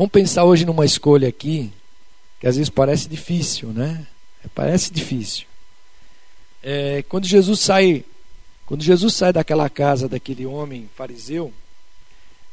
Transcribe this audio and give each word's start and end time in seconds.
Vamos 0.00 0.12
pensar 0.12 0.44
hoje 0.44 0.64
numa 0.64 0.86
escolha 0.86 1.28
aqui, 1.28 1.70
que 2.40 2.46
às 2.46 2.56
vezes 2.56 2.70
parece 2.70 3.06
difícil, 3.06 3.68
né? 3.68 4.06
Parece 4.54 4.90
difícil. 4.90 5.44
É, 6.62 7.04
quando 7.06 7.26
Jesus 7.26 7.60
sai, 7.60 8.02
quando 8.64 8.82
Jesus 8.82 9.12
sai 9.12 9.30
daquela 9.30 9.68
casa 9.68 10.08
daquele 10.08 10.46
homem 10.46 10.88
fariseu, 10.96 11.52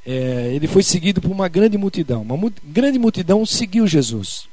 é, 0.06 0.52
ele 0.54 0.68
foi 0.68 0.84
seguido 0.84 1.22
por 1.22 1.32
uma 1.32 1.48
grande 1.48 1.78
multidão. 1.78 2.22
Uma 2.22 2.36
mu 2.36 2.52
grande 2.66 3.00
multidão 3.00 3.46
seguiu 3.46 3.88
Jesus, 3.88 4.50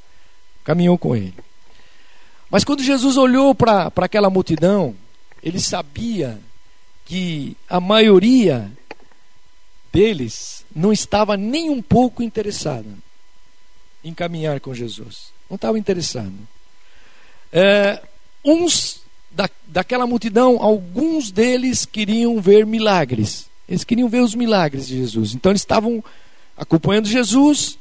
caminhou 0.63 0.97
com 0.97 1.17
ele. 1.17 1.35
Mas 2.49 2.63
quando 2.63 2.85
Jesus 2.85 3.17
olhou 3.17 3.57
para 3.57 3.91
aquela 3.97 4.31
multidão, 4.31 4.95
ele 5.43 5.59
sabia 5.59 6.39
que 7.05 7.57
a 7.69 7.81
maioria 7.81 8.71
deles 9.95 10.67
não 10.75 10.93
estava 10.93 11.37
nem 11.37 11.71
um 11.71 11.81
pouco 11.81 12.21
interessada 12.21 12.89
em 14.03 14.13
caminhar 14.13 14.59
com 14.59 14.75
Jesus. 14.75 15.33
Não 15.49 15.55
estava 15.55 15.79
interessado. 15.79 16.35
É, 17.53 18.03
uns 18.45 19.03
da, 19.31 19.49
daquela 19.69 20.07
multidão, 20.07 20.61
alguns 20.61 21.31
deles 21.31 21.87
queriam 21.87 22.41
ver 22.41 22.67
milagres. 22.67 23.49
Eles 23.69 23.85
queriam 23.85 24.09
ver 24.09 24.21
os 24.21 24.35
milagres 24.35 24.89
de 24.89 24.99
Jesus. 24.99 25.33
Então 25.33 25.53
eles 25.53 25.63
estavam 25.63 26.03
acompanhando 26.57 27.07
Jesus 27.07 27.79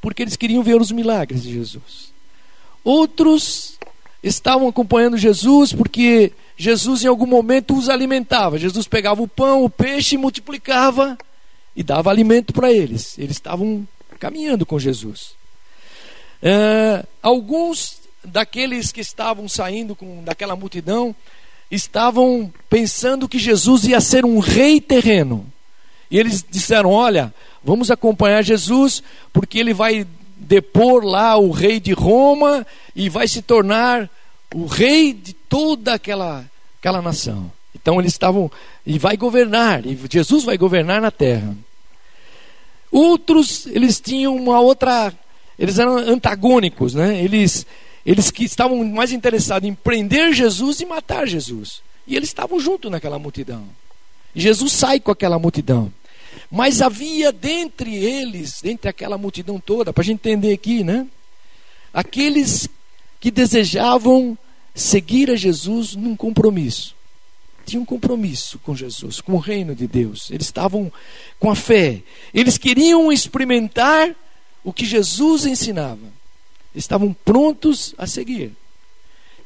porque 0.00 0.22
eles 0.22 0.36
queriam 0.36 0.64
ver 0.64 0.80
os 0.80 0.90
milagres 0.90 1.44
de 1.44 1.52
Jesus. 1.52 2.12
Outros 2.82 3.78
estavam 4.20 4.66
acompanhando 4.66 5.16
Jesus 5.16 5.72
porque 5.72 6.32
Jesus 6.56 7.04
em 7.04 7.08
algum 7.08 7.26
momento 7.26 7.76
os 7.78 7.88
alimentava. 7.88 8.58
Jesus 8.58 8.88
pegava 8.88 9.22
o 9.22 9.28
pão, 9.28 9.64
o 9.64 9.70
peixe, 9.70 10.16
multiplicava 10.16 11.16
e 11.74 11.82
dava 11.82 12.10
alimento 12.10 12.52
para 12.52 12.72
eles. 12.72 13.18
Eles 13.18 13.36
estavam 13.36 13.86
caminhando 14.18 14.64
com 14.64 14.78
Jesus. 14.78 15.34
É, 16.42 17.04
alguns 17.22 18.00
daqueles 18.24 18.92
que 18.92 19.00
estavam 19.00 19.48
saindo 19.48 19.94
com, 19.94 20.22
daquela 20.22 20.56
multidão 20.56 21.14
estavam 21.70 22.52
pensando 22.68 23.28
que 23.28 23.38
Jesus 23.38 23.84
ia 23.84 24.00
ser 24.00 24.24
um 24.24 24.38
rei 24.38 24.80
terreno. 24.80 25.46
E 26.10 26.18
eles 26.18 26.44
disseram: 26.48 26.90
Olha, 26.90 27.32
vamos 27.64 27.90
acompanhar 27.90 28.42
Jesus, 28.42 29.02
porque 29.32 29.58
ele 29.58 29.72
vai 29.72 30.06
depor 30.36 31.04
lá 31.04 31.36
o 31.36 31.50
rei 31.50 31.80
de 31.80 31.92
Roma 31.92 32.66
e 32.94 33.08
vai 33.08 33.26
se 33.26 33.40
tornar 33.40 34.10
o 34.54 34.66
rei 34.66 35.12
de 35.12 35.32
toda 35.32 35.94
aquela, 35.94 36.44
aquela 36.78 37.00
nação. 37.00 37.50
Então 37.82 38.00
eles 38.00 38.12
estavam, 38.12 38.50
e 38.86 38.96
vai 38.96 39.16
governar, 39.16 39.84
e 39.84 39.98
Jesus 40.08 40.44
vai 40.44 40.56
governar 40.56 41.02
na 41.02 41.10
terra. 41.10 41.54
Outros, 42.90 43.66
eles 43.66 44.00
tinham 44.00 44.36
uma 44.36 44.60
outra, 44.60 45.12
eles 45.58 45.78
eram 45.78 45.96
antagônicos, 45.96 46.94
né? 46.94 47.22
Eles, 47.22 47.66
eles 48.06 48.30
que 48.30 48.44
estavam 48.44 48.84
mais 48.84 49.12
interessados 49.12 49.68
em 49.68 49.74
prender 49.74 50.32
Jesus 50.32 50.80
e 50.80 50.86
matar 50.86 51.26
Jesus. 51.26 51.82
E 52.06 52.14
eles 52.14 52.28
estavam 52.28 52.60
junto 52.60 52.88
naquela 52.88 53.18
multidão. 53.18 53.64
E 54.34 54.40
Jesus 54.40 54.72
sai 54.72 55.00
com 55.00 55.10
aquela 55.10 55.38
multidão. 55.38 55.92
Mas 56.50 56.80
havia 56.80 57.32
dentre 57.32 57.94
eles, 57.96 58.60
dentre 58.62 58.88
aquela 58.88 59.18
multidão 59.18 59.58
toda, 59.58 59.92
para 59.92 60.02
a 60.02 60.04
gente 60.04 60.18
entender 60.18 60.52
aqui, 60.52 60.84
né? 60.84 61.06
Aqueles 61.92 62.68
que 63.18 63.30
desejavam 63.30 64.36
seguir 64.74 65.30
a 65.30 65.36
Jesus 65.36 65.96
num 65.96 66.14
compromisso. 66.14 66.94
Tinham 67.64 67.82
um 67.82 67.86
compromisso 67.86 68.58
com 68.58 68.74
Jesus, 68.74 69.20
com 69.20 69.32
o 69.32 69.38
reino 69.38 69.74
de 69.74 69.86
Deus. 69.86 70.30
Eles 70.30 70.46
estavam 70.46 70.92
com 71.38 71.50
a 71.50 71.54
fé. 71.54 72.02
Eles 72.34 72.58
queriam 72.58 73.12
experimentar 73.12 74.14
o 74.64 74.72
que 74.72 74.84
Jesus 74.84 75.46
ensinava. 75.46 76.12
Estavam 76.74 77.12
prontos 77.12 77.94
a 77.98 78.06
seguir. 78.06 78.52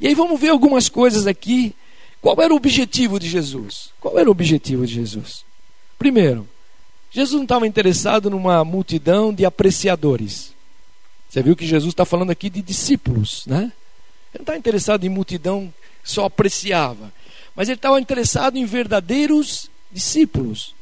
E 0.00 0.06
aí 0.06 0.14
vamos 0.14 0.40
ver 0.40 0.50
algumas 0.50 0.88
coisas 0.88 1.26
aqui. 1.26 1.74
Qual 2.20 2.40
era 2.40 2.52
o 2.52 2.56
objetivo 2.56 3.18
de 3.18 3.28
Jesus? 3.28 3.90
Qual 4.00 4.18
era 4.18 4.28
o 4.28 4.32
objetivo 4.32 4.86
de 4.86 4.94
Jesus? 4.94 5.44
Primeiro, 5.98 6.48
Jesus 7.10 7.36
não 7.36 7.44
estava 7.44 7.66
interessado 7.66 8.28
numa 8.28 8.64
multidão 8.64 9.32
de 9.32 9.44
apreciadores. 9.44 10.52
Você 11.28 11.42
viu 11.42 11.56
que 11.56 11.66
Jesus 11.66 11.92
está 11.92 12.04
falando 12.04 12.30
aqui 12.30 12.50
de 12.50 12.62
discípulos, 12.62 13.44
né? 13.46 13.72
Ele 14.34 14.38
não 14.38 14.42
está 14.42 14.56
interessado 14.56 15.04
em 15.04 15.08
multidão 15.08 15.72
que 16.02 16.10
só 16.10 16.26
apreciava, 16.26 17.12
mas 17.56 17.68
ele 17.68 17.76
estava 17.76 18.00
interessado 18.00 18.56
em 18.56 18.64
verdadeiros 18.64 19.70
discípulos. 19.90 20.74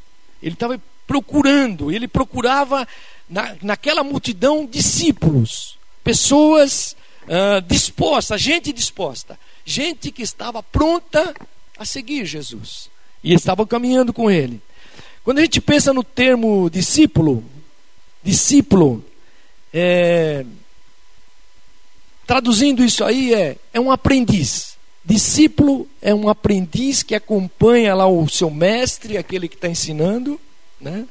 Ele 0.43 0.55
estava 0.55 0.81
procurando, 1.07 1.93
ele 1.93 2.09
procurava 2.09 2.87
na, 3.31 3.57
naquela 3.63 4.03
multidão 4.03 4.67
discípulos, 4.67 5.79
pessoas 6.03 6.97
uh, 7.23 7.63
dispostas, 7.63 8.41
gente 8.41 8.73
disposta, 8.73 9.39
gente 9.65 10.11
que 10.11 10.23
estava 10.23 10.63
pronta 10.63 11.35
a 11.79 11.85
seguir 11.85 12.27
Jesus 12.27 12.91
e 13.23 13.33
estava 13.33 13.67
caminhando 13.67 14.13
com 14.13 14.31
ele. 14.31 14.61
Quando 15.23 15.39
a 15.39 15.43
gente 15.43 15.61
pensa 15.61 15.93
no 15.93 16.03
termo 16.03 16.69
discípulo, 16.69 17.43
discípulo, 18.23 19.03
é, 19.73 20.45
Traduzindo 22.27 22.83
isso 22.83 23.05
aí 23.05 23.35
é, 23.35 23.57
é 23.73 23.81
um 23.81 23.91
aprendiz. 23.91 24.74
Discípulo 25.05 25.87
é 26.01 26.15
um 26.15 26.29
aprendiz 26.29 27.03
que 27.03 27.15
acompanha 27.15 27.95
lá 27.95 28.07
o 28.07 28.27
seu 28.29 28.51
mestre, 28.51 29.19
aquele 29.19 29.49
que 29.49 29.55
está 29.55 29.69
ensinando, 29.69 30.41
né? 30.81 31.05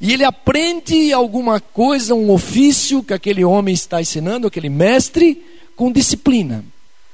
E 0.00 0.12
ele 0.12 0.24
aprende 0.24 1.12
alguma 1.12 1.60
coisa, 1.60 2.14
um 2.14 2.30
ofício 2.30 3.02
que 3.02 3.14
aquele 3.14 3.44
homem 3.44 3.72
está 3.72 4.00
ensinando, 4.00 4.46
aquele 4.46 4.68
mestre, 4.68 5.42
com 5.76 5.92
disciplina. 5.92 6.64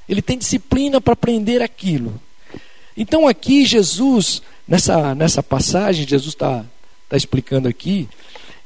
Ele 0.09 0.23
tem 0.23 0.39
disciplina 0.39 1.01
para 1.01 1.13
aprender 1.13 1.63
aquilo. 1.63 2.19
Então 2.97 3.29
aqui 3.29 3.65
Jesus, 3.65 4.43
nessa, 4.67 5.15
nessa 5.15 5.43
passagem, 5.43 6.07
Jesus 6.07 6.35
está 6.35 6.65
tá 7.09 7.17
explicando 7.17 7.69
aqui, 7.69 8.09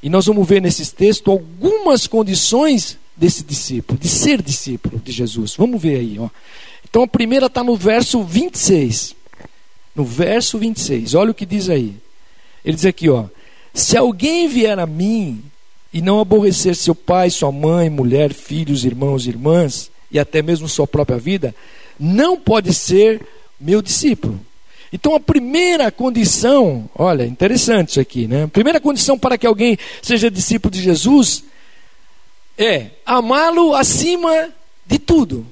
e 0.02 0.08
nós 0.08 0.26
vamos 0.26 0.46
ver 0.48 0.60
nesses 0.60 0.90
textos 0.90 1.32
algumas 1.32 2.06
condições 2.06 2.98
desse 3.16 3.44
discípulo, 3.44 3.98
de 3.98 4.08
ser 4.08 4.42
discípulo 4.42 5.00
de 5.00 5.12
Jesus. 5.12 5.54
Vamos 5.56 5.80
ver 5.80 5.98
aí. 5.98 6.18
Ó. 6.18 6.28
Então 6.92 7.04
a 7.04 7.08
primeira 7.08 7.46
está 7.46 7.64
no 7.64 7.74
verso 7.74 8.22
26. 8.22 9.16
No 9.96 10.04
verso 10.04 10.58
26, 10.58 11.14
olha 11.14 11.30
o 11.30 11.34
que 11.34 11.46
diz 11.46 11.70
aí. 11.70 11.96
Ele 12.62 12.76
diz 12.76 12.84
aqui, 12.84 13.08
ó: 13.08 13.24
Se 13.72 13.96
alguém 13.96 14.46
vier 14.46 14.78
a 14.78 14.84
mim 14.84 15.42
e 15.90 16.02
não 16.02 16.20
aborrecer 16.20 16.76
seu 16.76 16.94
pai, 16.94 17.30
sua 17.30 17.50
mãe, 17.50 17.88
mulher, 17.88 18.34
filhos, 18.34 18.84
irmãos, 18.84 19.26
irmãs 19.26 19.90
e 20.10 20.18
até 20.18 20.42
mesmo 20.42 20.68
sua 20.68 20.86
própria 20.86 21.16
vida, 21.16 21.54
não 21.98 22.38
pode 22.38 22.74
ser 22.74 23.26
meu 23.58 23.80
discípulo. 23.80 24.38
Então 24.92 25.14
a 25.14 25.20
primeira 25.20 25.90
condição, 25.90 26.90
olha, 26.94 27.24
interessante 27.24 27.92
isso 27.92 28.00
aqui, 28.00 28.26
né? 28.26 28.42
A 28.42 28.48
primeira 28.48 28.78
condição 28.78 29.18
para 29.18 29.38
que 29.38 29.46
alguém 29.46 29.78
seja 30.02 30.30
discípulo 30.30 30.70
de 30.70 30.82
Jesus 30.82 31.42
é 32.58 32.90
amá-lo 33.06 33.74
acima 33.74 34.50
de 34.86 34.98
tudo 34.98 35.46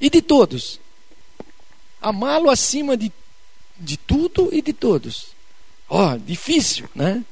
e 0.00 0.10
de 0.10 0.20
todos. 0.22 0.80
Amá-lo 2.00 2.50
acima 2.50 2.96
de, 2.96 3.12
de 3.78 3.96
tudo 3.96 4.50
e 4.52 4.60
de 4.60 4.72
todos. 4.72 5.28
Ó, 5.88 6.12
oh, 6.14 6.18
difícil, 6.18 6.88
né? 6.94 7.24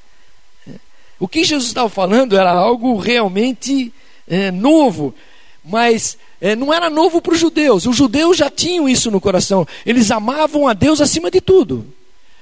O 1.18 1.28
que 1.28 1.44
Jesus 1.44 1.68
estava 1.68 1.88
falando 1.88 2.36
era 2.36 2.50
algo 2.50 2.96
realmente 2.96 3.92
é, 4.26 4.50
novo, 4.50 5.14
mas 5.64 6.18
é, 6.40 6.56
não 6.56 6.72
era 6.72 6.90
novo 6.90 7.22
para 7.22 7.34
os 7.34 7.40
judeus. 7.40 7.86
Os 7.86 7.96
judeus 7.96 8.36
já 8.36 8.50
tinham 8.50 8.88
isso 8.88 9.10
no 9.10 9.20
coração. 9.20 9.66
Eles 9.86 10.10
amavam 10.10 10.68
a 10.68 10.72
Deus 10.72 11.00
acima 11.00 11.30
de 11.30 11.40
tudo. 11.40 11.86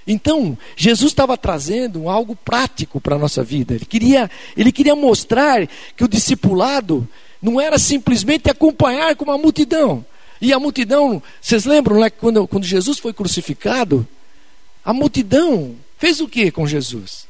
Então, 0.07 0.59
Jesus 0.75 1.13
estava 1.13 1.37
trazendo 1.37 2.09
algo 2.09 2.35
prático 2.35 3.01
para 3.01 3.15
a 3.15 3.19
nossa 3.19 3.45
vida. 3.45 3.75
Ele 3.75 3.85
queria, 3.85 4.31
ele 4.57 4.73
queria 4.73 4.97
mostrar 4.97 5.69
que 5.97 6.03
o 6.03 6.09
discipulado 6.09 7.07
não 7.41 7.61
era 7.61 7.79
simplesmente 7.79 8.51
acompanhar 8.51 9.15
com 9.15 9.25
uma 9.25 9.39
multidão. 9.39 10.05
E 10.43 10.53
a 10.53 10.59
multidão, 10.59 11.23
vocês 11.41 11.65
lembram 11.65 12.01
né, 12.01 12.11
quando, 12.11 12.49
quando 12.49 12.65
Jesus 12.65 12.99
foi 12.99 13.13
crucificado? 13.13 14.07
A 14.85 14.93
multidão 14.93 15.77
fez 15.97 16.21
o 16.21 16.27
que 16.27 16.51
com 16.51 16.67
Jesus? 16.67 17.29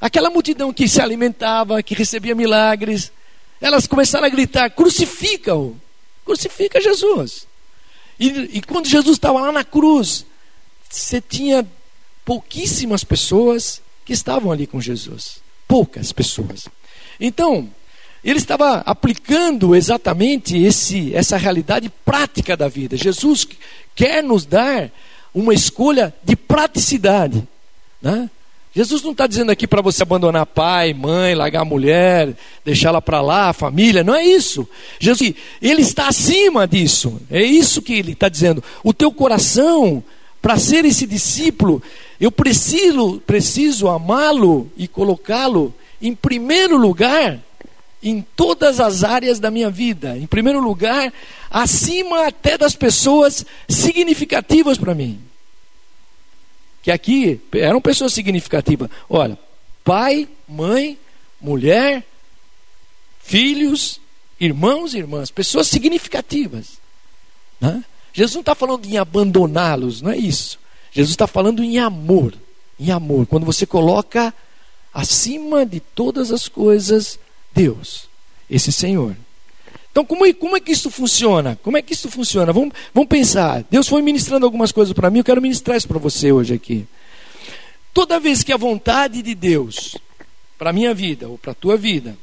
Aquela 0.00 0.30
multidão 0.30 0.72
que 0.72 0.88
se 0.88 0.98
alimentava, 0.98 1.82
que 1.82 1.94
recebia 1.94 2.34
milagres, 2.34 3.12
elas 3.60 3.86
começaram 3.86 4.26
a 4.26 4.30
gritar: 4.30 4.70
crucifica-o, 4.70 5.76
crucifica 6.24 6.80
Jesus. 6.80 7.46
E, 8.18 8.28
e 8.56 8.62
quando 8.62 8.88
Jesus 8.88 9.18
estava 9.18 9.38
lá 9.38 9.52
na 9.52 9.62
cruz, 9.62 10.24
você 10.88 11.20
tinha 11.20 11.70
pouquíssimas 12.24 13.04
pessoas 13.04 13.82
que 14.06 14.14
estavam 14.14 14.50
ali 14.50 14.66
com 14.66 14.80
Jesus. 14.80 15.42
Poucas 15.68 16.12
pessoas. 16.12 16.66
Então, 17.20 17.70
ele 18.24 18.38
estava 18.38 18.82
aplicando 18.86 19.74
exatamente 19.74 20.56
esse, 20.56 21.14
essa 21.14 21.36
realidade 21.36 21.90
prática 22.04 22.56
da 22.56 22.68
vida. 22.68 22.96
Jesus 22.96 23.46
quer 23.94 24.22
nos 24.22 24.46
dar 24.46 24.90
uma 25.34 25.52
escolha 25.52 26.14
de 26.22 26.36
praticidade. 26.36 27.46
Né? 28.00 28.30
Jesus 28.74 29.02
não 29.02 29.10
está 29.10 29.26
dizendo 29.26 29.50
aqui 29.50 29.66
para 29.66 29.82
você 29.82 30.02
abandonar 30.02 30.46
pai, 30.46 30.94
mãe, 30.94 31.34
largar 31.34 31.62
a 31.62 31.64
mulher, 31.64 32.34
deixá-la 32.64 33.02
para 33.02 33.20
lá, 33.20 33.48
a 33.48 33.52
família, 33.52 34.04
não 34.04 34.14
é 34.14 34.24
isso. 34.24 34.66
Jesus, 35.00 35.34
ele 35.60 35.82
está 35.82 36.08
acima 36.08 36.66
disso, 36.66 37.20
é 37.30 37.42
isso 37.42 37.82
que 37.82 37.92
ele 37.92 38.12
está 38.12 38.28
dizendo. 38.28 38.62
O 38.84 38.94
teu 38.94 39.12
coração, 39.12 40.02
para 40.40 40.56
ser 40.58 40.84
esse 40.84 41.06
discípulo, 41.06 41.82
eu 42.20 42.30
preciso, 42.30 43.20
preciso 43.26 43.88
amá-lo 43.88 44.70
e 44.76 44.86
colocá-lo 44.86 45.74
em 46.00 46.14
primeiro 46.14 46.76
lugar 46.76 47.38
em 48.02 48.20
todas 48.34 48.80
as 48.80 49.04
áreas 49.04 49.38
da 49.38 49.50
minha 49.50 49.70
vida. 49.70 50.16
Em 50.16 50.26
primeiro 50.26 50.60
lugar, 50.60 51.12
acima 51.50 52.26
até 52.26 52.58
das 52.58 52.74
pessoas 52.74 53.44
significativas 53.68 54.76
para 54.76 54.94
mim 54.94 55.20
que 56.82 56.90
aqui 56.90 57.40
eram 57.52 57.80
pessoas 57.80 58.12
significativas. 58.12 58.90
Olha, 59.08 59.38
pai, 59.84 60.28
mãe, 60.48 60.98
mulher, 61.40 62.04
filhos, 63.22 64.00
irmãos 64.38 64.92
e 64.92 64.98
irmãs, 64.98 65.30
pessoas 65.30 65.68
significativas. 65.68 66.78
Né? 67.60 67.84
Jesus 68.12 68.34
não 68.34 68.40
está 68.40 68.54
falando 68.54 68.84
em 68.84 68.98
abandoná-los, 68.98 70.02
não 70.02 70.10
é 70.10 70.18
isso. 70.18 70.58
Jesus 70.90 71.12
está 71.12 71.28
falando 71.28 71.62
em 71.62 71.78
amor, 71.78 72.34
em 72.78 72.90
amor. 72.90 73.26
Quando 73.26 73.46
você 73.46 73.64
coloca 73.64 74.34
acima 74.92 75.64
de 75.64 75.78
todas 75.78 76.32
as 76.32 76.48
coisas 76.48 77.18
Deus, 77.54 78.08
esse 78.50 78.72
Senhor. 78.72 79.16
Então, 79.90 80.06
como 80.06 80.24
é, 80.24 80.32
como 80.32 80.56
é 80.56 80.60
que 80.60 80.72
isso 80.72 80.90
funciona? 80.90 81.58
Como 81.62 81.76
é 81.76 81.82
que 81.82 81.92
isso 81.92 82.10
funciona? 82.10 82.52
Vamos, 82.52 82.72
vamos 82.94 83.08
pensar. 83.08 83.62
Deus 83.70 83.86
foi 83.86 84.00
ministrando 84.00 84.46
algumas 84.46 84.72
coisas 84.72 84.94
para 84.94 85.10
mim, 85.10 85.18
eu 85.18 85.24
quero 85.24 85.42
ministrar 85.42 85.76
isso 85.76 85.86
para 85.86 85.98
você 85.98 86.32
hoje 86.32 86.54
aqui. 86.54 86.86
Toda 87.92 88.18
vez 88.18 88.42
que 88.42 88.52
a 88.52 88.56
vontade 88.56 89.20
de 89.20 89.34
Deus 89.34 89.96
para 90.56 90.70
a 90.70 90.72
minha 90.72 90.94
vida 90.94 91.28
ou 91.28 91.36
para 91.36 91.52
a 91.52 91.54
tua 91.54 91.76
vida 91.76 92.16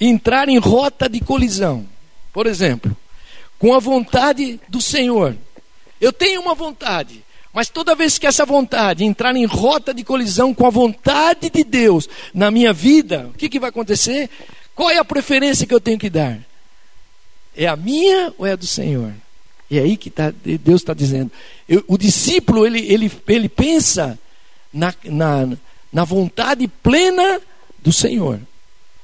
entrar 0.00 0.48
em 0.48 0.58
rota 0.58 1.08
de 1.08 1.18
colisão, 1.18 1.84
por 2.32 2.46
exemplo, 2.46 2.96
com 3.58 3.74
a 3.74 3.80
vontade 3.80 4.60
do 4.68 4.80
Senhor, 4.80 5.36
eu 6.00 6.12
tenho 6.12 6.42
uma 6.42 6.54
vontade, 6.54 7.23
mas 7.54 7.68
toda 7.68 7.94
vez 7.94 8.18
que 8.18 8.26
essa 8.26 8.44
vontade 8.44 9.04
entrar 9.04 9.36
em 9.36 9.44
rota 9.44 9.94
de 9.94 10.02
colisão 10.02 10.52
com 10.52 10.66
a 10.66 10.70
vontade 10.70 11.48
de 11.48 11.62
Deus 11.62 12.08
na 12.34 12.50
minha 12.50 12.72
vida, 12.72 13.30
o 13.32 13.38
que, 13.38 13.48
que 13.48 13.60
vai 13.60 13.70
acontecer? 13.70 14.28
Qual 14.74 14.90
é 14.90 14.98
a 14.98 15.04
preferência 15.04 15.64
que 15.64 15.72
eu 15.72 15.80
tenho 15.80 15.96
que 15.96 16.10
dar? 16.10 16.36
É 17.56 17.68
a 17.68 17.76
minha 17.76 18.34
ou 18.36 18.44
é 18.44 18.52
a 18.52 18.56
do 18.56 18.66
Senhor? 18.66 19.12
E 19.70 19.78
é 19.78 19.82
aí 19.82 19.96
que 19.96 20.10
tá, 20.10 20.34
Deus 20.44 20.80
está 20.80 20.92
dizendo. 20.92 21.30
Eu, 21.68 21.84
o 21.86 21.96
discípulo, 21.96 22.66
ele, 22.66 22.80
ele, 22.92 23.10
ele 23.28 23.48
pensa 23.48 24.18
na, 24.72 24.92
na, 25.04 25.56
na 25.92 26.04
vontade 26.04 26.66
plena 26.66 27.40
do 27.80 27.92
Senhor. 27.92 28.40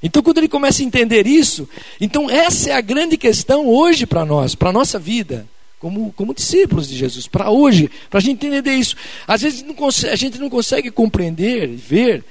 Então, 0.03 0.25
quando 0.25 0.39
ele 0.39 0.49
começa 0.49 0.83
a 0.83 0.85
entender 0.85 1.25
isso, 1.25 1.69
então 2.01 2.29
essa 2.29 2.71
é 2.71 2.73
a 2.73 2.81
grande 2.81 3.17
questão 3.17 3.69
hoje 3.69 4.07
para 4.07 4.25
nós, 4.25 4.57
para 4.57 4.71
a 4.71 4.73
nossa 4.73 4.99
vida, 4.99 5.47
como, 5.81 6.13
como 6.13 6.35
discípulos 6.35 6.89
de 6.89 6.97
Jesus, 6.97 7.27
para 7.27 7.51
hoje, 7.51 7.91
para 8.09 8.19
a 8.19 8.23
gente 8.23 8.47
entender 8.47 8.75
isso. 8.75 8.95
Às 9.27 9.43
vezes 9.43 9.63
não 9.63 9.75
consegue, 9.75 10.13
a 10.13 10.17
gente 10.17 10.39
não 10.39 10.49
consegue 10.49 10.91
compreender, 10.91 11.67
ver 11.69 12.25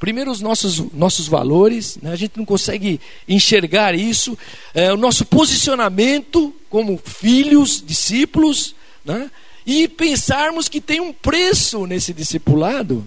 Primeiro, 0.00 0.30
os 0.30 0.40
nossos, 0.40 0.78
nossos 0.94 1.28
valores, 1.28 1.98
né? 2.00 2.10
a 2.10 2.16
gente 2.16 2.38
não 2.38 2.46
consegue 2.46 2.98
enxergar 3.28 3.94
isso, 3.94 4.36
é, 4.72 4.90
o 4.90 4.96
nosso 4.96 5.26
posicionamento 5.26 6.54
como 6.70 6.96
filhos, 6.96 7.84
discípulos, 7.86 8.74
né? 9.04 9.30
e 9.66 9.86
pensarmos 9.86 10.70
que 10.70 10.80
tem 10.80 11.00
um 11.00 11.12
preço 11.12 11.86
nesse 11.86 12.14
discipulado, 12.14 13.06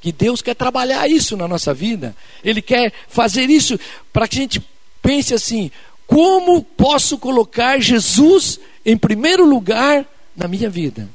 que 0.00 0.10
Deus 0.10 0.40
quer 0.40 0.54
trabalhar 0.54 1.06
isso 1.10 1.36
na 1.36 1.46
nossa 1.46 1.74
vida, 1.74 2.16
Ele 2.42 2.62
quer 2.62 2.90
fazer 3.06 3.50
isso 3.50 3.78
para 4.10 4.26
que 4.26 4.38
a 4.38 4.40
gente 4.40 4.62
pense 5.02 5.34
assim: 5.34 5.70
como 6.14 6.62
posso 6.62 7.18
colocar 7.18 7.80
Jesus 7.80 8.60
em 8.86 8.96
primeiro 8.96 9.44
lugar 9.44 10.06
na 10.36 10.46
minha 10.46 10.70
vida? 10.70 11.08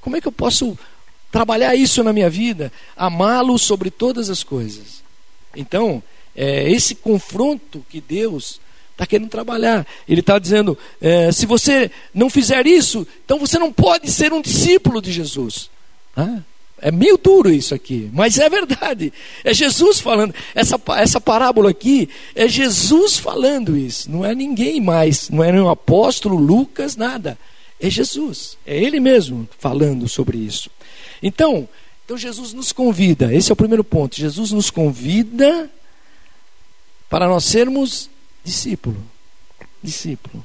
Como 0.00 0.16
é 0.16 0.20
que 0.20 0.26
eu 0.26 0.32
posso 0.32 0.76
trabalhar 1.30 1.76
isso 1.76 2.02
na 2.02 2.12
minha 2.12 2.28
vida, 2.28 2.72
amá-lo 2.96 3.56
sobre 3.60 3.92
todas 3.92 4.28
as 4.28 4.42
coisas. 4.42 5.04
Então, 5.54 6.02
é 6.34 6.68
esse 6.68 6.96
confronto 6.96 7.86
que 7.88 8.00
Deus 8.00 8.60
está 8.90 9.06
querendo 9.06 9.28
trabalhar. 9.28 9.86
Ele 10.08 10.18
está 10.18 10.36
dizendo: 10.36 10.76
é, 11.00 11.30
se 11.30 11.46
você 11.46 11.88
não 12.12 12.28
fizer 12.28 12.66
isso, 12.66 13.06
então 13.24 13.38
você 13.38 13.56
não 13.56 13.72
pode 13.72 14.10
ser 14.10 14.32
um 14.32 14.42
discípulo 14.42 15.00
de 15.00 15.12
Jesus. 15.12 15.70
Ah, 16.16 16.40
é 16.80 16.90
meio 16.90 17.18
duro 17.18 17.50
isso 17.50 17.74
aqui, 17.74 18.10
mas 18.12 18.38
é 18.38 18.48
verdade. 18.48 19.12
É 19.44 19.52
Jesus 19.52 20.00
falando. 20.00 20.34
Essa, 20.54 20.80
essa 20.96 21.20
parábola 21.20 21.70
aqui 21.70 22.08
é 22.34 22.46
Jesus 22.48 23.18
falando 23.18 23.76
isso. 23.76 24.10
Não 24.10 24.24
é 24.24 24.34
ninguém 24.34 24.80
mais. 24.80 25.28
Não 25.28 25.42
é 25.42 25.50
nenhum 25.52 25.68
apóstolo, 25.68 26.36
Lucas, 26.36 26.96
nada. 26.96 27.38
É 27.80 27.88
Jesus. 27.90 28.56
É 28.66 28.76
Ele 28.76 29.00
mesmo 29.00 29.48
falando 29.58 30.08
sobre 30.08 30.38
isso. 30.38 30.70
Então, 31.22 31.68
então 32.04 32.16
Jesus 32.16 32.52
nos 32.52 32.72
convida, 32.72 33.34
esse 33.34 33.50
é 33.50 33.52
o 33.52 33.56
primeiro 33.56 33.84
ponto. 33.84 34.16
Jesus 34.16 34.52
nos 34.52 34.70
convida 34.70 35.70
para 37.08 37.26
nós 37.28 37.44
sermos 37.44 38.08
discípulo. 38.44 38.96
Discípulo. 39.82 40.44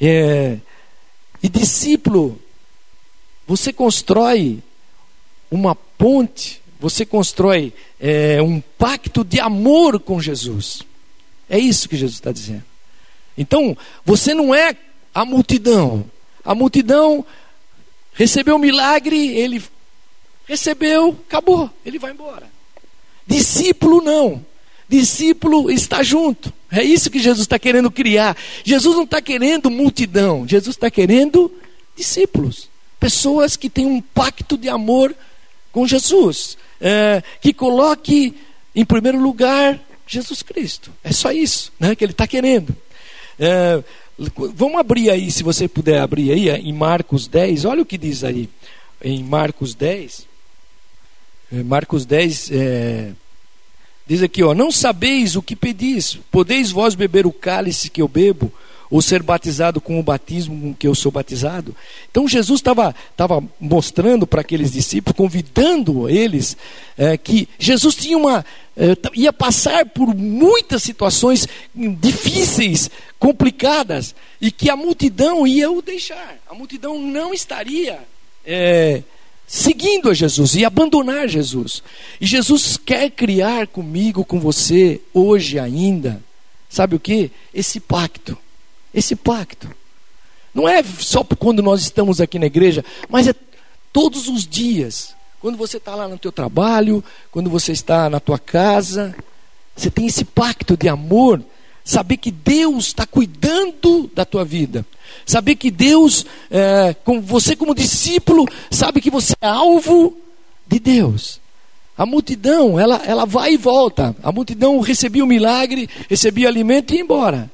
É, 0.00 0.58
e 1.42 1.48
discípulo, 1.48 2.40
você 3.46 3.72
constrói 3.72 4.62
uma 5.50 5.74
ponte, 5.74 6.60
você 6.78 7.04
constrói 7.04 7.72
é, 7.98 8.40
um 8.40 8.60
pacto 8.60 9.24
de 9.24 9.40
amor 9.40 10.00
com 10.00 10.20
Jesus. 10.20 10.82
É 11.48 11.58
isso 11.58 11.88
que 11.88 11.96
Jesus 11.96 12.16
está 12.16 12.30
dizendo. 12.30 12.64
Então, 13.36 13.76
você 14.04 14.34
não 14.34 14.54
é 14.54 14.76
a 15.14 15.24
multidão. 15.24 16.04
A 16.44 16.54
multidão 16.54 17.24
recebeu 18.12 18.56
o 18.56 18.58
milagre, 18.58 19.28
ele 19.36 19.62
recebeu, 20.46 21.18
acabou, 21.28 21.70
ele 21.84 21.98
vai 21.98 22.12
embora. 22.12 22.48
Discípulo 23.26 24.00
não. 24.02 24.44
Discípulo 24.88 25.70
está 25.70 26.02
junto. 26.02 26.52
É 26.70 26.82
isso 26.82 27.10
que 27.10 27.18
Jesus 27.18 27.42
está 27.42 27.58
querendo 27.58 27.90
criar. 27.90 28.36
Jesus 28.64 28.96
não 28.96 29.04
está 29.04 29.20
querendo 29.20 29.70
multidão, 29.70 30.46
Jesus 30.46 30.76
está 30.76 30.90
querendo 30.90 31.52
discípulos. 31.96 32.68
Pessoas 32.98 33.56
que 33.56 33.70
têm 33.70 33.86
um 33.86 34.00
pacto 34.00 34.58
de 34.58 34.68
amor 34.68 35.14
com 35.72 35.86
Jesus. 35.86 36.56
É, 36.80 37.22
que 37.40 37.52
coloque 37.52 38.34
em 38.74 38.84
primeiro 38.84 39.20
lugar 39.20 39.78
Jesus 40.06 40.42
Cristo. 40.42 40.90
É 41.04 41.12
só 41.12 41.30
isso 41.30 41.72
né, 41.78 41.94
que 41.94 42.04
ele 42.04 42.12
está 42.12 42.26
querendo. 42.26 42.74
É, 43.38 43.82
vamos 44.54 44.78
abrir 44.78 45.10
aí, 45.10 45.30
se 45.30 45.42
você 45.42 45.68
puder 45.68 46.00
abrir 46.00 46.32
aí, 46.32 46.48
em 46.48 46.72
Marcos 46.72 47.26
10. 47.26 47.64
Olha 47.64 47.82
o 47.82 47.86
que 47.86 47.96
diz 47.96 48.24
aí. 48.24 48.48
Em 49.02 49.22
Marcos 49.22 49.74
10. 49.74 50.26
É, 51.52 51.62
Marcos 51.62 52.04
10 52.04 52.50
é, 52.52 53.12
diz 54.06 54.22
aqui: 54.22 54.42
ó, 54.42 54.54
Não 54.54 54.70
sabeis 54.70 55.36
o 55.36 55.42
que 55.42 55.56
pedis, 55.56 56.18
podeis 56.30 56.70
vós 56.70 56.94
beber 56.94 57.26
o 57.26 57.32
cálice 57.32 57.90
que 57.90 58.02
eu 58.02 58.08
bebo, 58.08 58.52
ou 58.90 59.00
ser 59.00 59.22
batizado 59.22 59.80
com 59.80 60.00
o 60.00 60.02
batismo 60.02 60.60
com 60.60 60.74
que 60.74 60.86
eu 60.86 60.94
sou 60.94 61.12
batizado? 61.12 61.74
Então 62.10 62.26
Jesus 62.26 62.60
estava 62.60 62.94
mostrando 63.60 64.26
para 64.26 64.40
aqueles 64.40 64.72
discípulos, 64.72 65.16
convidando 65.16 66.08
eles, 66.08 66.56
é, 66.98 67.16
que 67.16 67.48
Jesus 67.58 67.94
tinha 67.94 68.18
uma, 68.18 68.44
é, 68.76 68.96
ia 69.14 69.32
passar 69.32 69.86
por 69.86 70.14
muitas 70.14 70.82
situações 70.82 71.46
difíceis, 71.74 72.90
complicadas, 73.18 74.14
e 74.40 74.50
que 74.50 74.68
a 74.68 74.76
multidão 74.76 75.46
ia 75.46 75.70
o 75.70 75.80
deixar, 75.80 76.38
a 76.48 76.54
multidão 76.54 77.00
não 77.00 77.32
estaria. 77.32 78.00
É, 78.44 79.02
seguindo 79.50 80.08
a 80.08 80.14
Jesus 80.14 80.54
e 80.54 80.64
abandonar 80.64 81.28
Jesus. 81.28 81.82
E 82.20 82.26
Jesus 82.26 82.76
quer 82.76 83.10
criar 83.10 83.66
comigo, 83.66 84.24
com 84.24 84.38
você, 84.38 85.00
hoje 85.12 85.58
ainda, 85.58 86.22
sabe 86.68 86.94
o 86.94 87.00
que? 87.00 87.32
Esse 87.52 87.80
pacto. 87.80 88.38
Esse 88.92 89.14
pacto. 89.14 89.68
Não 90.54 90.68
é 90.68 90.82
só 90.82 91.22
quando 91.24 91.62
nós 91.62 91.80
estamos 91.80 92.20
aqui 92.20 92.38
na 92.38 92.46
igreja, 92.46 92.84
mas 93.08 93.28
é 93.28 93.34
todos 93.92 94.28
os 94.28 94.46
dias. 94.46 95.14
Quando 95.40 95.56
você 95.56 95.76
está 95.78 95.94
lá 95.94 96.06
no 96.08 96.18
teu 96.18 96.32
trabalho, 96.32 97.02
quando 97.30 97.48
você 97.48 97.72
está 97.72 98.10
na 98.10 98.20
tua 98.20 98.38
casa, 98.38 99.14
você 99.74 99.90
tem 99.90 100.06
esse 100.06 100.24
pacto 100.24 100.76
de 100.76 100.88
amor 100.88 101.42
saber 101.84 102.18
que 102.18 102.30
Deus 102.30 102.88
está 102.88 103.06
cuidando 103.06 104.10
da 104.14 104.24
tua 104.24 104.44
vida, 104.44 104.84
saber 105.24 105.56
que 105.56 105.70
Deus, 105.70 106.26
é, 106.50 106.94
com 107.04 107.20
você 107.20 107.56
como 107.56 107.74
discípulo, 107.74 108.46
sabe 108.70 109.00
que 109.00 109.10
você 109.10 109.34
é 109.40 109.46
alvo 109.46 110.16
de 110.66 110.78
Deus. 110.78 111.40
A 111.96 112.06
multidão, 112.06 112.78
ela, 112.78 113.02
ela 113.04 113.26
vai 113.26 113.54
e 113.54 113.56
volta. 113.56 114.16
A 114.22 114.32
multidão 114.32 114.80
recebia 114.80 115.24
o 115.24 115.26
milagre, 115.26 115.88
recebia 116.08 116.48
alimento 116.48 116.92
e 116.92 116.96
ia 116.96 117.02
embora. 117.02 117.50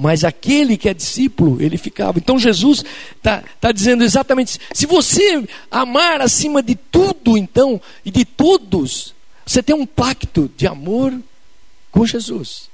Mas 0.00 0.22
aquele 0.22 0.76
que 0.76 0.88
é 0.88 0.94
discípulo, 0.94 1.60
ele 1.60 1.76
ficava. 1.76 2.20
Então 2.20 2.38
Jesus 2.38 2.84
está 3.16 3.42
tá 3.60 3.72
dizendo 3.72 4.04
exatamente 4.04 4.50
isso. 4.50 4.60
Se 4.72 4.86
você 4.86 5.44
amar 5.68 6.20
acima 6.20 6.62
de 6.62 6.76
tudo, 6.76 7.36
então, 7.36 7.80
e 8.04 8.10
de 8.12 8.24
todos, 8.24 9.12
você 9.44 9.60
tem 9.60 9.74
um 9.74 9.84
pacto 9.84 10.48
de 10.56 10.68
amor 10.68 11.12
com 11.90 12.06
Jesus. 12.06 12.70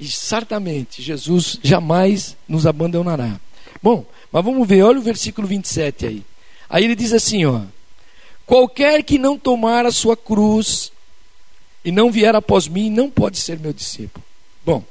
E 0.00 0.08
certamente 0.08 1.00
Jesus 1.00 1.60
jamais 1.62 2.36
nos 2.48 2.66
abandonará. 2.66 3.38
Bom, 3.80 4.04
mas 4.32 4.44
vamos 4.44 4.66
ver, 4.66 4.82
olha 4.82 4.98
o 4.98 5.02
versículo 5.02 5.46
27 5.46 6.06
aí. 6.06 6.24
Aí 6.68 6.82
ele 6.82 6.96
diz 6.96 7.12
assim, 7.12 7.44
ó: 7.44 7.60
Qualquer 8.44 9.04
que 9.04 9.16
não 9.16 9.38
tomar 9.38 9.86
a 9.86 9.92
sua 9.92 10.16
cruz 10.16 10.90
e 11.84 11.92
não 11.92 12.10
vier 12.10 12.34
após 12.34 12.66
mim, 12.66 12.90
não 12.90 13.08
pode 13.08 13.38
ser 13.38 13.60
meu 13.60 13.72
discípulo. 13.72 14.24
Bom, 14.64 14.82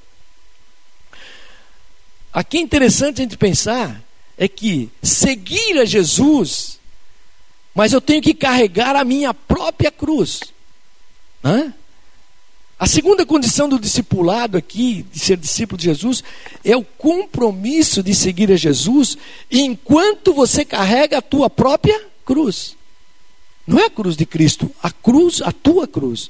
aqui 2.36 2.58
é 2.58 2.62
interessante 2.62 3.22
a 3.22 3.24
gente 3.24 3.38
pensar 3.38 4.04
é 4.38 4.48
que 4.48 4.92
seguir 5.02 5.80
a 5.80 5.86
Jesus, 5.86 6.78
mas 7.74 7.94
eu 7.94 8.02
tenho 8.02 8.22
que 8.22 8.34
carregar 8.34 8.96
a 8.96 9.06
minha 9.06 9.34
própria 9.34 9.90
cruz. 9.90 10.42
Hã? 11.44 11.74
A 12.78 12.86
segunda 12.86 13.26
condição 13.26 13.70
do 13.70 13.80
discipulado 13.80 14.58
aqui, 14.58 15.06
de 15.10 15.18
ser 15.18 15.38
discípulo 15.38 15.78
de 15.78 15.86
Jesus, 15.86 16.22
é 16.62 16.76
o 16.76 16.84
compromisso 16.84 18.04
de 18.04 18.14
seguir 18.14 18.52
a 18.52 18.58
Jesus 18.58 19.18
enquanto 19.50 20.34
você 20.34 20.66
carrega 20.66 21.20
a 21.20 21.22
tua 21.22 21.50
própria 21.50 22.06
cruz. 22.26 22.76
Não 23.66 23.80
é 23.80 23.86
a 23.86 23.90
cruz 23.90 24.18
de 24.18 24.26
Cristo, 24.26 24.70
a 24.84 24.92
cruz, 24.92 25.42
a 25.42 25.54
tua 25.54 25.88
cruz. 25.88 26.30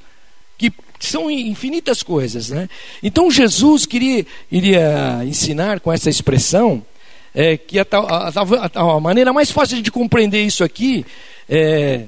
Que 0.57 0.71
são 0.99 1.29
infinitas 1.29 2.01
coisas, 2.01 2.49
né? 2.49 2.69
Então 3.03 3.29
Jesus 3.29 3.85
queria 3.85 4.25
iria 4.51 5.21
ensinar 5.25 5.79
com 5.79 5.91
essa 5.91 6.09
expressão 6.09 6.85
é, 7.33 7.57
que 7.57 7.77
a, 7.77 7.85
a, 7.91 8.29
a, 8.29 8.95
a, 8.95 8.99
maneira 8.99 9.33
mais 9.33 9.51
fácil 9.51 9.81
de 9.81 9.91
compreender 9.91 10.43
isso 10.43 10.63
aqui 10.63 11.05
é, 11.49 12.05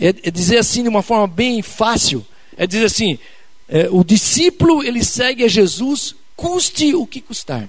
é, 0.00 0.08
é 0.08 0.30
dizer 0.30 0.58
assim 0.58 0.82
de 0.82 0.88
uma 0.88 1.02
forma 1.02 1.26
bem 1.26 1.60
fácil 1.60 2.26
é 2.56 2.66
dizer 2.66 2.86
assim: 2.86 3.18
é, 3.68 3.88
o 3.90 4.02
discípulo 4.02 4.82
ele 4.82 5.04
segue 5.04 5.44
a 5.44 5.48
Jesus, 5.48 6.14
custe 6.34 6.94
o 6.94 7.06
que 7.06 7.20
custar. 7.20 7.68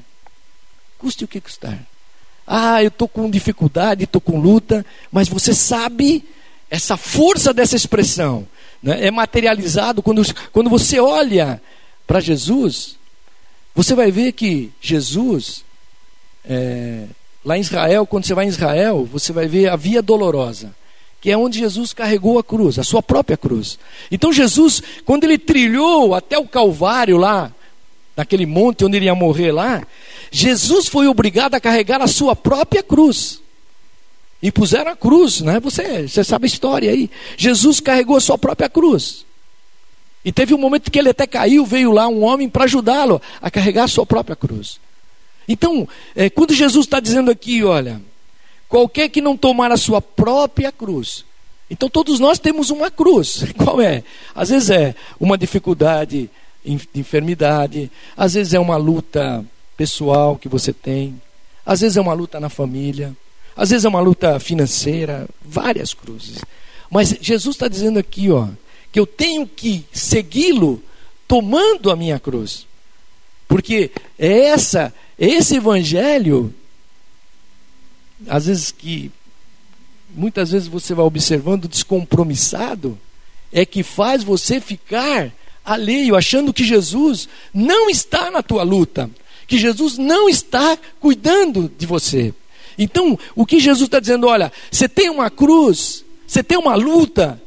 Custe 0.97 1.25
o 1.25 1.27
que 1.27 1.41
custar. 1.41 1.77
Ah, 2.45 2.81
eu 2.81 2.87
estou 2.87 3.07
com 3.07 3.29
dificuldade, 3.29 4.05
estou 4.05 4.21
com 4.21 4.39
luta, 4.39 4.85
mas 5.11 5.27
você 5.27 5.53
sabe 5.53 6.23
essa 6.69 6.95
força 6.95 7.53
dessa 7.53 7.75
expressão 7.75 8.47
né, 8.81 9.05
é 9.05 9.11
materializado 9.11 10.01
quando, 10.01 10.21
quando 10.51 10.69
você 10.69 10.99
olha 10.99 11.61
para 12.05 12.19
Jesus. 12.19 12.97
Você 13.75 13.93
vai 13.93 14.11
ver 14.11 14.31
que 14.31 14.71
Jesus, 14.81 15.63
é, 16.43 17.05
lá 17.45 17.57
em 17.57 17.61
Israel, 17.61 18.05
quando 18.05 18.25
você 18.25 18.33
vai 18.33 18.45
em 18.45 18.49
Israel, 18.49 19.05
você 19.05 19.31
vai 19.31 19.47
ver 19.47 19.69
a 19.69 19.75
via 19.75 20.01
dolorosa 20.01 20.73
que 21.19 21.31
é 21.31 21.37
onde 21.37 21.59
Jesus 21.59 21.93
carregou 21.93 22.37
a 22.37 22.43
cruz, 22.43 22.77
a 22.77 22.83
sua 22.83 23.01
própria 23.01 23.35
cruz. 23.35 23.79
Então 24.11 24.31
Jesus, 24.31 24.81
quando 25.05 25.23
ele 25.23 25.37
trilhou 25.37 26.13
até 26.13 26.37
o 26.37 26.47
Calvário 26.47 27.17
lá, 27.17 27.51
naquele 28.15 28.45
monte 28.45 28.85
onde 28.85 28.97
ele 28.97 29.05
ia 29.05 29.15
morrer 29.15 29.51
lá, 29.51 29.85
Jesus 30.31 30.87
foi 30.87 31.07
obrigado 31.07 31.55
a 31.55 31.59
carregar 31.59 32.01
a 32.01 32.07
sua 32.07 32.35
própria 32.35 32.83
cruz. 32.83 33.41
E 34.41 34.51
puseram 34.51 34.91
a 34.91 34.95
cruz, 34.95 35.41
né? 35.41 35.59
Você, 35.59 36.07
você 36.07 36.23
sabe 36.23 36.45
a 36.45 36.47
história 36.47 36.91
aí. 36.91 37.09
Jesus 37.35 37.79
carregou 37.79 38.17
a 38.17 38.21
sua 38.21 38.37
própria 38.37 38.69
cruz. 38.69 39.25
E 40.23 40.31
teve 40.31 40.53
um 40.53 40.57
momento 40.57 40.91
que 40.91 40.99
ele 40.99 41.09
até 41.09 41.25
caiu, 41.25 41.65
veio 41.65 41.91
lá 41.91 42.07
um 42.07 42.23
homem 42.23 42.49
para 42.49 42.65
ajudá-lo 42.65 43.21
a 43.41 43.49
carregar 43.49 43.85
a 43.85 43.87
sua 43.87 44.05
própria 44.05 44.35
cruz. 44.35 44.79
Então, 45.47 45.87
é, 46.15 46.29
quando 46.29 46.53
Jesus 46.53 46.85
está 46.85 46.99
dizendo 46.99 47.31
aqui, 47.31 47.63
olha, 47.63 48.01
Qualquer 48.67 49.09
que 49.09 49.21
não 49.21 49.37
tomar 49.37 49.71
a 49.71 49.77
sua 49.77 50.01
própria 50.01 50.71
cruz. 50.71 51.23
Então 51.69 51.89
todos 51.89 52.19
nós 52.19 52.39
temos 52.39 52.69
uma 52.69 52.91
cruz. 52.91 53.45
Qual 53.57 53.81
é? 53.81 54.03
Às 54.35 54.49
vezes 54.49 54.69
é 54.69 54.95
uma 55.19 55.37
dificuldade 55.37 56.29
de 56.65 56.99
enfermidade, 56.99 57.89
às 58.15 58.33
vezes 58.33 58.53
é 58.53 58.59
uma 58.59 58.75
luta 58.75 59.45
pessoal 59.77 60.35
que 60.35 60.49
você 60.49 60.73
tem, 60.73 61.21
às 61.65 61.79
vezes 61.79 61.95
é 61.95 62.01
uma 62.01 62.13
luta 62.13 62.41
na 62.41 62.49
família, 62.49 63.15
às 63.57 63.71
vezes 63.71 63.83
é 63.83 63.89
uma 63.89 63.99
luta 63.99 64.39
financeira, 64.39 65.27
várias 65.43 65.93
cruzes. 65.93 66.37
Mas 66.89 67.17
Jesus 67.19 67.55
está 67.55 67.67
dizendo 67.67 67.99
aqui, 67.99 68.29
ó, 68.31 68.47
que 68.91 68.99
eu 68.99 69.05
tenho 69.05 69.45
que 69.47 69.83
segui-lo 69.91 70.81
tomando 71.27 71.91
a 71.91 71.95
minha 71.95 72.19
cruz. 72.19 72.65
Porque 73.47 73.91
é 74.17 74.45
essa, 74.45 74.93
esse 75.17 75.55
evangelho 75.55 76.53
às 78.27 78.45
vezes 78.47 78.71
que 78.71 79.11
muitas 80.15 80.51
vezes 80.51 80.67
você 80.67 80.93
vai 80.93 81.05
observando 81.05 81.67
descompromissado, 81.67 82.97
é 83.51 83.65
que 83.65 83.83
faz 83.83 84.23
você 84.23 84.59
ficar 84.59 85.31
alheio, 85.63 86.15
achando 86.15 86.53
que 86.53 86.63
Jesus 86.63 87.27
não 87.53 87.89
está 87.89 88.31
na 88.31 88.41
tua 88.41 88.63
luta, 88.63 89.09
que 89.45 89.57
Jesus 89.57 89.97
não 89.97 90.27
está 90.27 90.77
cuidando 90.99 91.71
de 91.77 91.85
você. 91.85 92.33
Então, 92.77 93.17
o 93.35 93.45
que 93.45 93.59
Jesus 93.59 93.87
está 93.87 93.99
dizendo, 93.99 94.27
olha, 94.27 94.51
você 94.71 94.87
tem 94.87 95.09
uma 95.09 95.29
cruz, 95.29 96.03
você 96.27 96.43
tem 96.43 96.57
uma 96.57 96.75
luta, 96.75 97.41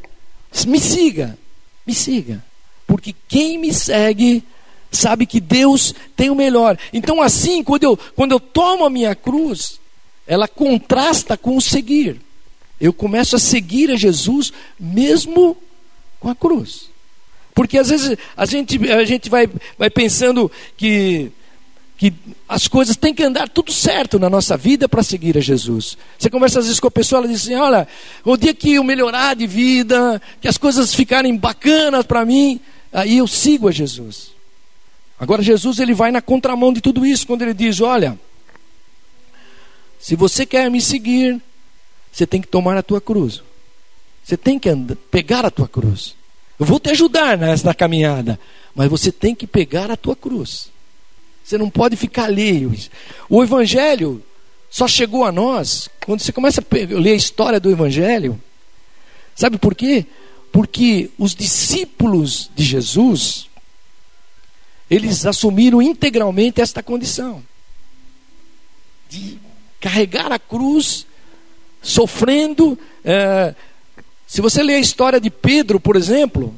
me 0.66 0.80
siga, 0.80 1.38
me 1.87 1.94
siga, 1.94 2.44
porque 2.87 3.14
quem 3.28 3.58
me 3.58 3.72
segue 3.72 4.42
sabe 4.90 5.26
que 5.26 5.40
Deus 5.40 5.94
tem 6.16 6.30
o 6.30 6.34
melhor. 6.34 6.76
Então, 6.92 7.22
assim, 7.22 7.62
quando 7.62 7.84
eu, 7.84 7.96
quando 8.16 8.32
eu 8.32 8.40
tomo 8.40 8.84
a 8.84 8.90
minha 8.90 9.14
cruz, 9.14 9.78
ela 10.26 10.49
contrasta 10.49 11.37
com 11.37 11.56
o 11.56 11.60
seguir. 11.60 12.20
Eu 12.80 12.92
começo 12.92 13.37
a 13.37 13.38
seguir 13.38 13.90
a 13.90 13.96
Jesus 13.96 14.52
mesmo 14.78 15.56
com 16.18 16.28
a 16.28 16.34
cruz. 16.34 16.88
Porque 17.54 17.78
às 17.78 17.90
vezes 17.90 18.16
a 18.37 18.46
gente, 18.46 18.90
a 18.90 19.04
gente 19.04 19.28
vai, 19.28 19.49
vai 19.78 19.90
pensando 19.90 20.50
que, 20.76 21.30
que 22.00 22.12
as 22.49 22.66
coisas 22.66 22.97
têm 22.97 23.12
que 23.12 23.23
andar 23.23 23.47
tudo 23.47 23.71
certo 23.71 24.19
na 24.19 24.30
nossa 24.30 24.57
vida 24.57 24.88
para 24.88 25.02
seguir 25.02 25.37
a 25.37 25.40
Jesus. 25.40 25.99
Você 26.19 26.30
conversa 26.30 26.59
às 26.59 26.64
vezes 26.64 26.80
com 26.80 26.88
a 26.88 26.90
pessoa, 26.90 27.21
ela 27.21 27.28
diz 27.28 27.42
assim: 27.42 27.54
Olha, 27.54 27.87
o 28.25 28.38
dia 28.38 28.54
que 28.54 28.73
eu 28.73 28.83
melhorar 28.83 29.37
de 29.37 29.47
vida, 29.47 30.21
que 30.40 30.49
as 30.49 30.57
coisas 30.57 30.95
ficarem 30.95 31.37
bacanas 31.37 32.07
para 32.07 32.25
mim, 32.25 32.59
aí 32.90 33.19
eu 33.19 33.26
sigo 33.26 33.69
a 33.69 33.71
Jesus. 33.71 34.30
Agora, 35.19 35.42
Jesus 35.42 35.78
ele 35.78 35.92
vai 35.92 36.11
na 36.11 36.23
contramão 36.23 36.73
de 36.73 36.80
tudo 36.80 37.04
isso, 37.04 37.26
quando 37.26 37.42
ele 37.42 37.52
diz: 37.52 37.83
Olha 37.83 38.19
se 40.00 40.16
você 40.16 40.47
quer 40.47 40.71
me 40.71 40.80
seguir, 40.80 41.38
você 42.11 42.26
tem 42.26 42.40
que 42.40 42.49
tomar 42.49 42.78
a 42.78 42.83
tua 42.83 43.02
cruz. 43.02 43.42
Você 44.25 44.35
tem 44.35 44.59
que 44.59 44.71
andar, 44.71 44.97
pegar 45.11 45.45
a 45.45 45.50
tua 45.50 45.69
cruz. 45.69 46.16
Eu 46.59 46.64
vou 46.64 46.80
te 46.80 46.88
ajudar 46.88 47.37
nessa 47.37 47.75
caminhada, 47.75 48.40
mas 48.75 48.88
você 48.88 49.12
tem 49.12 49.35
que 49.35 49.47
pegar 49.47 49.90
a 49.90 49.97
tua 49.99 50.16
cruz. 50.16 50.71
Você 51.44 51.59
não 51.59 51.68
pode 51.68 51.97
ficar 51.97 52.25
alheio. 52.25 52.73
O 53.28 53.42
Evangelho 53.42 54.23
só 54.70 54.87
chegou 54.87 55.25
a 55.25 55.32
nós 55.32 55.88
quando 56.04 56.20
você 56.20 56.32
começa 56.32 56.61
a 56.61 56.99
ler 57.00 57.12
a 57.12 57.16
história 57.16 57.59
do 57.59 57.70
Evangelho. 57.70 58.40
Sabe 59.35 59.59
por 59.59 59.75
quê? 59.75 60.06
Porque 60.52 61.11
os 61.18 61.35
discípulos 61.35 62.50
de 62.54 62.64
Jesus, 62.64 63.49
eles 64.88 65.26
assumiram 65.26 65.80
integralmente 65.80 66.61
esta 66.61 66.82
condição 66.82 67.42
de 69.11 69.38
carregar 69.80 70.30
a 70.30 70.38
cruz, 70.38 71.04
sofrendo. 71.82 72.78
É, 73.04 73.54
se 74.26 74.40
você 74.40 74.62
ler 74.62 74.76
a 74.76 74.80
história 74.80 75.20
de 75.20 75.28
Pedro, 75.28 75.80
por 75.80 75.97
exemplo, 75.97 76.54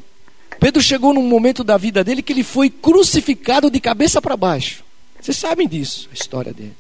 Pedro 0.63 0.81
chegou 0.81 1.13
num 1.13 1.27
momento 1.27 1.65
da 1.65 1.77
vida 1.77 2.05
dele 2.05 2.23
que 2.23 2.33
ele 2.33 2.45
foi 2.45 2.71
crucificado 2.71 3.69
de 3.69 3.81
cabeça 3.81 4.23
para 4.23 4.37
baixo. 4.37 4.85
Vocês 5.21 5.37
sabem 5.37 5.67
disso, 5.67 6.09
a 6.09 6.15
história 6.15 6.55
dele. 6.55 6.77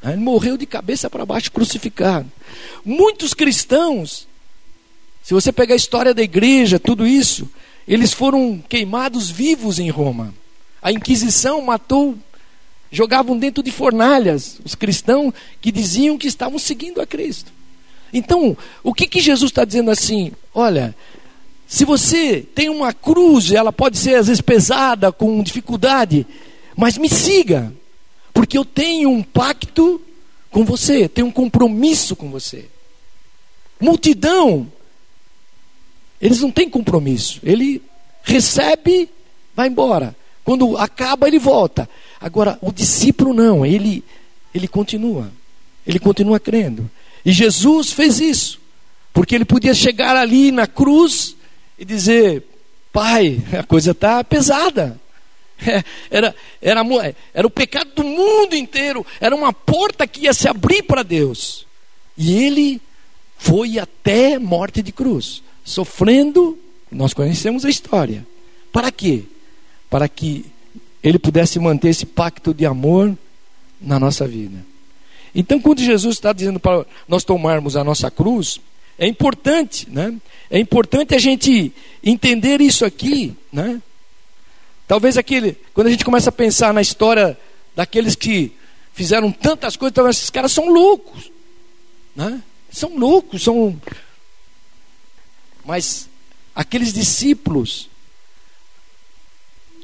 Ele 0.00 0.18
morreu 0.18 0.56
de 0.56 0.64
cabeça 0.64 1.10
para 1.10 1.26
baixo, 1.26 1.50
crucificado. 1.50 2.30
Muitos 2.84 3.34
cristãos, 3.34 4.28
se 5.24 5.34
você 5.34 5.50
pegar 5.50 5.74
a 5.74 5.76
história 5.76 6.14
da 6.14 6.22
igreja, 6.22 6.78
tudo 6.78 7.04
isso, 7.04 7.50
eles 7.86 8.12
foram 8.12 8.62
queimados 8.68 9.28
vivos 9.28 9.80
em 9.80 9.90
Roma. 9.90 10.32
A 10.80 10.92
Inquisição 10.92 11.60
matou 11.60 12.16
jogavam 12.92 13.36
dentro 13.36 13.60
de 13.60 13.72
fornalhas 13.72 14.60
os 14.64 14.76
cristãos 14.76 15.34
que 15.60 15.72
diziam 15.72 16.16
que 16.16 16.28
estavam 16.28 16.60
seguindo 16.60 17.00
a 17.00 17.06
Cristo. 17.08 17.50
Então, 18.12 18.56
o 18.84 18.94
que, 18.94 19.08
que 19.08 19.20
Jesus 19.20 19.50
está 19.50 19.64
dizendo 19.64 19.90
assim? 19.90 20.30
Olha, 20.54 20.94
se 21.68 21.84
você 21.84 22.40
tem 22.40 22.70
uma 22.70 22.94
cruz, 22.94 23.52
ela 23.52 23.70
pode 23.70 23.98
ser 23.98 24.14
às 24.14 24.26
vezes 24.26 24.40
pesada, 24.40 25.12
com 25.12 25.42
dificuldade, 25.42 26.26
mas 26.74 26.96
me 26.96 27.10
siga, 27.10 27.70
porque 28.32 28.56
eu 28.56 28.64
tenho 28.64 29.10
um 29.10 29.22
pacto 29.22 30.00
com 30.50 30.64
você, 30.64 31.06
tenho 31.06 31.26
um 31.26 31.30
compromisso 31.30 32.16
com 32.16 32.30
você. 32.30 32.64
Multidão, 33.78 34.72
eles 36.18 36.40
não 36.40 36.50
têm 36.50 36.70
compromisso, 36.70 37.38
ele 37.42 37.82
recebe, 38.22 39.10
vai 39.54 39.68
embora. 39.68 40.16
Quando 40.42 40.78
acaba, 40.78 41.28
ele 41.28 41.38
volta. 41.38 41.86
Agora, 42.18 42.58
o 42.62 42.72
discípulo 42.72 43.34
não, 43.34 43.66
ele, 43.66 44.02
ele 44.54 44.66
continua. 44.66 45.30
Ele 45.86 45.98
continua 45.98 46.40
crendo. 46.40 46.90
E 47.22 47.30
Jesus 47.30 47.92
fez 47.92 48.18
isso. 48.18 48.58
Porque 49.12 49.34
ele 49.34 49.44
podia 49.44 49.74
chegar 49.74 50.16
ali 50.16 50.50
na 50.50 50.66
cruz 50.66 51.36
e 51.78 51.84
dizer: 51.84 52.42
Pai, 52.92 53.40
a 53.58 53.62
coisa 53.62 53.92
está 53.92 54.22
pesada. 54.24 54.98
É, 55.60 55.82
era, 56.08 56.36
era, 56.62 57.16
era 57.34 57.44
o 57.44 57.50
pecado 57.50 57.90
do 57.96 58.04
mundo 58.04 58.54
inteiro. 58.54 59.04
Era 59.20 59.34
uma 59.34 59.52
porta 59.52 60.06
que 60.06 60.20
ia 60.20 60.32
se 60.32 60.46
abrir 60.46 60.84
para 60.84 61.02
Deus. 61.02 61.66
E 62.16 62.44
ele 62.44 62.80
foi 63.36 63.76
até 63.76 64.38
morte 64.38 64.80
de 64.80 64.92
cruz, 64.92 65.42
sofrendo. 65.64 66.56
Nós 66.92 67.12
conhecemos 67.12 67.64
a 67.64 67.68
história. 67.68 68.24
Para 68.72 68.92
quê? 68.92 69.24
Para 69.90 70.08
que 70.08 70.46
ele 71.02 71.18
pudesse 71.18 71.58
manter 71.58 71.88
esse 71.88 72.06
pacto 72.06 72.54
de 72.54 72.64
amor 72.64 73.18
na 73.80 73.98
nossa 73.98 74.28
vida. 74.28 74.64
Então, 75.34 75.60
quando 75.60 75.80
Jesus 75.80 76.16
está 76.16 76.32
dizendo 76.32 76.58
para 76.58 76.86
nós 77.06 77.24
tomarmos 77.24 77.76
a 77.76 77.84
nossa 77.84 78.10
cruz, 78.10 78.60
é 78.98 79.06
importante, 79.06 79.88
né? 79.88 80.14
É 80.50 80.58
importante 80.58 81.14
a 81.14 81.18
gente 81.18 81.72
entender 82.02 82.60
isso 82.60 82.84
aqui, 82.84 83.36
né? 83.52 83.80
Talvez 84.88 85.16
aquele, 85.16 85.56
quando 85.72 85.86
a 85.86 85.90
gente 85.90 86.04
começa 86.04 86.30
a 86.30 86.32
pensar 86.32 86.74
na 86.74 86.80
história 86.80 87.38
daqueles 87.76 88.16
que 88.16 88.52
fizeram 88.92 89.30
tantas 89.30 89.76
coisas, 89.76 89.92
então 89.92 90.08
esses 90.08 90.30
caras 90.30 90.50
são 90.50 90.68
loucos, 90.68 91.30
né? 92.16 92.42
São 92.70 92.98
loucos, 92.98 93.42
são. 93.42 93.80
Mas 95.64 96.08
aqueles 96.54 96.92
discípulos, 96.92 97.88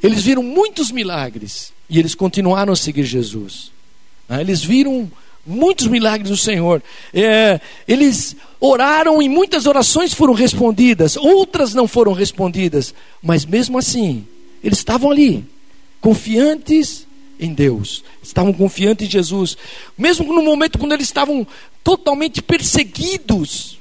eles 0.02 0.24
viram 0.24 0.42
muitos 0.42 0.90
milagres 0.90 1.72
e 1.88 1.98
eles 1.98 2.14
continuaram 2.14 2.72
a 2.72 2.76
seguir 2.76 3.04
Jesus. 3.04 3.70
Né? 4.28 4.40
Eles 4.40 4.62
viram 4.62 5.10
muitos 5.46 5.86
milagres 5.86 6.30
do 6.30 6.36
Senhor. 6.36 6.82
É, 7.12 7.60
eles 7.86 8.36
oraram 8.60 9.22
e 9.22 9.28
muitas 9.28 9.66
orações 9.66 10.14
foram 10.14 10.32
respondidas, 10.32 11.16
outras 11.16 11.74
não 11.74 11.86
foram 11.86 12.12
respondidas, 12.12 12.94
mas 13.22 13.44
mesmo 13.44 13.78
assim, 13.78 14.26
eles 14.62 14.78
estavam 14.78 15.10
ali, 15.10 15.44
confiantes 16.00 17.06
em 17.38 17.52
Deus, 17.52 18.04
estavam 18.22 18.52
confiantes 18.52 19.06
em 19.06 19.10
Jesus, 19.10 19.56
mesmo 19.98 20.32
no 20.32 20.42
momento 20.42 20.78
quando 20.78 20.92
eles 20.92 21.06
estavam 21.06 21.46
totalmente 21.82 22.40
perseguidos, 22.40 23.78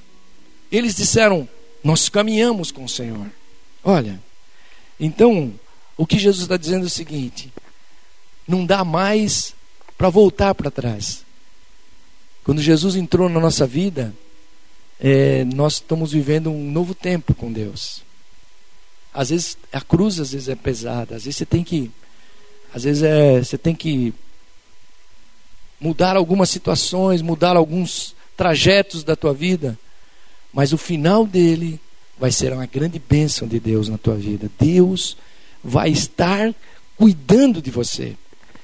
eles 0.72 0.96
disseram: 0.96 1.48
Nós 1.84 2.10
caminhamos 2.10 2.72
com 2.72 2.84
o 2.84 2.89
Senhor. 2.89 3.27
Olha, 3.84 4.20
então, 5.00 5.53
o 5.96 6.05
que 6.05 6.17
Jesus 6.17 6.43
está 6.43 6.58
dizendo 6.58 6.84
é 6.84 6.88
o 6.88 6.89
seguinte: 6.89 7.51
não 8.48 8.65
dá 8.65 8.84
mais 8.84 9.53
para 9.98 10.10
voltar 10.10 10.53
para 10.55 10.72
trás. 10.72 11.23
Quando 12.44 12.62
Jesus 12.62 12.96
entrou 12.96 13.30
na 13.30 13.40
nossa 13.40 13.66
vida, 13.66 14.14
é, 15.00 15.44
nós 15.46 15.76
estamos 15.76 16.12
vivendo 16.12 16.52
um 16.52 16.72
novo 16.72 16.94
tempo 16.94 17.34
com 17.34 17.52
Deus. 17.52 18.02
Às 19.14 19.30
vezes 19.30 19.58
a 19.72 19.80
cruz 19.80 20.20
às 20.20 20.34
vezes 20.34 20.50
é 20.50 20.56
pesada, 20.56 21.16
às 21.16 21.24
vezes 21.24 21.38
você 21.38 21.46
tem 21.46 21.64
que, 21.64 21.90
às 22.74 22.84
vezes 22.84 23.04
é, 23.04 23.40
você 23.42 23.58
tem 23.58 23.74
que 23.74 24.14
mudar 25.80 26.16
algumas 26.16 26.50
situações, 26.50 27.22
mudar 27.22 27.56
alguns 27.56 28.16
trajetos 28.36 29.04
da 29.04 29.16
tua 29.16 29.34
vida, 29.34 29.78
mas 30.54 30.74
o 30.74 30.78
final 30.78 31.26
dele 31.26 31.80
vai 32.18 32.32
ser 32.32 32.52
uma 32.54 32.66
grande 32.66 33.00
bênção 33.00 33.48
de 33.48 33.60
Deus 33.60 33.88
na 33.88 33.98
tua 33.98 34.16
vida. 34.16 34.50
Deus 34.60 35.16
vai 35.64 35.90
estar 35.90 36.54
cuidando 36.98 37.62
de 37.62 37.72
você 37.72 38.16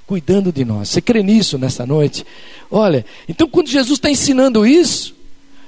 cuidando 0.09 0.51
de 0.51 0.65
nós. 0.65 0.89
Você 0.89 1.03
crê 1.03 1.21
nisso 1.21 1.55
nessa 1.59 1.85
noite? 1.85 2.25
Olha, 2.71 3.05
então 3.27 3.47
quando 3.47 3.69
Jesus 3.69 3.99
está 3.99 4.09
ensinando 4.09 4.65
isso, 4.65 5.13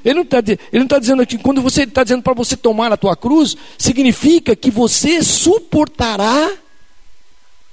ele 0.03 0.15
não 0.15 0.24
está 0.24 0.41
tá 0.41 1.00
dizendo 1.00 1.27
que 1.27 1.38
quando 1.38 1.62
você 1.62 1.83
está 1.83 2.03
dizendo 2.03 2.24
para 2.24 2.33
você 2.33 2.58
tomar 2.58 2.91
a 2.91 2.97
tua 2.97 3.15
cruz, 3.15 3.56
significa 3.77 4.56
que 4.56 4.71
você 4.71 5.21
suportará 5.21 6.51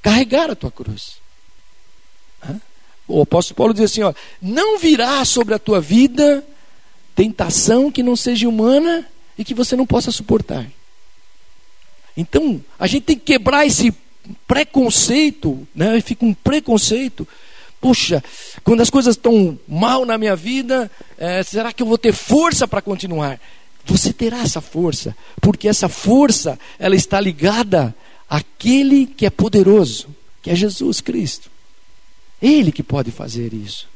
carregar 0.02 0.50
a 0.50 0.54
tua 0.54 0.70
cruz. 0.70 1.16
O 3.08 3.22
apóstolo 3.22 3.56
Paulo 3.56 3.72
diz 3.72 3.84
assim: 3.84 4.02
ó, 4.02 4.12
não 4.42 4.78
virá 4.78 5.24
sobre 5.24 5.54
a 5.54 5.58
tua 5.58 5.80
vida 5.80 6.44
tentação 7.14 7.90
que 7.90 8.02
não 8.02 8.14
seja 8.14 8.46
humana 8.46 9.08
e 9.38 9.42
que 9.42 9.54
você 9.54 9.74
não 9.74 9.86
possa 9.86 10.10
suportar. 10.10 10.66
Então, 12.14 12.62
a 12.78 12.86
gente 12.86 13.04
tem 13.04 13.16
que 13.16 13.24
quebrar 13.24 13.64
esse 13.64 13.90
preconceito, 14.46 15.66
né? 15.74 16.00
Fica 16.00 16.24
um 16.24 16.34
preconceito. 16.34 17.26
Puxa, 17.80 18.22
quando 18.64 18.80
as 18.80 18.90
coisas 18.90 19.14
estão 19.14 19.58
mal 19.68 20.04
na 20.04 20.18
minha 20.18 20.34
vida, 20.34 20.90
é, 21.16 21.42
será 21.42 21.72
que 21.72 21.82
eu 21.82 21.86
vou 21.86 21.98
ter 21.98 22.12
força 22.12 22.66
para 22.66 22.82
continuar? 22.82 23.40
Você 23.86 24.12
terá 24.12 24.40
essa 24.40 24.60
força, 24.60 25.16
porque 25.40 25.68
essa 25.68 25.88
força 25.88 26.58
ela 26.78 26.96
está 26.96 27.20
ligada 27.20 27.94
àquele 28.28 29.06
que 29.06 29.24
é 29.24 29.30
poderoso, 29.30 30.08
que 30.42 30.50
é 30.50 30.54
Jesus 30.54 31.00
Cristo. 31.00 31.50
Ele 32.42 32.70
que 32.70 32.82
pode 32.82 33.10
fazer 33.10 33.54
isso. 33.54 33.88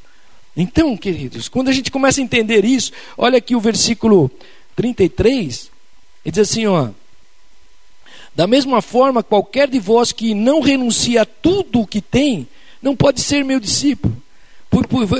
Então, 0.56 0.96
queridos, 0.96 1.48
quando 1.48 1.68
a 1.68 1.72
gente 1.72 1.90
começa 1.90 2.20
a 2.20 2.24
entender 2.24 2.64
isso, 2.64 2.92
olha 3.16 3.38
aqui 3.38 3.56
o 3.56 3.60
versículo 3.60 4.30
33, 4.76 5.70
ele 6.24 6.32
diz 6.32 6.50
assim, 6.50 6.66
ó: 6.66 6.90
da 8.34 8.46
mesma 8.46 8.80
forma, 8.80 9.22
qualquer 9.22 9.68
de 9.68 9.78
vós 9.78 10.12
que 10.12 10.34
não 10.34 10.60
renuncia 10.60 11.22
a 11.22 11.26
tudo 11.26 11.80
o 11.80 11.86
que 11.86 12.00
tem, 12.00 12.48
não 12.80 12.96
pode 12.96 13.20
ser 13.20 13.44
meu 13.44 13.60
discípulo. 13.60 14.16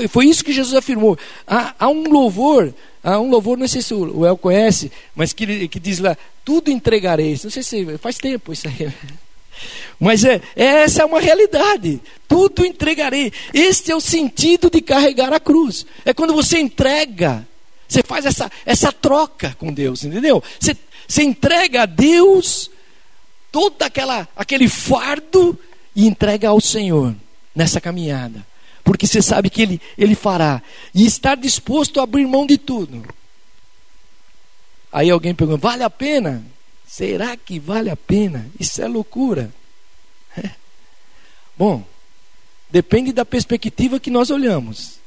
Foi 0.09 0.25
isso 0.25 0.43
que 0.43 0.51
Jesus 0.51 0.75
afirmou. 0.75 1.17
Há, 1.45 1.75
há 1.77 1.87
um 1.87 2.09
louvor, 2.09 2.73
há 3.03 3.19
um 3.19 3.29
louvor, 3.29 3.55
não 3.57 3.67
sei 3.67 3.83
se 3.83 3.93
o 3.93 4.25
El 4.25 4.35
conhece, 4.35 4.91
mas 5.15 5.31
que, 5.31 5.67
que 5.67 5.79
diz 5.79 5.99
lá: 5.99 6.17
tudo 6.43 6.71
entregareis. 6.71 7.43
Não 7.43 7.51
sei 7.51 7.61
se 7.61 7.97
faz 7.99 8.17
tempo 8.17 8.51
isso 8.51 8.67
aí. 8.67 8.91
Mas 9.99 10.25
é, 10.25 10.41
essa 10.55 11.03
é 11.03 11.05
uma 11.05 11.21
realidade. 11.21 12.01
Tudo 12.27 12.65
entregarei. 12.65 13.31
Este 13.53 13.91
é 13.91 13.95
o 13.95 14.01
sentido 14.01 14.69
de 14.69 14.81
carregar 14.81 15.31
a 15.31 15.39
cruz. 15.39 15.85
É 16.03 16.13
quando 16.13 16.33
você 16.33 16.59
entrega, 16.59 17.47
você 17.87 18.03
faz 18.03 18.25
essa, 18.25 18.51
essa 18.65 18.91
troca 18.91 19.55
com 19.57 19.71
Deus, 19.71 20.03
entendeu? 20.03 20.43
Você, 20.59 20.75
você 21.07 21.23
entrega 21.23 21.83
a 21.83 21.85
Deus 21.85 22.69
todo 23.53 23.83
aquela, 23.83 24.27
aquele 24.35 24.67
fardo 24.67 25.57
e 25.95 26.07
entrega 26.07 26.49
ao 26.49 26.59
Senhor 26.59 27.15
nessa 27.53 27.79
caminhada. 27.79 28.43
Porque 28.83 29.05
você 29.05 29.21
sabe 29.21 29.47
que 29.47 29.61
Ele, 29.61 29.81
Ele 29.95 30.15
fará. 30.15 30.59
E 30.91 31.05
estar 31.05 31.35
disposto 31.35 31.99
a 31.99 32.03
abrir 32.03 32.25
mão 32.25 32.47
de 32.47 32.57
tudo. 32.57 33.05
Aí 34.91 35.11
alguém 35.11 35.35
pergunta: 35.35 35.59
vale 35.59 35.83
a 35.83 35.89
pena? 35.89 36.43
Será 36.85 37.37
que 37.37 37.59
vale 37.59 37.91
a 37.91 37.95
pena? 37.95 38.49
Isso 38.59 38.81
é 38.81 38.87
loucura. 38.87 39.53
É. 40.35 40.49
Bom, 41.55 41.85
depende 42.71 43.13
da 43.13 43.23
perspectiva 43.23 43.99
que 43.99 44.09
nós 44.09 44.31
olhamos. 44.31 44.97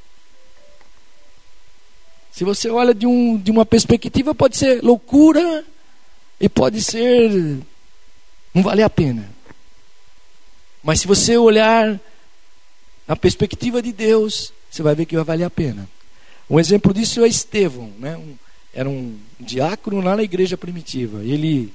Se 2.30 2.44
você 2.44 2.70
olha 2.70 2.94
de, 2.94 3.08
um, 3.08 3.36
de 3.36 3.50
uma 3.50 3.66
perspectiva, 3.66 4.32
pode 4.36 4.56
ser 4.56 4.84
loucura 4.84 5.64
e 6.38 6.48
pode 6.48 6.80
ser 6.80 7.60
não 8.56 8.62
vale 8.62 8.82
a 8.82 8.88
pena. 8.88 9.28
Mas 10.82 11.00
se 11.00 11.06
você 11.06 11.36
olhar 11.36 12.00
na 13.06 13.14
perspectiva 13.14 13.82
de 13.82 13.92
Deus, 13.92 14.50
você 14.70 14.82
vai 14.82 14.94
ver 14.94 15.04
que 15.04 15.14
vai 15.14 15.26
valer 15.26 15.44
a 15.44 15.50
pena. 15.50 15.86
Um 16.48 16.58
exemplo 16.58 16.94
disso 16.94 17.22
é 17.22 17.28
Estevão, 17.28 17.92
né? 17.98 18.16
Um, 18.16 18.34
era 18.72 18.88
um 18.88 19.18
diácono 19.38 20.00
lá 20.00 20.16
na 20.16 20.22
igreja 20.22 20.56
primitiva. 20.56 21.22
Ele 21.22 21.70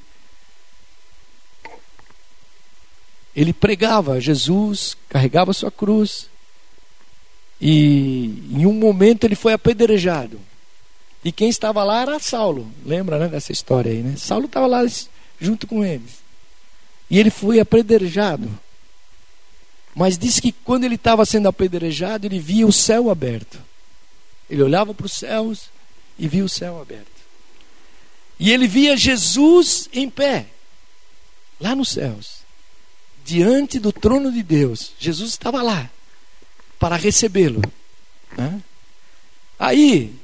ele 3.36 3.54
pregava 3.54 4.20
Jesus, 4.20 4.98
carregava 5.08 5.54
sua 5.54 5.70
cruz. 5.70 6.32
E 7.62 8.44
em 8.54 8.66
um 8.66 8.74
momento 8.74 9.26
ele 9.26 9.36
foi 9.36 9.54
apedrejado. 9.54 10.40
E 11.24 11.32
quem 11.32 11.48
estava 11.48 11.84
lá 11.84 12.02
era 12.02 12.18
Saulo. 12.18 12.68
Lembra 12.84 13.20
né, 13.20 13.28
dessa 13.28 13.52
história 13.52 13.92
aí, 13.92 14.02
né? 14.02 14.16
Saulo 14.18 14.48
estava 14.48 14.66
lá 14.66 14.82
junto 15.40 15.68
com 15.68 15.86
eles. 15.86 16.21
E 17.12 17.20
ele 17.20 17.30
foi 17.30 17.60
apedrejado. 17.60 18.50
Mas 19.94 20.18
disse 20.18 20.42
que 20.42 20.54
quando 20.54 20.86
ele 20.86 20.96
estava 20.96 21.26
sendo 21.26 21.50
apedrejado, 21.50 22.26
ele 22.26 22.40
via 22.40 22.66
o 22.66 22.72
céu 22.72 23.10
aberto. 23.10 23.62
Ele 24.50 24.64
olhava 24.64 24.94
para 24.94 25.06
os 25.06 25.12
céus 25.12 25.70
e 26.18 26.26
via 26.26 26.46
o 26.46 26.50
céu 26.50 26.82
aberto. 26.82 27.12
E 28.40 28.50
ele 28.50 28.66
via 28.66 28.96
Jesus 28.96 29.90
em 29.92 30.10
pé, 30.10 30.48
lá 31.60 31.76
nos 31.76 31.90
céus, 31.90 32.44
diante 33.26 33.78
do 33.78 33.92
trono 33.92 34.32
de 34.32 34.42
Deus. 34.42 34.94
Jesus 34.98 35.32
estava 35.32 35.62
lá 35.62 35.92
para 36.80 36.96
recebê-lo. 36.96 37.62
Né? 38.38 38.62
Aí, 39.60 40.16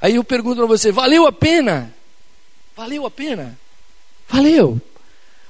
aí 0.00 0.16
eu 0.16 0.24
pergunto 0.24 0.56
para 0.56 0.66
você: 0.66 0.90
valeu 0.90 1.28
a 1.28 1.32
pena? 1.32 1.94
Valeu 2.76 3.06
a 3.06 3.10
pena? 3.10 3.56
Valeu. 4.28 4.82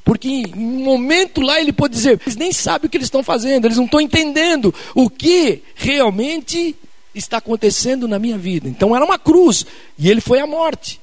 Porque 0.09 0.27
em 0.27 0.55
um 0.57 0.85
momento 0.85 1.43
lá 1.43 1.61
ele 1.61 1.71
pode 1.71 1.93
dizer: 1.93 2.19
eles 2.23 2.35
nem 2.35 2.51
sabem 2.51 2.87
o 2.87 2.89
que 2.89 2.97
eles 2.97 3.09
estão 3.09 3.23
fazendo, 3.23 3.67
eles 3.67 3.77
não 3.77 3.85
estão 3.85 4.01
entendendo 4.01 4.75
o 4.95 5.11
que 5.11 5.63
realmente 5.75 6.75
está 7.15 7.37
acontecendo 7.37 8.09
na 8.09 8.19
minha 8.19 8.39
vida. 8.39 8.71
Então 8.71 8.97
era 8.97 9.05
uma 9.05 9.19
cruz 9.19 9.67
e 9.99 10.09
ele 10.09 10.23
foi 10.23 10.41
à 10.41 10.47
morte. 10.47 10.99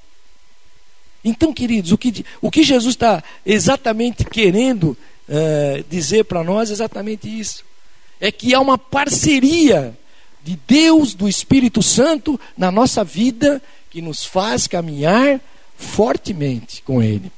Então, 1.23 1.53
queridos, 1.53 1.91
o 1.91 1.99
que, 1.99 2.25
o 2.41 2.49
que 2.49 2.63
Jesus 2.63 2.95
está 2.95 3.23
exatamente 3.45 4.25
querendo 4.25 4.97
uh, 5.29 5.85
dizer 5.87 6.25
para 6.25 6.43
nós 6.43 6.71
é 6.71 6.73
exatamente 6.73 7.27
isso: 7.27 7.63
é 8.19 8.31
que 8.31 8.55
há 8.55 8.59
uma 8.59 8.75
parceria 8.75 9.95
de 10.43 10.59
Deus, 10.67 11.13
do 11.13 11.29
Espírito 11.29 11.83
Santo 11.83 12.39
na 12.57 12.71
nossa 12.71 13.03
vida 13.03 13.61
que 13.91 14.01
nos 14.01 14.25
faz 14.25 14.65
caminhar 14.65 15.39
fortemente 15.77 16.81
com 16.81 17.03
Ele. 17.03 17.31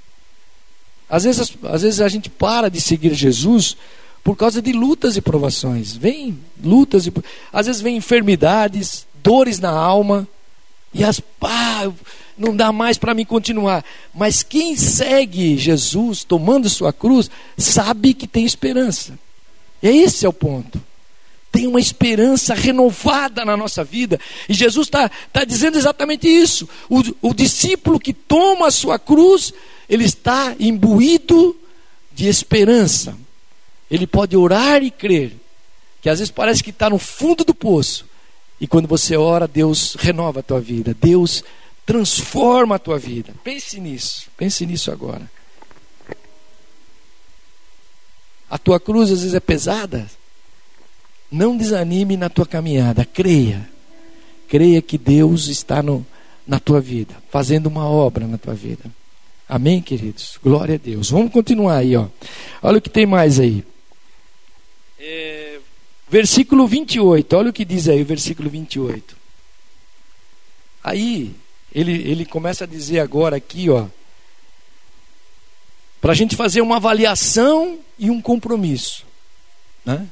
Às 1.09 1.23
vezes, 1.23 1.57
às 1.63 1.81
vezes 1.81 2.01
a 2.01 2.07
gente 2.07 2.29
para 2.29 2.69
de 2.69 2.81
seguir 2.81 3.13
Jesus 3.13 3.77
por 4.23 4.35
causa 4.35 4.61
de 4.61 4.73
lutas 4.73 5.15
e 5.15 5.21
provações. 5.21 5.95
Vem 5.95 6.37
lutas 6.61 7.07
e 7.07 7.13
às 7.51 7.65
vezes 7.65 7.81
vem 7.81 7.95
enfermidades, 7.95 9.07
dores 9.23 9.59
na 9.59 9.71
alma 9.71 10.27
e 10.93 11.03
as 11.03 11.19
pá, 11.19 11.91
não 12.37 12.55
dá 12.55 12.71
mais 12.71 12.97
para 12.97 13.13
mim 13.13 13.25
continuar. 13.25 13.83
Mas 14.13 14.43
quem 14.43 14.75
segue 14.75 15.57
Jesus 15.57 16.23
tomando 16.23 16.69
sua 16.69 16.91
cruz 16.91 17.29
sabe 17.57 18.13
que 18.13 18.27
tem 18.27 18.45
esperança. 18.45 19.17
E 19.81 19.87
esse 19.87 20.25
é 20.25 20.29
o 20.29 20.33
ponto. 20.33 20.81
Tem 21.51 21.65
uma 21.65 21.79
esperança 21.79 22.53
renovada 22.53 23.43
na 23.45 23.55
nossa 23.57 23.83
vida. 23.83 24.19
E 24.47 24.53
Jesus 24.53 24.87
está 24.87 25.09
tá 25.31 25.43
dizendo 25.43 25.77
exatamente 25.77 26.27
isso. 26.27 26.67
O, 26.89 27.01
o 27.29 27.33
discípulo 27.33 27.99
que 27.99 28.13
toma 28.13 28.67
a 28.67 28.71
sua 28.71 28.99
cruz, 28.99 29.53
ele 29.89 30.03
está 30.03 30.55
imbuído 30.59 31.55
de 32.13 32.27
esperança. 32.27 33.17
Ele 33.89 34.05
pode 34.05 34.35
orar 34.35 34.83
e 34.83 34.91
crer. 34.91 35.33
Que 36.01 36.09
às 36.09 36.19
vezes 36.19 36.31
parece 36.31 36.63
que 36.63 36.69
está 36.69 36.89
no 36.89 36.99
fundo 36.99 37.43
do 37.43 37.53
poço. 37.53 38.05
E 38.59 38.67
quando 38.67 38.87
você 38.87 39.15
ora, 39.15 39.47
Deus 39.47 39.95
renova 39.95 40.39
a 40.39 40.43
tua 40.43 40.59
vida. 40.59 40.95
Deus 40.99 41.43
transforma 41.85 42.75
a 42.75 42.79
tua 42.79 42.99
vida. 42.99 43.33
Pense 43.43 43.79
nisso. 43.79 44.27
Pense 44.35 44.65
nisso 44.65 44.91
agora. 44.91 45.29
A 48.49 48.57
tua 48.57 48.79
cruz 48.79 49.11
às 49.11 49.19
vezes 49.19 49.33
é 49.33 49.39
pesada. 49.39 50.09
Não 51.31 51.57
desanime 51.57 52.15
na 52.15 52.29
tua 52.29 52.45
caminhada. 52.45 53.05
Creia. 53.05 53.69
Creia 54.47 54.81
que 54.81 54.97
Deus 54.97 55.47
está 55.47 55.83
no, 55.83 56.05
na 56.47 56.59
tua 56.59 56.79
vida, 56.79 57.15
fazendo 57.29 57.67
uma 57.67 57.85
obra 57.87 58.25
na 58.25 58.37
tua 58.37 58.53
vida. 58.53 58.85
Amém, 59.47 59.81
queridos? 59.81 60.39
Glória 60.41 60.75
a 60.75 60.77
Deus. 60.77 61.09
Vamos 61.09 61.31
continuar 61.31 61.77
aí, 61.77 61.95
ó. 61.95 62.07
Olha 62.61 62.77
o 62.77 62.81
que 62.81 62.89
tem 62.89 63.05
mais 63.05 63.39
aí. 63.39 63.63
É, 64.99 65.59
versículo 66.09 66.67
28. 66.67 67.35
Olha 67.35 67.49
o 67.49 67.53
que 67.53 67.65
diz 67.65 67.87
aí 67.87 68.01
o 68.01 68.05
versículo 68.05 68.49
28. 68.49 69.15
Aí, 70.83 71.33
ele, 71.73 71.93
ele 72.09 72.25
começa 72.25 72.63
a 72.63 72.67
dizer 72.67 72.99
agora 72.99 73.35
aqui, 73.35 73.69
ó. 73.69 73.87
Para 75.99 76.11
a 76.11 76.15
gente 76.15 76.35
fazer 76.35 76.61
uma 76.61 76.77
avaliação 76.77 77.79
e 77.99 78.09
um 78.09 78.21
compromisso. 78.21 79.05
Né? 79.85 80.07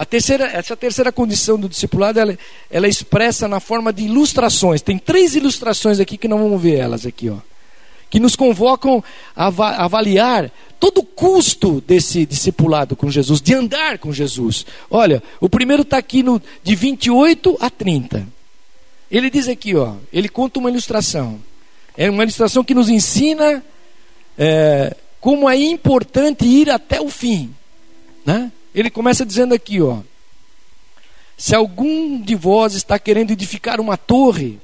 A 0.00 0.06
terceira, 0.06 0.46
essa 0.46 0.74
terceira 0.74 1.12
condição 1.12 1.60
do 1.60 1.68
discipulado, 1.68 2.18
ela, 2.18 2.38
ela 2.70 2.86
é 2.86 2.88
expressa 2.88 3.46
na 3.46 3.60
forma 3.60 3.92
de 3.92 4.04
ilustrações. 4.04 4.80
Tem 4.80 4.96
três 4.96 5.34
ilustrações 5.34 6.00
aqui 6.00 6.16
que 6.16 6.26
não 6.26 6.38
vamos 6.38 6.62
ver 6.62 6.78
elas 6.78 7.04
aqui, 7.04 7.28
ó. 7.28 7.36
Que 8.08 8.18
nos 8.18 8.34
convocam 8.34 9.04
a 9.36 9.48
avaliar 9.84 10.50
todo 10.80 11.02
o 11.02 11.04
custo 11.04 11.82
desse 11.86 12.24
discipulado 12.24 12.96
com 12.96 13.10
Jesus, 13.10 13.42
de 13.42 13.52
andar 13.52 13.98
com 13.98 14.10
Jesus. 14.10 14.64
Olha, 14.90 15.22
o 15.38 15.50
primeiro 15.50 15.82
está 15.82 15.98
aqui 15.98 16.22
no, 16.22 16.40
de 16.62 16.74
28 16.74 17.58
a 17.60 17.68
30. 17.68 18.26
Ele 19.10 19.28
diz 19.28 19.48
aqui, 19.48 19.76
ó, 19.76 19.96
ele 20.10 20.30
conta 20.30 20.60
uma 20.60 20.70
ilustração. 20.70 21.38
É 21.94 22.08
uma 22.08 22.22
ilustração 22.22 22.64
que 22.64 22.72
nos 22.72 22.88
ensina 22.88 23.62
é, 24.38 24.96
como 25.20 25.46
é 25.46 25.58
importante 25.58 26.46
ir 26.46 26.70
até 26.70 27.02
o 27.02 27.10
fim. 27.10 27.54
Né? 28.24 28.50
Ele 28.74 28.90
começa 28.90 29.24
dizendo 29.24 29.54
aqui, 29.54 29.80
ó. 29.80 29.98
Se 31.36 31.54
algum 31.54 32.20
de 32.20 32.34
vós 32.34 32.74
está 32.74 32.98
querendo 32.98 33.30
edificar 33.30 33.80
uma 33.80 33.96
torre, 33.96 34.58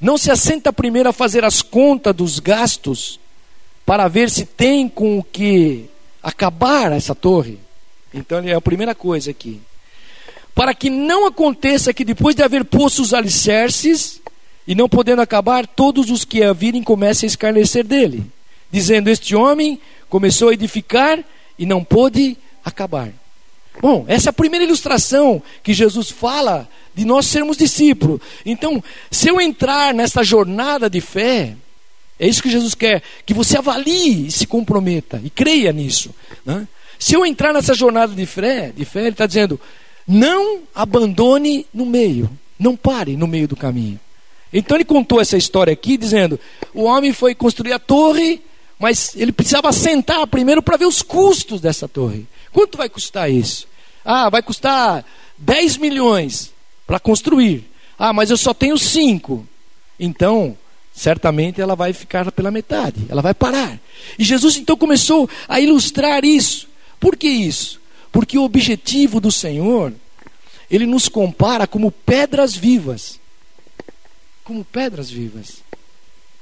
não 0.00 0.18
se 0.18 0.30
assenta 0.30 0.72
primeiro 0.72 1.08
a 1.08 1.12
fazer 1.12 1.44
as 1.44 1.62
contas 1.62 2.14
dos 2.14 2.38
gastos 2.38 3.20
para 3.86 4.08
ver 4.08 4.28
se 4.28 4.44
tem 4.44 4.88
com 4.88 5.18
o 5.18 5.24
que 5.24 5.88
acabar 6.22 6.92
essa 6.92 7.14
torre. 7.14 7.58
Então 8.12 8.38
é 8.38 8.54
a 8.54 8.60
primeira 8.60 8.94
coisa 8.94 9.30
aqui. 9.30 9.60
Para 10.54 10.74
que 10.74 10.88
não 10.88 11.26
aconteça 11.26 11.92
que 11.92 12.04
depois 12.04 12.34
de 12.34 12.42
haver 12.42 12.64
posto 12.64 13.02
os 13.02 13.12
alicerces, 13.12 14.20
e 14.66 14.74
não 14.74 14.88
podendo 14.88 15.20
acabar, 15.20 15.66
todos 15.66 16.10
os 16.10 16.24
que 16.24 16.42
a 16.42 16.52
virem 16.52 16.82
comecem 16.82 17.26
a 17.26 17.28
escarnecer 17.28 17.84
dele, 17.84 18.24
dizendo: 18.70 19.10
Este 19.10 19.34
homem 19.34 19.80
começou 20.08 20.48
a 20.48 20.54
edificar 20.54 21.18
e 21.58 21.66
não 21.66 21.84
pôde 21.84 22.36
acabar. 22.64 23.12
Bom, 23.80 24.04
essa 24.06 24.28
é 24.28 24.30
a 24.30 24.34
primeira 24.34 24.64
ilustração 24.64 25.42
que 25.62 25.72
Jesus 25.72 26.10
fala 26.10 26.68
de 26.94 27.04
nós 27.04 27.26
sermos 27.26 27.56
discípulos. 27.56 28.20
Então, 28.46 28.82
se 29.10 29.28
eu 29.28 29.40
entrar 29.40 29.92
nessa 29.92 30.22
jornada 30.22 30.88
de 30.88 31.00
fé, 31.00 31.56
é 32.18 32.28
isso 32.28 32.42
que 32.42 32.50
Jesus 32.50 32.74
quer, 32.74 33.02
que 33.26 33.34
você 33.34 33.58
avalie 33.58 34.28
e 34.28 34.30
se 34.30 34.46
comprometa 34.46 35.20
e 35.24 35.28
creia 35.28 35.72
nisso. 35.72 36.14
Né? 36.46 36.68
Se 36.98 37.14
eu 37.14 37.26
entrar 37.26 37.52
nessa 37.52 37.74
jornada 37.74 38.14
de 38.14 38.24
fé, 38.26 38.72
de 38.74 38.84
fé, 38.84 39.00
ele 39.00 39.10
está 39.10 39.26
dizendo: 39.26 39.60
não 40.06 40.60
abandone 40.74 41.66
no 41.74 41.84
meio, 41.84 42.30
não 42.58 42.76
pare 42.76 43.16
no 43.16 43.26
meio 43.26 43.48
do 43.48 43.56
caminho. 43.56 43.98
Então 44.52 44.76
ele 44.76 44.84
contou 44.84 45.20
essa 45.20 45.36
história 45.36 45.72
aqui, 45.72 45.96
dizendo: 45.96 46.38
o 46.72 46.84
homem 46.84 47.12
foi 47.12 47.34
construir 47.34 47.72
a 47.72 47.78
torre, 47.78 48.40
mas 48.78 49.14
ele 49.16 49.32
precisava 49.32 49.72
sentar 49.72 50.26
primeiro 50.26 50.62
para 50.62 50.76
ver 50.76 50.86
os 50.86 51.02
custos 51.02 51.60
dessa 51.60 51.88
torre. 51.88 52.26
Quanto 52.52 52.78
vai 52.78 52.88
custar 52.88 53.30
isso? 53.30 53.66
Ah, 54.04 54.28
vai 54.28 54.42
custar 54.42 55.04
10 55.38 55.78
milhões 55.78 56.52
para 56.86 57.00
construir. 57.00 57.70
Ah, 57.98 58.12
mas 58.12 58.30
eu 58.30 58.36
só 58.36 58.52
tenho 58.52 58.76
5. 58.76 59.46
Então, 59.98 60.56
certamente 60.92 61.60
ela 61.60 61.74
vai 61.74 61.92
ficar 61.92 62.30
pela 62.32 62.50
metade, 62.50 63.06
ela 63.08 63.22
vai 63.22 63.34
parar. 63.34 63.78
E 64.18 64.24
Jesus 64.24 64.56
então 64.56 64.76
começou 64.76 65.28
a 65.48 65.60
ilustrar 65.60 66.24
isso. 66.24 66.68
Por 67.00 67.16
que 67.16 67.28
isso? 67.28 67.80
Porque 68.12 68.38
o 68.38 68.44
objetivo 68.44 69.20
do 69.20 69.32
Senhor, 69.32 69.92
ele 70.70 70.86
nos 70.86 71.08
compara 71.08 71.66
como 71.66 71.90
pedras 71.90 72.54
vivas 72.54 73.18
como 74.44 74.64
pedras 74.64 75.10
vivas. 75.10 75.64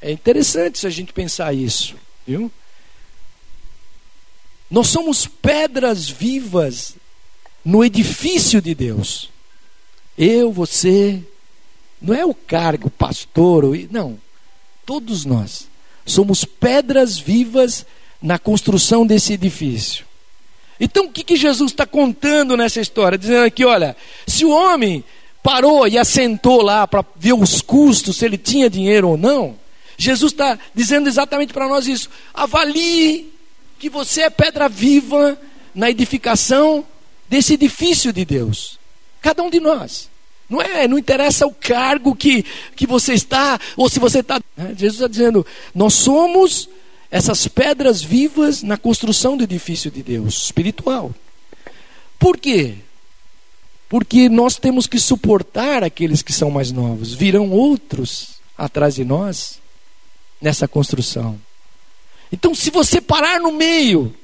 É 0.00 0.10
interessante 0.10 0.78
se 0.78 0.86
a 0.86 0.90
gente 0.90 1.12
pensar 1.12 1.54
isso, 1.54 1.94
viu? 2.26 2.50
Nós 4.70 4.88
somos 4.88 5.26
pedras 5.26 6.08
vivas 6.08 6.96
no 7.64 7.84
edifício 7.84 8.60
de 8.60 8.74
Deus. 8.74 9.28
Eu, 10.16 10.50
você, 10.50 11.22
não 12.00 12.14
é 12.14 12.24
o 12.24 12.34
cargo, 12.34 12.88
pastor, 12.90 13.64
não. 13.90 14.18
Todos 14.84 15.24
nós 15.24 15.68
somos 16.04 16.44
pedras 16.44 17.18
vivas 17.18 17.86
na 18.20 18.38
construção 18.38 19.06
desse 19.06 19.34
edifício. 19.34 20.04
Então, 20.80 21.04
o 21.04 21.10
que, 21.10 21.22
que 21.22 21.36
Jesus 21.36 21.70
está 21.70 21.86
contando 21.86 22.56
nessa 22.56 22.80
história? 22.80 23.18
Dizendo 23.18 23.44
aqui: 23.44 23.64
olha, 23.64 23.96
se 24.26 24.44
o 24.44 24.50
homem 24.50 25.04
parou 25.42 25.86
e 25.86 25.98
assentou 25.98 26.62
lá 26.62 26.86
para 26.86 27.04
ver 27.16 27.34
os 27.34 27.60
custos, 27.60 28.16
se 28.16 28.24
ele 28.24 28.38
tinha 28.38 28.70
dinheiro 28.70 29.10
ou 29.10 29.16
não, 29.16 29.56
Jesus 29.96 30.32
está 30.32 30.58
dizendo 30.74 31.08
exatamente 31.08 31.52
para 31.52 31.68
nós 31.68 31.86
isso. 31.86 32.08
Avalie 32.32 33.32
que 33.78 33.88
você 33.88 34.22
é 34.22 34.30
pedra 34.30 34.68
viva 34.68 35.38
na 35.74 35.90
edificação 35.90 36.84
desse 37.28 37.54
edifício 37.54 38.12
de 38.12 38.24
Deus. 38.24 38.78
Cada 39.20 39.42
um 39.42 39.50
de 39.50 39.60
nós. 39.60 40.10
Não 40.48 40.60
é, 40.60 40.86
não 40.86 40.98
interessa 40.98 41.46
o 41.46 41.54
cargo 41.54 42.14
que, 42.14 42.44
que 42.76 42.86
você 42.86 43.14
está, 43.14 43.58
ou 43.76 43.88
se 43.88 43.98
você 43.98 44.20
está. 44.20 44.40
Né? 44.56 44.74
Jesus 44.76 44.94
está 44.94 45.08
dizendo: 45.08 45.46
nós 45.74 45.94
somos 45.94 46.68
essas 47.10 47.48
pedras 47.48 48.02
vivas 48.02 48.62
na 48.62 48.76
construção 48.76 49.36
do 49.36 49.44
edifício 49.44 49.90
de 49.90 50.02
Deus 50.02 50.44
espiritual. 50.44 51.14
Por 52.18 52.36
quê? 52.36 52.76
porque 53.92 54.26
nós 54.26 54.56
temos 54.56 54.86
que 54.86 54.98
suportar 54.98 55.84
aqueles 55.84 56.22
que 56.22 56.32
são 56.32 56.50
mais 56.50 56.72
novos. 56.72 57.12
Virão 57.12 57.50
outros 57.50 58.40
atrás 58.56 58.94
de 58.94 59.04
nós 59.04 59.60
nessa 60.42 60.66
construção. 60.66 61.40
Então, 62.32 62.54
se 62.54 62.70
você 62.70 63.00
parar 63.00 63.38
no 63.40 63.52
meio, 63.52 64.14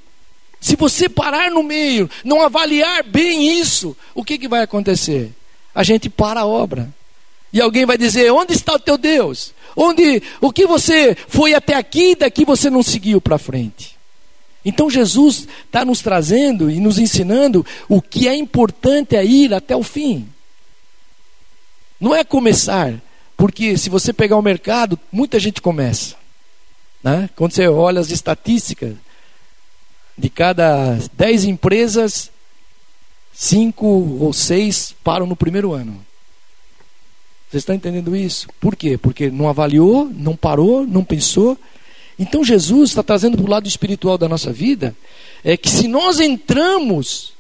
se 0.61 0.75
você 0.75 1.09
parar 1.09 1.51
no 1.51 1.63
meio, 1.63 2.11
não 2.25 2.43
avaliar 2.43 3.05
bem 3.05 3.59
isso, 3.61 3.97
o 4.15 4.25
que, 4.25 4.37
que 4.37 4.49
vai 4.49 4.63
acontecer? 4.63 5.33
A 5.75 5.83
gente 5.83 6.11
para 6.11 6.41
a 6.41 6.47
obra. 6.47 6.93
E 7.53 7.61
alguém 7.61 7.87
vai 7.87 7.97
dizer: 7.97 8.33
Onde 8.33 8.53
está 8.53 8.75
o 8.75 8.79
teu 8.79 8.99
Deus? 8.99 9.55
Onde 9.77 10.23
o 10.41 10.53
que 10.53 10.67
você 10.67 11.17
foi 11.29 11.55
até 11.55 11.75
aqui, 11.75 12.17
daqui 12.17 12.45
você 12.45 12.69
não 12.69 12.83
seguiu 12.83 13.21
para 13.21 13.39
frente. 13.39 13.97
Então 14.65 14.91
Jesus 14.91 15.47
está 15.65 15.85
nos 15.85 16.03
trazendo 16.03 16.71
e 16.71 16.81
nos 16.81 16.99
ensinando 16.99 17.65
o 17.89 18.03
que 18.03 18.27
é 18.27 18.35
importante 18.35 19.15
é 19.15 19.25
ir 19.25 19.55
até 19.55 19.77
o 19.77 19.83
fim. 19.83 20.29
Não 22.01 22.15
é 22.15 22.25
começar, 22.25 22.95
porque 23.39 23.79
se 23.79 23.89
você 23.89 24.13
pegar 24.13 24.37
o 24.37 24.43
mercado, 24.43 24.99
muita 25.13 25.39
gente 25.39 25.63
começa. 25.63 26.17
Né? 27.01 27.31
Quando 27.37 27.53
você 27.53 27.69
olha 27.69 28.01
as 28.01 28.11
estatísticas, 28.11 28.97
de 30.19 30.29
cada 30.29 30.99
dez 31.13 31.45
empresas, 31.45 32.33
cinco 33.33 33.87
ou 33.87 34.33
seis 34.33 34.93
param 35.05 35.25
no 35.25 35.37
primeiro 35.37 35.73
ano. 35.73 36.05
Você 37.49 37.59
está 37.59 37.77
entendendo 37.77 38.17
isso? 38.17 38.49
Por 38.61 38.75
quê? 38.75 38.99
Porque 38.99 39.31
não 39.31 39.49
avaliou, 39.49 40.11
não 40.13 40.35
parou, 40.35 40.85
não 40.85 41.05
pensou. 41.05 41.57
Então 42.19 42.43
Jesus 42.43 42.91
está 42.91 43.05
trazendo 43.05 43.37
para 43.37 43.47
o 43.47 43.51
lado 43.51 43.69
espiritual 43.69 44.19
da 44.19 44.29
nossa 44.29 44.53
vida, 44.53 44.97
é 45.45 45.57
que 45.57 45.71
se 45.71 45.87
nós 45.87 46.19
entramos, 46.19 47.33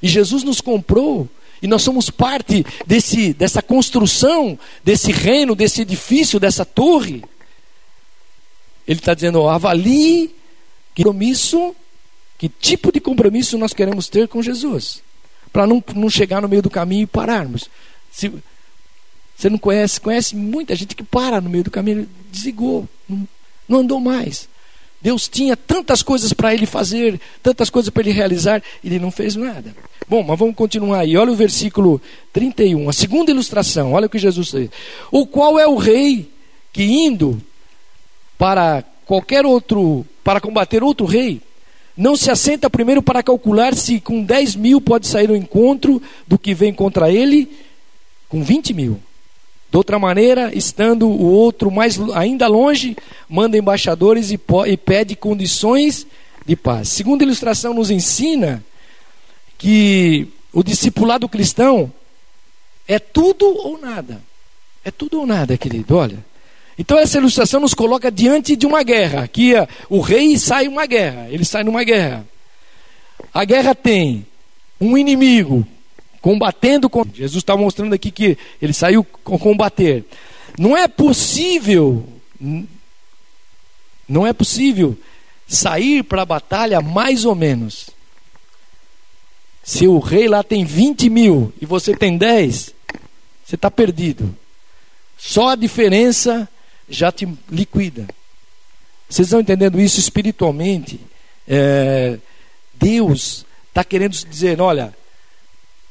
e 0.00 0.08
Jesus 0.08 0.42
nos 0.42 0.62
comprou, 0.62 1.28
e 1.64 1.66
nós 1.66 1.80
somos 1.80 2.10
parte 2.10 2.62
desse, 2.86 3.32
dessa 3.32 3.62
construção, 3.62 4.58
desse 4.84 5.10
reino, 5.10 5.54
desse 5.54 5.80
edifício, 5.80 6.38
dessa 6.38 6.62
torre, 6.62 7.24
ele 8.86 8.98
está 8.98 9.14
dizendo: 9.14 9.40
ó, 9.40 9.48
avalie 9.48 10.34
que 10.94 11.02
compromisso, 11.02 11.74
que 12.36 12.50
tipo 12.50 12.92
de 12.92 13.00
compromisso 13.00 13.56
nós 13.56 13.72
queremos 13.72 14.10
ter 14.10 14.28
com 14.28 14.42
Jesus, 14.42 15.02
para 15.50 15.66
não, 15.66 15.82
não 15.94 16.10
chegar 16.10 16.42
no 16.42 16.50
meio 16.50 16.60
do 16.60 16.68
caminho 16.68 17.04
e 17.04 17.06
pararmos. 17.06 17.70
Se, 18.12 18.30
você 19.34 19.48
não 19.48 19.56
conhece, 19.56 19.98
conhece 19.98 20.36
muita 20.36 20.76
gente 20.76 20.94
que 20.94 21.02
para 21.02 21.40
no 21.40 21.48
meio 21.48 21.64
do 21.64 21.70
caminho, 21.70 22.06
desligou, 22.30 22.86
não, 23.08 23.26
não 23.66 23.78
andou 23.78 24.00
mais. 24.00 24.50
Deus 25.04 25.28
tinha 25.28 25.54
tantas 25.54 26.02
coisas 26.02 26.32
para 26.32 26.54
ele 26.54 26.64
fazer, 26.64 27.20
tantas 27.42 27.68
coisas 27.68 27.90
para 27.90 28.02
ele 28.02 28.10
realizar, 28.10 28.62
ele 28.82 28.98
não 28.98 29.10
fez 29.10 29.36
nada. 29.36 29.76
Bom, 30.08 30.22
mas 30.22 30.38
vamos 30.38 30.54
continuar 30.54 31.00
aí. 31.00 31.14
Olha 31.14 31.30
o 31.30 31.36
versículo 31.36 32.00
31, 32.32 32.88
a 32.88 32.92
segunda 32.94 33.30
ilustração. 33.30 33.92
Olha 33.92 34.06
o 34.06 34.08
que 34.08 34.18
Jesus 34.18 34.46
diz. 34.46 34.70
O 35.12 35.26
qual 35.26 35.58
é 35.58 35.66
o 35.66 35.76
rei 35.76 36.32
que 36.72 36.84
indo 36.84 37.38
para 38.38 38.82
qualquer 39.04 39.44
outro, 39.44 40.06
para 40.24 40.40
combater 40.40 40.82
outro 40.82 41.04
rei, 41.04 41.42
não 41.94 42.16
se 42.16 42.30
assenta 42.30 42.70
primeiro 42.70 43.02
para 43.02 43.22
calcular 43.22 43.74
se 43.74 44.00
com 44.00 44.24
10 44.24 44.56
mil 44.56 44.80
pode 44.80 45.06
sair 45.06 45.30
o 45.30 45.36
encontro 45.36 46.00
do 46.26 46.38
que 46.38 46.54
vem 46.54 46.72
contra 46.72 47.12
ele 47.12 47.46
com 48.26 48.42
20 48.42 48.72
mil. 48.72 48.98
De 49.74 49.78
outra 49.78 49.98
maneira, 49.98 50.52
estando 50.54 51.08
o 51.08 51.32
outro 51.32 51.68
mais 51.68 51.98
ainda 52.14 52.46
longe, 52.46 52.96
manda 53.28 53.58
embaixadores 53.58 54.30
e, 54.30 54.38
e 54.68 54.76
pede 54.76 55.16
condições 55.16 56.06
de 56.46 56.54
paz. 56.54 56.90
Segunda 56.90 57.24
ilustração 57.24 57.74
nos 57.74 57.90
ensina 57.90 58.64
que 59.58 60.28
o 60.52 60.62
discipulado 60.62 61.28
cristão 61.28 61.92
é 62.86 63.00
tudo 63.00 63.46
ou 63.46 63.76
nada. 63.76 64.22
É 64.84 64.92
tudo 64.92 65.18
ou 65.18 65.26
nada, 65.26 65.58
querido. 65.58 65.96
Olha. 65.96 66.24
Então 66.78 66.96
essa 66.96 67.18
ilustração 67.18 67.58
nos 67.58 67.74
coloca 67.74 68.12
diante 68.12 68.54
de 68.54 68.66
uma 68.66 68.84
guerra. 68.84 69.24
Aqui 69.24 69.54
o 69.90 69.98
rei 69.98 70.38
sai 70.38 70.68
uma 70.68 70.86
guerra. 70.86 71.26
Ele 71.30 71.44
sai 71.44 71.64
numa 71.64 71.82
guerra. 71.82 72.24
A 73.32 73.44
guerra 73.44 73.74
tem 73.74 74.24
um 74.80 74.96
inimigo 74.96 75.66
combatendo 76.24 76.88
com 76.88 77.04
Jesus 77.04 77.42
está 77.42 77.54
mostrando 77.54 77.92
aqui 77.92 78.10
que 78.10 78.38
ele 78.62 78.72
saiu 78.72 79.04
combater. 79.04 80.06
Não 80.58 80.74
é 80.74 80.88
possível, 80.88 82.02
não 84.08 84.26
é 84.26 84.32
possível 84.32 84.96
sair 85.46 86.02
para 86.02 86.22
a 86.22 86.24
batalha 86.24 86.80
mais 86.80 87.26
ou 87.26 87.34
menos. 87.34 87.90
Se 89.62 89.86
o 89.86 89.98
rei 89.98 90.26
lá 90.26 90.42
tem 90.42 90.64
20 90.64 91.10
mil 91.10 91.52
e 91.60 91.66
você 91.66 91.94
tem 91.94 92.16
10, 92.16 92.74
você 93.44 93.54
está 93.54 93.70
perdido. 93.70 94.34
Só 95.18 95.48
a 95.48 95.56
diferença 95.56 96.48
já 96.88 97.12
te 97.12 97.28
liquida. 97.50 98.08
Vocês 99.10 99.28
estão 99.28 99.40
entendendo 99.40 99.78
isso 99.78 100.00
espiritualmente? 100.00 100.98
É, 101.46 102.18
Deus 102.72 103.44
está 103.68 103.84
querendo 103.84 104.12
dizer: 104.12 104.58
olha, 104.58 104.96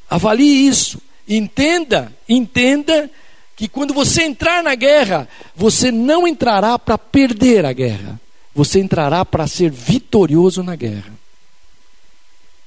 Avalie 0.08 0.66
isso. 0.66 1.00
Entenda, 1.28 2.12
entenda 2.28 3.10
que 3.56 3.68
quando 3.68 3.94
você 3.94 4.24
entrar 4.24 4.62
na 4.62 4.74
guerra, 4.74 5.28
você 5.54 5.90
não 5.90 6.26
entrará 6.26 6.78
para 6.78 6.98
perder 6.98 7.64
a 7.64 7.72
guerra. 7.72 8.20
Você 8.54 8.80
entrará 8.80 9.24
para 9.24 9.46
ser 9.46 9.70
vitorioso 9.70 10.62
na 10.62 10.76
guerra. 10.76 11.12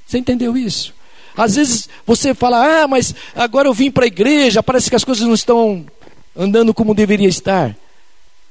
Você 0.05 0.17
entendeu 0.17 0.57
isso? 0.57 0.93
Às 1.35 1.55
vezes 1.55 1.89
você 2.05 2.33
fala: 2.33 2.83
"Ah, 2.83 2.87
mas 2.87 3.13
agora 3.35 3.67
eu 3.67 3.73
vim 3.73 3.91
para 3.91 4.05
a 4.05 4.07
igreja, 4.07 4.63
parece 4.63 4.89
que 4.89 4.95
as 4.95 5.03
coisas 5.03 5.25
não 5.25 5.33
estão 5.33 5.85
andando 6.35 6.73
como 6.73 6.95
deveria 6.95 7.27
estar". 7.27 7.75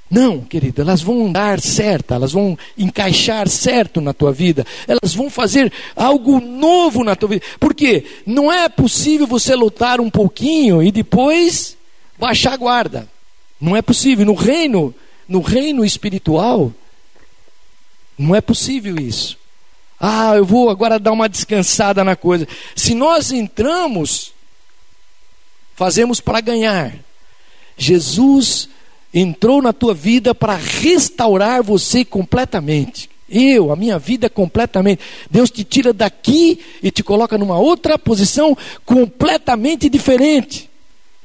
Não, 0.09 0.41
querido, 0.41 0.83
elas 0.83 1.03
vão 1.03 1.33
dar 1.33 1.61
certo, 1.61 2.15
elas 2.15 2.33
vão 2.33 2.57
encaixar 2.79 3.49
certo 3.49 4.01
na 4.01 4.13
tua 4.13 4.33
vida, 4.33 4.65
elas 4.87 5.13
vão 5.15 5.29
fazer 5.29 5.73
algo 5.97 6.41
novo 6.41 7.03
na 7.03 7.17
tua 7.17 7.31
vida. 7.31 7.45
Porque 7.59 8.05
não 8.25 8.53
é 8.53 8.69
possível 8.69 9.27
você 9.27 9.55
lutar 9.57 10.01
um 10.01 10.09
pouquinho 10.09 10.81
e 10.81 10.93
depois 10.93 11.77
baixar 12.17 12.53
a 12.53 12.57
guarda. 12.57 13.09
Não 13.61 13.75
é 13.75 13.83
possível. 13.83 14.25
No 14.25 14.35
reino, 14.35 14.95
no 15.29 15.41
reino 15.41 15.85
espiritual, 15.85 16.73
não 18.17 18.35
é 18.35 18.41
possível 18.41 18.97
isso. 18.97 19.37
Ah, 19.99 20.35
eu 20.37 20.45
vou 20.45 20.71
agora 20.71 21.01
dar 21.01 21.13
uma 21.13 21.29
descansada 21.29 22.05
na 22.05 22.15
coisa. 22.15 22.47
Se 22.77 22.95
nós 22.95 23.33
entramos, 23.33 24.33
fazemos 25.75 26.21
para 26.21 26.41
ganhar. 26.41 26.95
Jesus 27.77 28.69
entrou 29.13 29.63
na 29.63 29.73
tua 29.73 29.95
vida 29.95 30.35
para 30.35 30.55
restaurar 30.55 31.63
você 31.63 32.05
completamente. 32.05 33.09
Eu, 33.29 33.73
a 33.73 33.77
minha 33.77 33.99
vida 33.99 34.31
completamente. 34.31 35.03
Deus 35.31 35.51
te 35.51 35.65
tira 35.65 35.93
daqui 35.93 36.61
e 36.83 36.91
te 36.91 37.03
coloca 37.03 37.37
numa 37.37 37.59
outra 37.59 37.99
posição 37.99 38.57
completamente 38.85 39.89
diferente. 39.89 40.71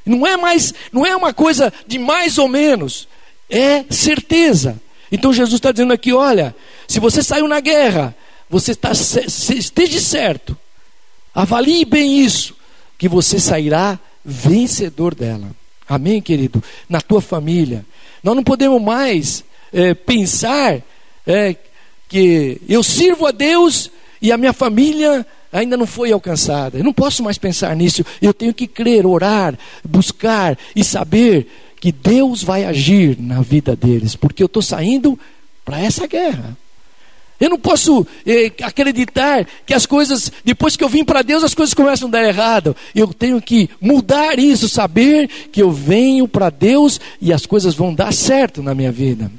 Não 0.06 0.26
é 0.26 0.36
mais, 0.36 0.74
não 0.92 1.06
é 1.06 1.16
uma 1.16 1.34
coisa 1.34 1.72
de 1.86 2.00
mais 2.00 2.38
ou 2.38 2.48
menos, 2.48 3.08
é 3.50 3.86
certeza. 3.90 4.82
Então 5.12 5.32
Jesus 5.32 5.56
está 5.56 5.72
dizendo 5.72 5.94
aqui: 5.94 6.12
olha, 6.12 6.56
se 6.88 7.00
você 7.00 7.22
saiu 7.22 7.48
na 7.48 7.60
guerra, 7.60 8.16
você 8.50 8.72
está, 8.72 8.92
esteja 8.92 10.00
certo, 10.00 10.58
avalie 11.36 11.86
bem 11.86 12.20
isso, 12.20 12.56
que 12.98 13.08
você 13.08 13.40
sairá 13.40 14.00
vencedor 14.26 15.14
dela. 15.14 15.61
Amém, 15.92 16.22
querido? 16.22 16.64
Na 16.88 17.02
tua 17.02 17.20
família. 17.20 17.86
Nós 18.24 18.34
não 18.34 18.46
podemos 18.46 18.82
mais 18.82 19.44
é, 19.74 19.94
pensar 19.94 20.82
é, 21.28 21.54
que 22.08 22.62
eu 22.70 22.82
sirvo 22.82 23.26
a 23.26 23.32
Deus 23.32 23.92
e 24.22 24.32
a 24.32 24.38
minha 24.38 24.54
família 24.54 25.28
ainda 25.52 25.76
não 25.76 25.86
foi 25.86 26.14
alcançada. 26.14 26.78
Eu 26.78 26.84
não 26.86 26.94
posso 26.94 27.22
mais 27.22 27.38
pensar 27.38 27.76
nisso. 27.76 28.06
Eu 28.22 28.34
tenho 28.34 28.54
que 28.54 28.68
crer, 28.68 29.06
orar, 29.06 29.60
buscar 29.84 30.58
e 30.74 30.82
saber 30.82 31.52
que 31.82 31.92
Deus 31.92 32.42
vai 32.42 32.64
agir 32.64 33.20
na 33.20 33.42
vida 33.42 33.76
deles, 33.76 34.16
porque 34.16 34.42
eu 34.42 34.46
estou 34.46 34.62
saindo 34.62 35.20
para 35.66 35.78
essa 35.78 36.08
guerra. 36.08 36.58
Eu 37.42 37.50
não 37.50 37.58
posso 37.58 38.06
eh, 38.24 38.52
acreditar 38.62 39.48
que 39.66 39.74
as 39.74 39.88
coisas, 39.88 40.32
depois 40.46 40.76
que 40.78 40.84
eu 40.84 40.88
vim 40.88 41.04
para 41.04 41.24
Deus, 41.24 41.44
as 41.44 41.56
coisas 41.56 41.74
começam 41.74 42.08
a 42.08 42.12
dar 42.12 42.24
errado. 42.24 42.76
Eu 42.94 43.08
tenho 43.08 43.42
que 43.42 43.68
mudar 43.82 44.38
isso, 44.38 44.70
saber 44.70 45.28
que 45.52 45.60
eu 45.60 45.72
venho 45.72 46.28
para 46.28 46.52
Deus 46.52 47.02
e 47.20 47.34
as 47.34 47.48
coisas 47.48 47.74
vão 47.74 47.96
dar 47.96 48.14
certo 48.14 48.62
na 48.62 48.76
minha 48.76 48.92
vida. 48.92 49.32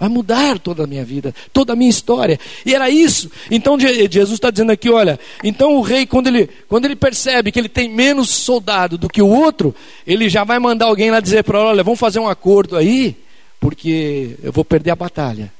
Vai 0.00 0.08
mudar 0.08 0.58
toda 0.58 0.84
a 0.84 0.86
minha 0.86 1.04
vida, 1.04 1.34
toda 1.52 1.74
a 1.74 1.76
minha 1.76 1.90
história. 1.90 2.40
E 2.64 2.74
era 2.74 2.88
isso. 2.88 3.30
Então 3.50 3.78
Jesus 3.78 4.32
está 4.32 4.50
dizendo 4.50 4.72
aqui: 4.72 4.88
olha, 4.88 5.20
então 5.44 5.76
o 5.76 5.82
rei, 5.82 6.06
quando 6.06 6.28
ele, 6.28 6.48
quando 6.66 6.86
ele 6.86 6.96
percebe 6.96 7.52
que 7.52 7.58
ele 7.60 7.68
tem 7.68 7.86
menos 7.86 8.30
soldado 8.30 8.96
do 8.96 9.10
que 9.10 9.20
o 9.20 9.28
outro, 9.28 9.74
ele 10.06 10.30
já 10.30 10.42
vai 10.42 10.58
mandar 10.58 10.86
alguém 10.86 11.10
lá 11.10 11.20
dizer 11.20 11.44
para 11.44 11.58
ele: 11.58 11.68
olha, 11.68 11.84
vamos 11.84 12.00
fazer 12.00 12.18
um 12.18 12.26
acordo 12.26 12.78
aí, 12.78 13.14
porque 13.60 14.36
eu 14.42 14.50
vou 14.50 14.64
perder 14.64 14.92
a 14.92 14.96
batalha. 14.96 15.52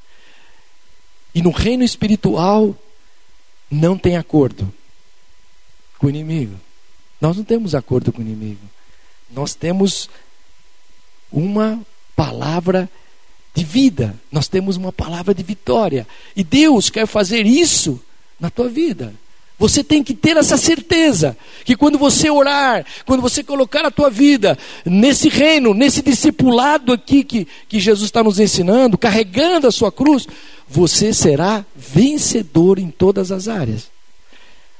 E 1.34 1.42
no 1.42 1.50
reino 1.50 1.82
espiritual 1.82 2.76
não 3.70 3.96
tem 3.96 4.16
acordo 4.16 4.72
com 5.98 6.06
o 6.06 6.10
inimigo. 6.10 6.58
Nós 7.20 7.36
não 7.36 7.44
temos 7.44 7.74
acordo 7.74 8.12
com 8.12 8.20
o 8.20 8.24
inimigo. 8.24 8.60
Nós 9.30 9.54
temos 9.54 10.10
uma 11.30 11.80
palavra 12.14 12.90
de 13.54 13.64
vida. 13.64 14.18
Nós 14.30 14.48
temos 14.48 14.76
uma 14.76 14.92
palavra 14.92 15.34
de 15.34 15.42
vitória. 15.42 16.06
E 16.36 16.44
Deus 16.44 16.90
quer 16.90 17.06
fazer 17.06 17.46
isso 17.46 18.00
na 18.38 18.50
tua 18.50 18.68
vida. 18.68 19.14
Você 19.62 19.84
tem 19.84 20.02
que 20.02 20.12
ter 20.12 20.36
essa 20.36 20.56
certeza 20.56 21.36
que 21.64 21.76
quando 21.76 21.96
você 21.96 22.28
orar, 22.28 22.84
quando 23.06 23.20
você 23.20 23.44
colocar 23.44 23.86
a 23.86 23.92
tua 23.92 24.10
vida 24.10 24.58
nesse 24.84 25.28
reino, 25.28 25.72
nesse 25.72 26.02
discipulado 26.02 26.92
aqui 26.92 27.22
que, 27.22 27.46
que 27.68 27.78
Jesus 27.78 28.06
está 28.06 28.24
nos 28.24 28.40
ensinando, 28.40 28.98
carregando 28.98 29.68
a 29.68 29.70
sua 29.70 29.92
cruz, 29.92 30.26
você 30.68 31.14
será 31.14 31.64
vencedor 31.76 32.76
em 32.76 32.90
todas 32.90 33.30
as 33.30 33.46
áreas. 33.46 33.88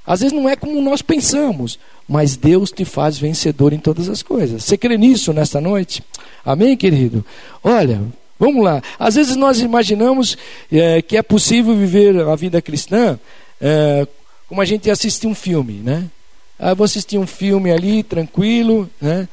Às 0.05 0.19
vezes 0.19 0.37
não 0.37 0.49
é 0.49 0.57
como 0.57 0.83
nós 0.83 1.01
pensamos, 1.01 1.79
mas 2.09 2.35
Deus 2.37 2.73
te 2.73 2.85
faz 2.85 3.17
vencedor 3.17 3.73
em 3.73 3.79
todas 3.79 4.09
as 4.09 4.21
coisas. 4.21 4.65
Você 4.65 4.77
crê 4.77 4.99
nisso 4.99 5.33
nesta 5.33 5.61
noite? 5.61 6.03
Amém, 6.45 6.77
querido? 6.77 7.25
Olha, 7.63 8.03
vamos 8.37 8.65
lá. 8.65 8.83
Às 8.99 9.15
vezes 9.15 9.37
nós 9.37 9.61
imaginamos 9.61 10.37
é, 10.73 11.01
que 11.01 11.17
é 11.17 11.23
possível 11.23 11.77
viver 11.77 12.21
a 12.21 12.35
vida 12.35 12.61
cristã 12.61 13.17
é, 13.61 14.09
como 14.53 14.61
a 14.61 14.67
gente 14.67 14.91
assistir 14.91 15.27
um 15.27 15.35
filme, 15.35 15.79
né? 15.79 16.11
Ah, 16.59 16.75
vou 16.75 16.85
assistir 16.85 17.17
um 17.17 17.27
filme 17.27 17.73
ali, 17.73 18.03
tranquilo, 18.03 18.87
né? 19.01 19.27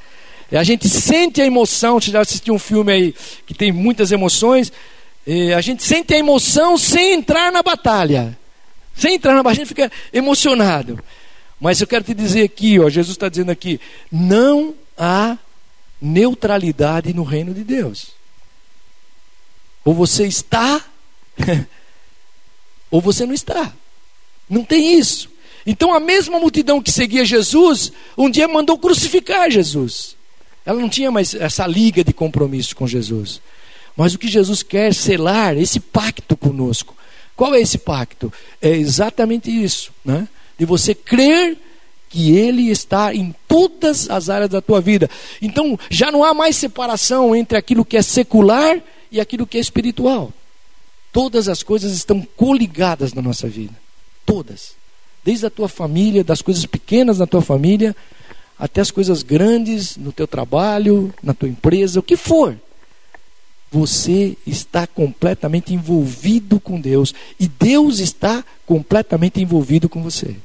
E 0.50 0.56
a 0.56 0.64
gente 0.64 0.88
sente 0.88 1.42
a 1.42 1.46
emoção, 1.46 2.00
você 2.00 2.10
já 2.10 2.22
assistiu 2.22 2.54
um 2.54 2.58
filme 2.58 2.90
aí 2.90 3.16
que 3.46 3.54
tem 3.54 3.70
muitas 3.70 4.14
emoções, 4.14 4.72
a 5.58 5.60
gente 5.60 5.84
sente 5.84 6.14
a 6.14 6.18
emoção 6.18 6.78
sem 6.78 7.16
entrar 7.16 7.52
na 7.52 7.62
batalha. 7.62 8.40
Sem 8.96 9.16
entrar 9.16 9.34
na 9.34 9.44
batalha, 9.44 9.56
a 9.56 9.66
gente 9.66 9.68
fica 9.68 9.92
emocionado. 10.14 10.98
Mas 11.60 11.82
eu 11.82 11.88
quero 11.88 12.06
te 12.06 12.14
dizer 12.14 12.44
aqui, 12.44 12.80
ó, 12.80 12.88
Jesus 12.90 13.18
está 13.18 13.28
dizendo 13.28 13.52
aqui, 13.52 13.78
não 14.10 14.74
há 14.98 15.38
neutralidade 16.02 17.14
no 17.14 17.24
reino 17.24 17.54
de 17.54 17.66
Deus. 17.66 18.12
Ou 19.84 19.94
você 19.94 20.26
está, 20.26 20.82
ou 22.90 23.02
você 23.02 23.26
não 23.26 23.34
está. 23.34 23.74
Não 24.50 24.64
tem 24.64 24.98
isso. 24.98 25.30
Então 25.66 25.94
a 25.94 26.00
mesma 26.00 26.40
multidão 26.40 26.82
que 26.82 26.92
seguia 26.92 27.24
Jesus, 27.24 27.92
um 28.18 28.30
dia 28.30 28.48
mandou 28.48 28.78
crucificar 28.78 29.52
Jesus. 29.52 30.16
Ela 30.66 30.80
não 30.80 30.90
tinha 30.90 31.12
mais 31.12 31.34
essa 31.34 31.66
liga 31.68 32.04
de 32.04 32.14
compromisso 32.14 32.76
com 32.76 32.88
Jesus. 32.88 33.42
Mas 33.96 34.14
o 34.14 34.20
que 34.20 34.28
Jesus 34.28 34.64
quer 34.64 34.94
selar, 34.94 35.58
esse 35.58 35.80
pacto 35.80 36.36
conosco. 36.36 36.96
Qual 37.36 37.54
é 37.54 37.62
esse 37.62 37.78
pacto? 37.78 38.32
É 38.62 38.70
exatamente 38.70 39.52
isso, 39.52 39.92
né? 40.04 40.28
De 40.58 40.66
você 40.66 40.94
crer 40.94 41.58
que 42.10 42.36
Ele 42.36 42.70
está 42.70 43.14
em 43.14 43.34
todas 43.48 44.10
as 44.10 44.30
áreas 44.30 44.50
da 44.50 44.62
tua 44.62 44.82
vida. 44.82 45.10
Então 45.42 45.78
já 45.90 46.12
não 46.12 46.24
há 46.24 46.34
mais 46.34 46.56
separação 46.56 47.36
entre 47.36 47.58
aquilo 47.58 47.86
que 47.86 47.98
é 47.98 48.02
secular 48.02 48.82
e 49.12 49.20
aquilo 49.20 49.46
que 49.46 49.58
é 49.58 49.62
espiritual. 49.62 50.34
Todas 51.12 51.48
as 51.48 51.64
coisas 51.64 51.94
estão 51.94 52.22
coligadas 52.36 53.14
na 53.14 53.22
nossa 53.22 53.48
vida. 53.48 53.74
Todas. 54.30 54.76
Desde 55.26 55.48
a 55.48 55.50
tua 55.50 55.68
família, 55.68 56.24
das 56.24 56.40
coisas 56.40 56.64
pequenas 56.68 57.18
na 57.18 57.26
tua 57.26 57.42
família, 57.42 57.96
até 58.60 58.80
as 58.80 58.92
coisas 58.92 59.24
grandes 59.24 59.98
no 59.98 60.12
teu 60.12 60.28
trabalho, 60.28 61.12
na 61.24 61.34
tua 61.34 61.50
empresa, 61.50 62.00
o 62.00 62.04
que 62.04 62.16
for. 62.16 62.56
Você 63.72 64.38
está 64.46 64.86
completamente 64.86 65.74
envolvido 65.74 66.60
com 66.60 66.80
Deus 66.80 67.14
e 67.40 67.48
Deus 67.48 67.98
está 67.98 68.44
completamente 68.68 69.42
envolvido 69.42 69.90
com 69.90 70.04
você. 70.04 70.36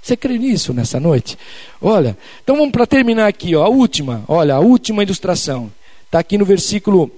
Você 0.00 0.16
crê 0.16 0.38
nisso 0.38 0.72
nessa 0.72 0.98
noite? 0.98 1.36
Olha, 1.82 2.16
então 2.42 2.56
vamos 2.56 2.72
para 2.72 2.86
terminar 2.86 3.26
aqui, 3.26 3.54
ó, 3.54 3.64
a 3.64 3.68
última, 3.68 4.24
olha, 4.26 4.54
a 4.54 4.60
última 4.60 5.02
ilustração. 5.02 5.70
Está 6.06 6.18
aqui 6.18 6.38
no 6.38 6.46
versículo 6.46 7.10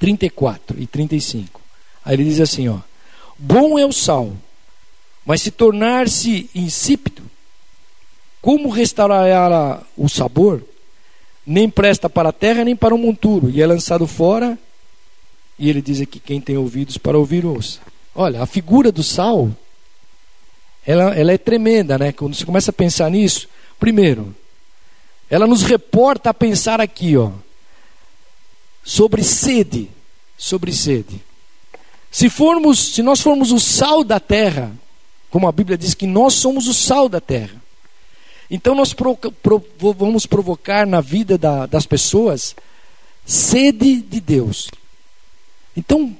34 0.00 0.76
e 0.80 0.88
35. 0.88 1.60
Aí 2.04 2.14
ele 2.16 2.24
diz 2.24 2.40
assim, 2.40 2.68
ó: 2.68 2.78
Bom 3.38 3.78
é 3.78 3.86
o 3.86 3.92
sal 3.92 4.32
mas 5.24 5.42
se 5.42 5.50
tornar-se 5.50 6.48
insípido, 6.54 7.22
como 8.40 8.68
restaurará 8.68 9.80
o 9.96 10.08
sabor? 10.08 10.62
Nem 11.46 11.68
presta 11.70 12.10
para 12.10 12.28
a 12.28 12.32
terra, 12.32 12.64
nem 12.64 12.76
para 12.76 12.94
o 12.94 12.98
monturo, 12.98 13.50
e 13.50 13.62
é 13.62 13.66
lançado 13.66 14.06
fora. 14.06 14.58
E 15.58 15.68
ele 15.68 15.80
diz 15.80 16.00
aqui: 16.00 16.18
quem 16.20 16.40
tem 16.40 16.56
ouvidos 16.56 16.98
para 16.98 17.18
ouvir, 17.18 17.46
ouça. 17.46 17.80
Olha, 18.14 18.42
a 18.42 18.46
figura 18.46 18.92
do 18.92 19.02
sal, 19.02 19.50
ela, 20.86 21.14
ela 21.14 21.32
é 21.32 21.38
tremenda, 21.38 21.98
né? 21.98 22.12
Quando 22.12 22.34
você 22.34 22.44
começa 22.44 22.70
a 22.70 22.74
pensar 22.74 23.10
nisso, 23.10 23.48
primeiro, 23.78 24.34
ela 25.30 25.46
nos 25.46 25.62
reporta 25.62 26.30
a 26.30 26.34
pensar 26.34 26.80
aqui, 26.80 27.16
ó, 27.16 27.30
sobre 28.82 29.22
sede, 29.22 29.90
sobre 30.36 30.72
sede. 30.72 31.20
Se 32.10 32.28
formos, 32.28 32.94
se 32.94 33.02
nós 33.02 33.20
formos 33.20 33.50
o 33.50 33.58
sal 33.58 34.04
da 34.04 34.20
terra, 34.20 34.72
como 35.34 35.48
a 35.48 35.52
Bíblia 35.52 35.76
diz 35.76 35.94
que 35.94 36.06
nós 36.06 36.34
somos 36.34 36.68
o 36.68 36.72
sal 36.72 37.08
da 37.08 37.20
terra. 37.20 37.60
Então 38.48 38.72
nós 38.72 38.94
pro, 38.94 39.16
pro, 39.16 39.66
vamos 39.98 40.26
provocar 40.26 40.86
na 40.86 41.00
vida 41.00 41.36
da, 41.36 41.66
das 41.66 41.86
pessoas 41.86 42.54
sede 43.26 44.00
de 44.00 44.20
Deus. 44.20 44.70
Então, 45.76 46.16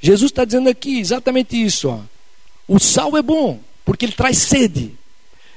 Jesus 0.00 0.30
está 0.30 0.42
dizendo 0.42 0.70
aqui 0.70 0.98
exatamente 0.98 1.62
isso. 1.62 1.90
Ó. 1.90 2.00
O 2.66 2.78
sal 2.78 3.14
é 3.18 3.20
bom, 3.20 3.60
porque 3.84 4.06
ele 4.06 4.12
traz 4.12 4.38
sede. 4.38 4.94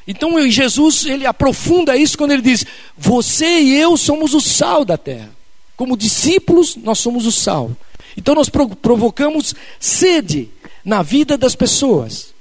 Então 0.05 0.45
Jesus 0.49 1.05
ele 1.05 1.25
aprofunda 1.25 1.95
isso 1.95 2.17
quando 2.17 2.31
ele 2.31 2.41
diz: 2.41 2.65
Você 2.97 3.61
e 3.61 3.77
eu 3.77 3.95
somos 3.95 4.33
o 4.33 4.41
sal 4.41 4.83
da 4.83 4.97
terra. 4.97 5.31
Como 5.77 5.95
discípulos, 5.95 6.75
nós 6.75 6.99
somos 6.99 7.25
o 7.25 7.31
sal. 7.31 7.71
Então 8.17 8.35
nós 8.35 8.49
provocamos 8.49 9.55
sede 9.79 10.49
na 10.83 11.01
vida 11.01 11.37
das 11.37 11.55
pessoas. 11.55 12.37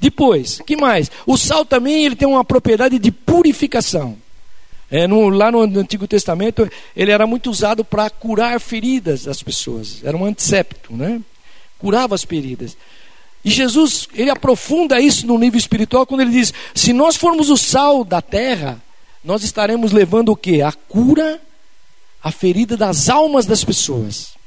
Depois, 0.00 0.60
que 0.66 0.76
mais? 0.76 1.10
O 1.26 1.36
sal 1.36 1.64
também 1.64 2.06
ele 2.06 2.16
tem 2.16 2.26
uma 2.26 2.44
propriedade 2.44 2.98
de 2.98 3.12
purificação. 3.12 4.16
É, 4.90 5.06
no, 5.06 5.28
lá 5.28 5.52
no 5.52 5.60
Antigo 5.60 6.08
Testamento, 6.08 6.68
ele 6.96 7.12
era 7.12 7.26
muito 7.26 7.50
usado 7.50 7.84
para 7.84 8.10
curar 8.10 8.58
feridas 8.58 9.24
das 9.24 9.42
pessoas. 9.42 10.02
Era 10.02 10.16
um 10.16 10.24
antisséptico, 10.24 10.96
né? 10.96 11.20
Curava 11.78 12.14
as 12.14 12.24
feridas. 12.24 12.76
E 13.44 13.50
Jesus, 13.50 14.08
ele 14.14 14.30
aprofunda 14.30 15.00
isso 15.00 15.26
no 15.26 15.38
nível 15.38 15.58
espiritual 15.58 16.06
quando 16.06 16.22
ele 16.22 16.32
diz: 16.32 16.52
se 16.74 16.92
nós 16.92 17.16
formos 17.16 17.50
o 17.50 17.56
sal 17.56 18.02
da 18.02 18.20
terra, 18.20 18.82
nós 19.24 19.44
estaremos 19.44 19.92
levando 19.92 20.30
o 20.30 20.36
que? 20.36 20.60
A 20.60 20.72
cura, 20.72 21.40
a 22.22 22.32
ferida 22.32 22.76
das 22.76 23.08
almas 23.08 23.46
das 23.46 23.62
pessoas. 23.62 24.39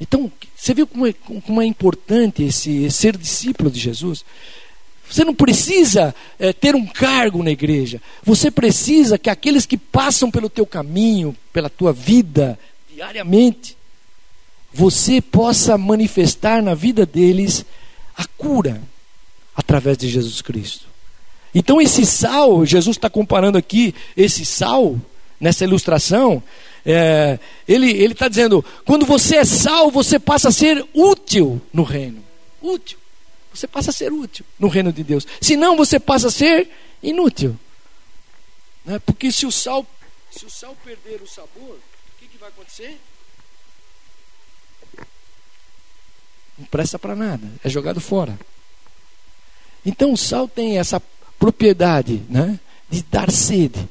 Então, 0.00 0.30
você 0.56 0.74
viu 0.74 0.86
como 0.86 1.06
é, 1.06 1.12
como 1.12 1.60
é 1.60 1.66
importante 1.66 2.44
esse 2.44 2.90
ser 2.90 3.16
discípulo 3.16 3.70
de 3.70 3.80
Jesus? 3.80 4.24
Você 5.10 5.24
não 5.24 5.34
precisa 5.34 6.14
é, 6.38 6.52
ter 6.52 6.74
um 6.74 6.86
cargo 6.86 7.42
na 7.42 7.50
igreja. 7.50 8.00
Você 8.22 8.50
precisa 8.50 9.18
que 9.18 9.30
aqueles 9.30 9.64
que 9.64 9.76
passam 9.76 10.30
pelo 10.30 10.50
teu 10.50 10.66
caminho, 10.66 11.34
pela 11.52 11.70
tua 11.70 11.92
vida, 11.92 12.58
diariamente, 12.94 13.76
você 14.72 15.20
possa 15.20 15.78
manifestar 15.78 16.62
na 16.62 16.74
vida 16.74 17.06
deles 17.06 17.64
a 18.16 18.26
cura 18.36 18.80
através 19.56 19.96
de 19.96 20.08
Jesus 20.08 20.42
Cristo. 20.42 20.86
Então, 21.54 21.80
esse 21.80 22.04
sal, 22.04 22.64
Jesus 22.66 22.96
está 22.96 23.08
comparando 23.08 23.56
aqui 23.56 23.94
esse 24.16 24.44
sal, 24.44 24.96
nessa 25.40 25.64
ilustração, 25.64 26.42
é, 26.84 27.38
ele 27.66 28.12
está 28.12 28.28
dizendo: 28.28 28.64
quando 28.84 29.04
você 29.06 29.36
é 29.36 29.44
sal, 29.44 29.90
você 29.90 30.18
passa 30.18 30.48
a 30.48 30.52
ser 30.52 30.86
útil 30.94 31.60
no 31.72 31.82
reino. 31.82 32.22
Útil. 32.60 32.98
Você 33.52 33.66
passa 33.66 33.90
a 33.90 33.92
ser 33.92 34.12
útil 34.12 34.44
no 34.58 34.68
reino 34.68 34.92
de 34.92 35.02
Deus. 35.02 35.26
Senão, 35.40 35.76
você 35.76 35.98
passa 35.98 36.28
a 36.28 36.30
ser 36.30 36.70
inútil. 37.02 37.58
Né? 38.84 38.98
Porque 39.00 39.30
se 39.32 39.46
o 39.46 39.52
sal, 39.52 39.86
se 40.30 40.46
o 40.46 40.50
sal 40.50 40.76
perder 40.84 41.20
o 41.22 41.26
sabor, 41.26 41.76
o 41.76 42.18
que, 42.18 42.26
que 42.26 42.38
vai 42.38 42.48
acontecer? 42.48 42.98
Não 46.58 46.66
presta 46.66 46.98
para 46.98 47.14
nada, 47.14 47.46
é 47.62 47.68
jogado 47.68 48.00
fora. 48.00 48.38
Então 49.84 50.12
o 50.12 50.16
sal 50.16 50.48
tem 50.48 50.78
essa 50.78 51.00
propriedade 51.38 52.22
né, 52.28 52.58
de 52.90 53.02
dar 53.02 53.30
sede. 53.30 53.88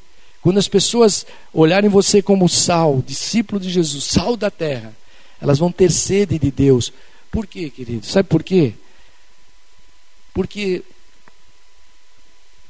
Quando 0.48 0.56
as 0.56 0.66
pessoas 0.66 1.26
olharem 1.52 1.90
você 1.90 2.22
como 2.22 2.48
sal, 2.48 3.02
discípulo 3.06 3.60
de 3.60 3.68
Jesus, 3.68 4.04
sal 4.04 4.34
da 4.34 4.50
terra, 4.50 4.96
elas 5.42 5.58
vão 5.58 5.70
ter 5.70 5.92
sede 5.92 6.38
de 6.38 6.50
Deus. 6.50 6.90
Por 7.30 7.46
quê, 7.46 7.68
querido? 7.68 8.06
Sabe 8.06 8.30
por 8.30 8.42
quê? 8.42 8.72
Porque 10.32 10.82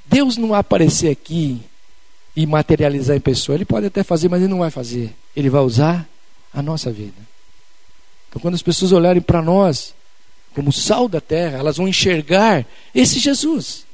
Deus 0.07 0.37
não 0.37 0.49
vai 0.49 0.59
aparecer 0.59 1.09
aqui 1.09 1.61
e 2.35 2.47
materializar 2.47 3.17
em 3.17 3.21
pessoa. 3.21 3.55
Ele 3.55 3.65
pode 3.65 3.87
até 3.87 4.03
fazer, 4.03 4.29
mas 4.29 4.41
ele 4.41 4.51
não 4.51 4.59
vai 4.59 4.73
fazer. 4.73 5.15
Ele 5.37 5.49
vai 5.49 5.63
usar 5.63 6.05
a 6.53 6.61
nossa 6.61 6.91
vida. 6.91 7.29
Então, 8.29 8.43
quando 8.43 8.57
as 8.57 8.63
pessoas 8.63 8.91
olharem 8.91 9.23
para 9.23 9.41
nós 9.41 9.95
como 10.53 10.73
sal 10.73 11.09
da 11.09 11.21
terra, 11.21 11.59
elas 11.59 11.77
vão 11.77 11.87
enxergar 11.87 12.67
esse 12.93 13.21
Jesus. 13.21 13.87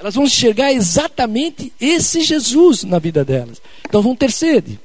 Elas 0.00 0.14
vão 0.14 0.24
enxergar 0.24 0.72
exatamente 0.72 1.72
esse 1.78 2.22
Jesus 2.22 2.84
na 2.84 2.98
vida 2.98 3.22
delas. 3.22 3.60
Então 3.86 4.00
vão 4.00 4.16
ter 4.16 4.32
sede. 4.32 4.80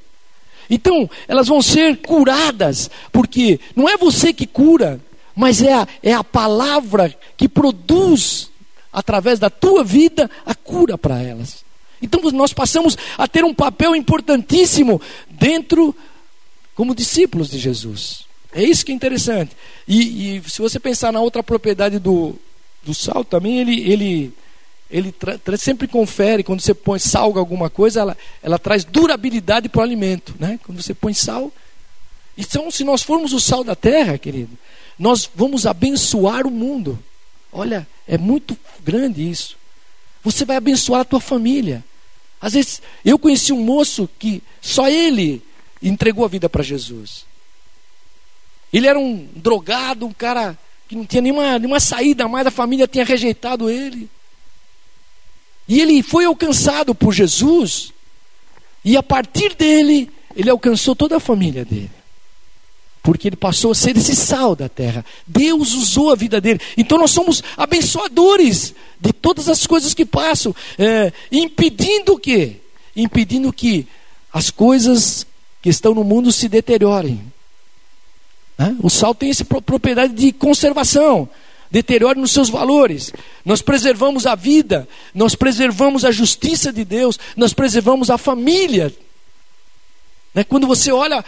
Então, 0.70 1.10
elas 1.28 1.48
vão 1.48 1.62
ser 1.62 1.98
curadas, 1.98 2.90
porque 3.14 3.60
não 3.76 3.88
é 3.88 3.96
você 3.96 4.34
que 4.34 4.46
cura, 4.46 5.00
mas 5.34 5.62
é 5.62 5.74
a, 5.74 5.88
é 6.04 6.14
a 6.14 6.24
palavra 6.24 7.16
que 7.38 7.48
produz, 7.48 8.50
através 8.92 9.40
da 9.40 9.50
tua 9.50 9.84
vida, 9.86 10.30
a 10.46 10.54
cura 10.54 10.98
para 10.98 11.22
elas. 11.22 11.64
Então 12.02 12.22
nós 12.32 12.52
passamos 12.52 12.98
a 13.18 13.28
ter 13.28 13.46
um 13.46 13.54
papel 13.54 13.96
importantíssimo 13.96 15.02
dentro, 15.30 15.96
como 16.76 16.94
discípulos 16.94 17.50
de 17.50 17.58
Jesus. 17.58 18.26
É 18.54 18.64
isso 18.64 18.86
que 18.86 18.92
é 18.92 18.96
interessante. 18.96 19.52
E, 19.88 20.38
e 20.38 20.50
se 20.50 20.62
você 20.62 20.80
pensar 20.80 21.14
na 21.14 21.22
outra 21.22 21.42
propriedade 21.42 22.00
do, 22.00 22.36
do 22.84 22.94
sal 22.94 23.24
também, 23.24 23.60
ele, 23.60 23.92
ele, 23.92 24.34
ele 24.90 25.14
sempre 25.58 25.88
confere, 25.88 26.44
quando 26.44 26.62
você 26.62 26.74
põe 26.74 27.00
salga 27.00 27.40
alguma 27.40 27.70
coisa, 27.70 28.02
ela, 28.02 28.18
ela 28.42 28.60
traz 28.60 28.84
durabilidade 28.84 29.68
para 29.68 29.80
o 29.80 29.84
alimento. 29.84 30.36
Né? 30.40 30.60
Quando 30.64 30.82
você 30.82 30.94
põe 30.94 31.14
sal. 31.14 31.52
Então, 32.38 32.70
se 32.70 32.84
nós 32.84 33.02
formos 33.02 33.34
o 33.34 33.40
sal 33.40 33.64
da 33.64 33.76
terra, 33.76 34.18
querido, 34.18 34.58
nós 34.98 35.30
vamos 35.34 35.66
abençoar 35.66 36.46
o 36.46 36.52
mundo. 36.52 37.00
Olha, 37.52 37.88
é 38.08 38.18
muito 38.18 38.58
grande 38.84 39.28
isso. 39.28 39.58
Você 40.24 40.46
vai 40.46 40.58
abençoar 40.58 41.02
a 41.02 41.06
tua 41.06 41.20
família. 41.20 41.84
Às 42.40 42.54
vezes, 42.54 42.82
eu 43.04 43.18
conheci 43.18 43.54
um 43.54 43.64
moço 43.64 44.10
que 44.20 44.44
só 44.62 44.88
ele 44.88 45.42
entregou 45.82 46.26
a 46.26 46.28
vida 46.28 46.50
para 46.50 46.64
Jesus. 46.64 47.26
Ele 48.72 48.88
era 48.88 49.00
um 49.00 49.28
drogado, 49.36 50.06
um 50.06 50.14
cara 50.14 50.58
que 50.88 50.96
não 50.96 51.06
tinha 51.06 51.22
nenhuma, 51.22 51.58
nenhuma 51.58 51.80
saída 51.80 52.28
mais, 52.28 52.46
a 52.46 52.52
família 52.52 52.88
tinha 52.88 53.06
rejeitado 53.06 53.70
ele. 53.70 54.10
E 55.68 55.82
ele 55.82 56.04
foi 56.04 56.26
alcançado 56.26 56.94
por 56.94 57.14
Jesus, 57.14 57.92
e 58.84 58.96
a 58.96 59.02
partir 59.02 59.56
dele, 59.56 60.12
ele 60.36 60.50
alcançou 60.50 60.96
toda 60.96 61.18
a 61.18 61.20
família 61.20 61.66
dele. 61.66 61.92
Porque 63.02 63.28
ele 63.28 63.36
passou 63.36 63.72
a 63.72 63.76
ser 63.76 63.96
esse 63.98 64.16
sal 64.16 64.56
da 64.56 64.68
terra. 64.68 65.06
Deus 65.26 65.74
usou 65.74 66.12
a 66.12 66.16
vida 66.16 66.42
dele. 66.42 66.60
Então 66.76 66.98
nós 66.98 67.12
somos 67.12 67.44
abençoadores 67.56 68.74
de 69.00 69.14
todas 69.14 69.48
as 69.48 69.66
coisas 69.68 69.94
que 69.94 70.06
passam, 70.06 70.56
é, 70.78 71.14
impedindo 71.32 72.14
o 72.14 72.20
quê? 72.20 72.58
Impedindo 72.96 73.54
que 73.54 73.88
as 74.34 74.50
coisas 74.50 75.26
que 75.62 75.70
estão 75.70 75.94
no 75.94 76.04
mundo 76.04 76.32
se 76.32 76.48
deteriorem. 76.48 77.22
Né? 78.58 78.76
O 78.82 78.90
sal 78.90 79.14
tem 79.14 79.30
essa 79.30 79.46
propriedade 79.46 80.14
de 80.14 80.32
conservação, 80.32 81.30
deterioro 81.70 82.20
nos 82.20 82.32
seus 82.32 82.50
valores. 82.50 83.12
Nós 83.44 83.62
preservamos 83.62 84.26
a 84.26 84.36
vida, 84.36 84.88
nós 85.14 85.36
preservamos 85.36 86.06
a 86.06 86.12
justiça 86.12 86.72
de 86.72 86.86
Deus, 86.86 87.20
nós 87.36 87.54
preservamos 87.54 88.10
a 88.10 88.18
família. 88.18 88.94
Né? 90.34 90.44
Quando 90.44 90.68
você 90.68 90.92
olha 90.92 91.24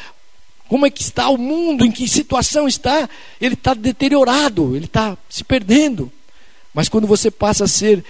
como 0.68 0.86
é 0.86 0.90
que 0.90 1.02
está 1.02 1.30
o 1.30 1.38
mundo, 1.38 1.86
em 1.86 1.92
que 1.92 2.08
situação 2.08 2.68
está, 2.68 3.10
ele 3.40 3.54
está 3.54 3.74
deteriorado, 3.74 4.76
ele 4.76 4.86
está 4.86 5.18
se 5.30 5.44
perdendo. 5.44 6.12
Mas 6.74 6.90
quando 6.90 7.08
você 7.08 7.32
passa 7.32 7.64
a 7.64 7.68
ser 7.68 8.04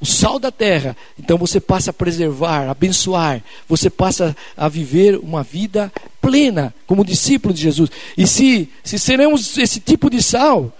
o 0.00 0.04
sal 0.04 0.40
da 0.40 0.50
terra, 0.50 0.96
então 1.16 1.38
você 1.38 1.60
passa 1.60 1.90
a 1.90 1.94
preservar, 1.94 2.68
abençoar, 2.68 3.40
você 3.68 3.88
passa 3.88 4.36
a 4.56 4.68
viver 4.68 5.16
uma 5.16 5.44
vida 5.44 5.92
plena 6.20 6.74
como 6.88 7.04
discípulo 7.04 7.54
de 7.54 7.62
Jesus. 7.62 7.88
E 8.18 8.26
se, 8.26 8.68
se 8.82 8.98
seremos 8.98 9.56
esse 9.56 9.78
tipo 9.78 10.10
de 10.10 10.20
sal, 10.20 10.76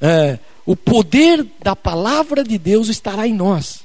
é, 0.00 0.38
o 0.64 0.76
poder 0.76 1.46
da 1.62 1.74
palavra 1.74 2.44
de 2.44 2.58
Deus 2.58 2.88
estará 2.88 3.26
em 3.26 3.34
nós. 3.34 3.80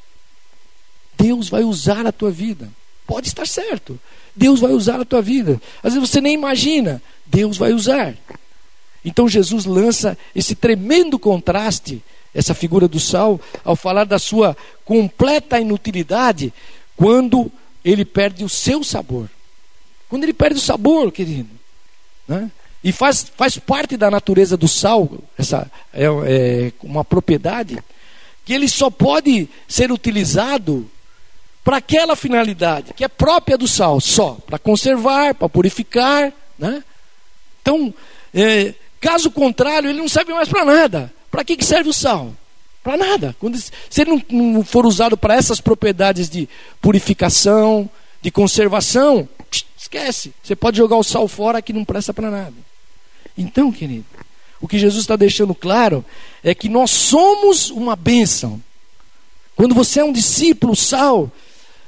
Deus 1.18 1.50
vai 1.50 1.64
usar 1.64 2.06
a 2.06 2.12
tua 2.12 2.32
vida. 2.32 2.70
Pode 3.06 3.28
estar 3.28 3.48
certo. 3.48 4.00
Deus 4.36 4.60
vai 4.60 4.72
usar 4.72 5.00
a 5.00 5.06
tua 5.06 5.22
vida. 5.22 5.62
Às 5.82 5.94
vezes 5.94 6.10
você 6.10 6.20
nem 6.20 6.34
imagina, 6.34 7.02
Deus 7.26 7.58
vai 7.58 7.74
usar. 7.74 8.16
Então 9.06 9.28
Jesus 9.28 9.66
lança 9.66 10.18
esse 10.36 10.56
tremendo 10.56 11.20
contraste 11.20 12.02
essa 12.34 12.54
figura 12.54 12.88
do 12.88 13.00
sal, 13.00 13.40
ao 13.64 13.76
falar 13.76 14.06
da 14.06 14.18
sua 14.18 14.58
completa 14.84 15.60
inutilidade, 15.60 16.52
quando 16.96 17.52
ele 17.86 18.04
perde 18.04 18.44
o 18.44 18.50
seu 18.50 18.84
sabor. 18.84 19.30
Quando 20.10 20.24
ele 20.24 20.34
perde 20.34 20.58
o 20.58 20.62
sabor, 20.62 21.12
querido. 21.12 21.50
Né? 22.28 22.50
E 22.84 22.92
faz, 22.92 23.26
faz 23.36 23.58
parte 23.58 23.96
da 23.96 24.12
natureza 24.12 24.58
do 24.58 24.68
sal, 24.68 25.10
essa 25.38 25.72
é, 25.94 26.04
é 26.06 26.72
uma 26.84 27.06
propriedade, 27.06 27.78
que 28.44 28.54
ele 28.54 28.68
só 28.68 28.90
pode 28.90 29.48
ser 29.68 29.92
utilizado 29.92 30.90
para 31.64 31.78
aquela 31.78 32.16
finalidade, 32.16 32.94
que 32.94 33.06
é 33.06 33.08
própria 33.08 33.58
do 33.58 33.68
sal, 33.68 34.02
só, 34.02 34.38
para 34.46 34.60
conservar, 34.60 35.34
para 35.34 35.48
purificar. 35.48 36.34
Né? 36.60 36.84
Então, 37.62 37.94
é, 38.34 38.74
caso 39.00 39.32
contrário, 39.32 39.90
ele 39.90 40.00
não 40.00 40.10
serve 40.10 40.34
mais 40.34 40.50
para 40.50 40.66
nada. 40.66 41.14
Para 41.32 41.44
que, 41.46 41.56
que 41.56 41.64
serve 41.64 41.90
o 41.90 41.94
sal? 41.94 42.34
Para 42.84 42.98
nada. 42.98 43.34
Quando, 43.40 43.58
se 43.58 44.02
ele 44.02 44.12
não, 44.30 44.52
não 44.54 44.64
for 44.66 44.86
usado 44.86 45.16
para 45.16 45.36
essas 45.36 45.62
propriedades 45.62 46.30
de 46.30 46.50
purificação, 46.82 47.90
de 48.22 48.30
conservação, 48.30 49.28
esquece. 49.78 50.34
Você 50.44 50.56
pode 50.56 50.78
jogar 50.78 50.98
o 50.98 51.04
sal 51.04 51.30
fora 51.30 51.62
que 51.62 51.72
não 51.72 51.86
presta 51.86 52.14
para 52.14 52.30
nada. 52.30 52.73
Então, 53.38 53.72
querido, 53.72 54.06
o 54.62 54.68
que 54.68 54.80
Jesus 54.80 55.02
está 55.02 55.16
deixando 55.16 55.54
claro 55.54 56.06
é 56.44 56.56
que 56.56 56.70
nós 56.70 56.92
somos 56.92 57.70
uma 57.70 57.96
bênção. 57.96 58.62
Quando 59.56 59.76
você 59.76 60.00
é 60.00 60.04
um 60.04 60.14
discípulo, 60.14 60.76
sal, 60.76 61.32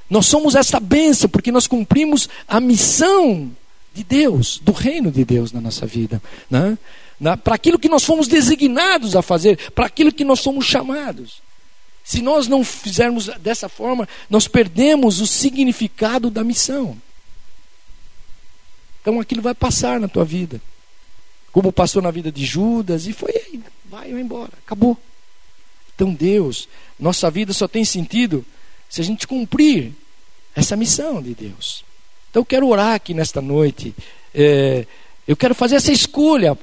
nós 0.09 0.25
somos 0.25 0.55
essa 0.55 0.79
bênção 0.79 1.29
porque 1.29 1.51
nós 1.51 1.67
cumprimos 1.67 2.27
a 2.47 2.59
missão 2.59 3.51
de 3.93 4.03
Deus, 4.03 4.59
do 4.61 4.71
reino 4.71 5.09
de 5.09 5.23
Deus 5.23 5.51
na 5.51 5.61
nossa 5.61 5.85
vida. 5.85 6.21
Né? 6.49 6.77
para 7.43 7.55
aquilo 7.55 7.79
que 7.79 7.87
nós 7.87 8.03
fomos 8.03 8.27
designados 8.27 9.15
a 9.15 9.21
fazer, 9.21 9.71
para 9.71 9.85
aquilo 9.85 10.11
que 10.11 10.25
nós 10.25 10.41
somos 10.41 10.65
chamados. 10.65 11.41
Se 12.03 12.21
nós 12.21 12.47
não 12.47 12.63
fizermos 12.63 13.27
dessa 13.39 13.69
forma, 13.69 14.07
nós 14.29 14.47
perdemos 14.47 15.21
o 15.21 15.25
significado 15.25 16.29
da 16.29 16.43
missão. 16.43 16.97
Então 19.01 19.19
aquilo 19.19 19.41
vai 19.41 19.55
passar 19.55 19.99
na 19.99 20.07
tua 20.07 20.25
vida. 20.25 20.61
Como 21.55 21.71
passou 21.71 22.01
na 22.01 22.11
vida 22.11 22.29
de 22.29 22.43
Judas, 22.43 23.07
e 23.07 23.13
foi 23.13 23.31
aí, 23.31 23.61
vai, 23.85 24.11
vai 24.11 24.19
embora, 24.19 24.51
acabou. 24.65 24.97
Então 25.95 26.13
Deus, 26.13 26.67
nossa 26.99 27.31
vida 27.31 27.53
só 27.53 27.65
tem 27.65 27.85
sentido 27.85 28.45
se 28.89 28.99
a 28.99 29.03
gente 29.05 29.25
cumprir 29.25 29.93
essa 30.53 30.75
missão 30.75 31.21
de 31.21 31.33
Deus. 31.33 31.85
Então 32.29 32.41
eu 32.41 32.45
quero 32.45 32.67
orar 32.67 32.95
aqui 32.95 33.13
nesta 33.13 33.41
noite. 33.41 33.95
É, 34.33 34.85
eu 35.25 35.37
quero 35.37 35.55
fazer 35.55 35.77
essa 35.77 35.93
escolha 35.93 36.57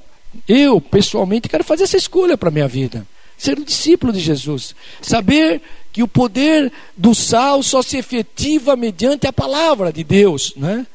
eu, 0.46 0.80
pessoalmente, 0.80 1.48
quero 1.48 1.64
fazer 1.64 1.84
essa 1.84 1.96
escolha 1.96 2.36
para 2.36 2.48
a 2.48 2.52
minha 2.52 2.68
vida. 2.68 3.06
Ser 3.36 3.58
um 3.58 3.64
discípulo 3.64 4.12
de 4.12 4.20
Jesus. 4.20 4.74
Saber 5.00 5.60
que 5.92 6.02
o 6.02 6.08
poder 6.08 6.70
do 6.96 7.14
sal 7.14 7.62
só 7.62 7.82
se 7.82 7.96
efetiva 7.96 8.76
mediante 8.76 9.26
a 9.26 9.32
palavra 9.32 9.92
de 9.92 10.04
Deus. 10.04 10.54
Né? 10.56 10.86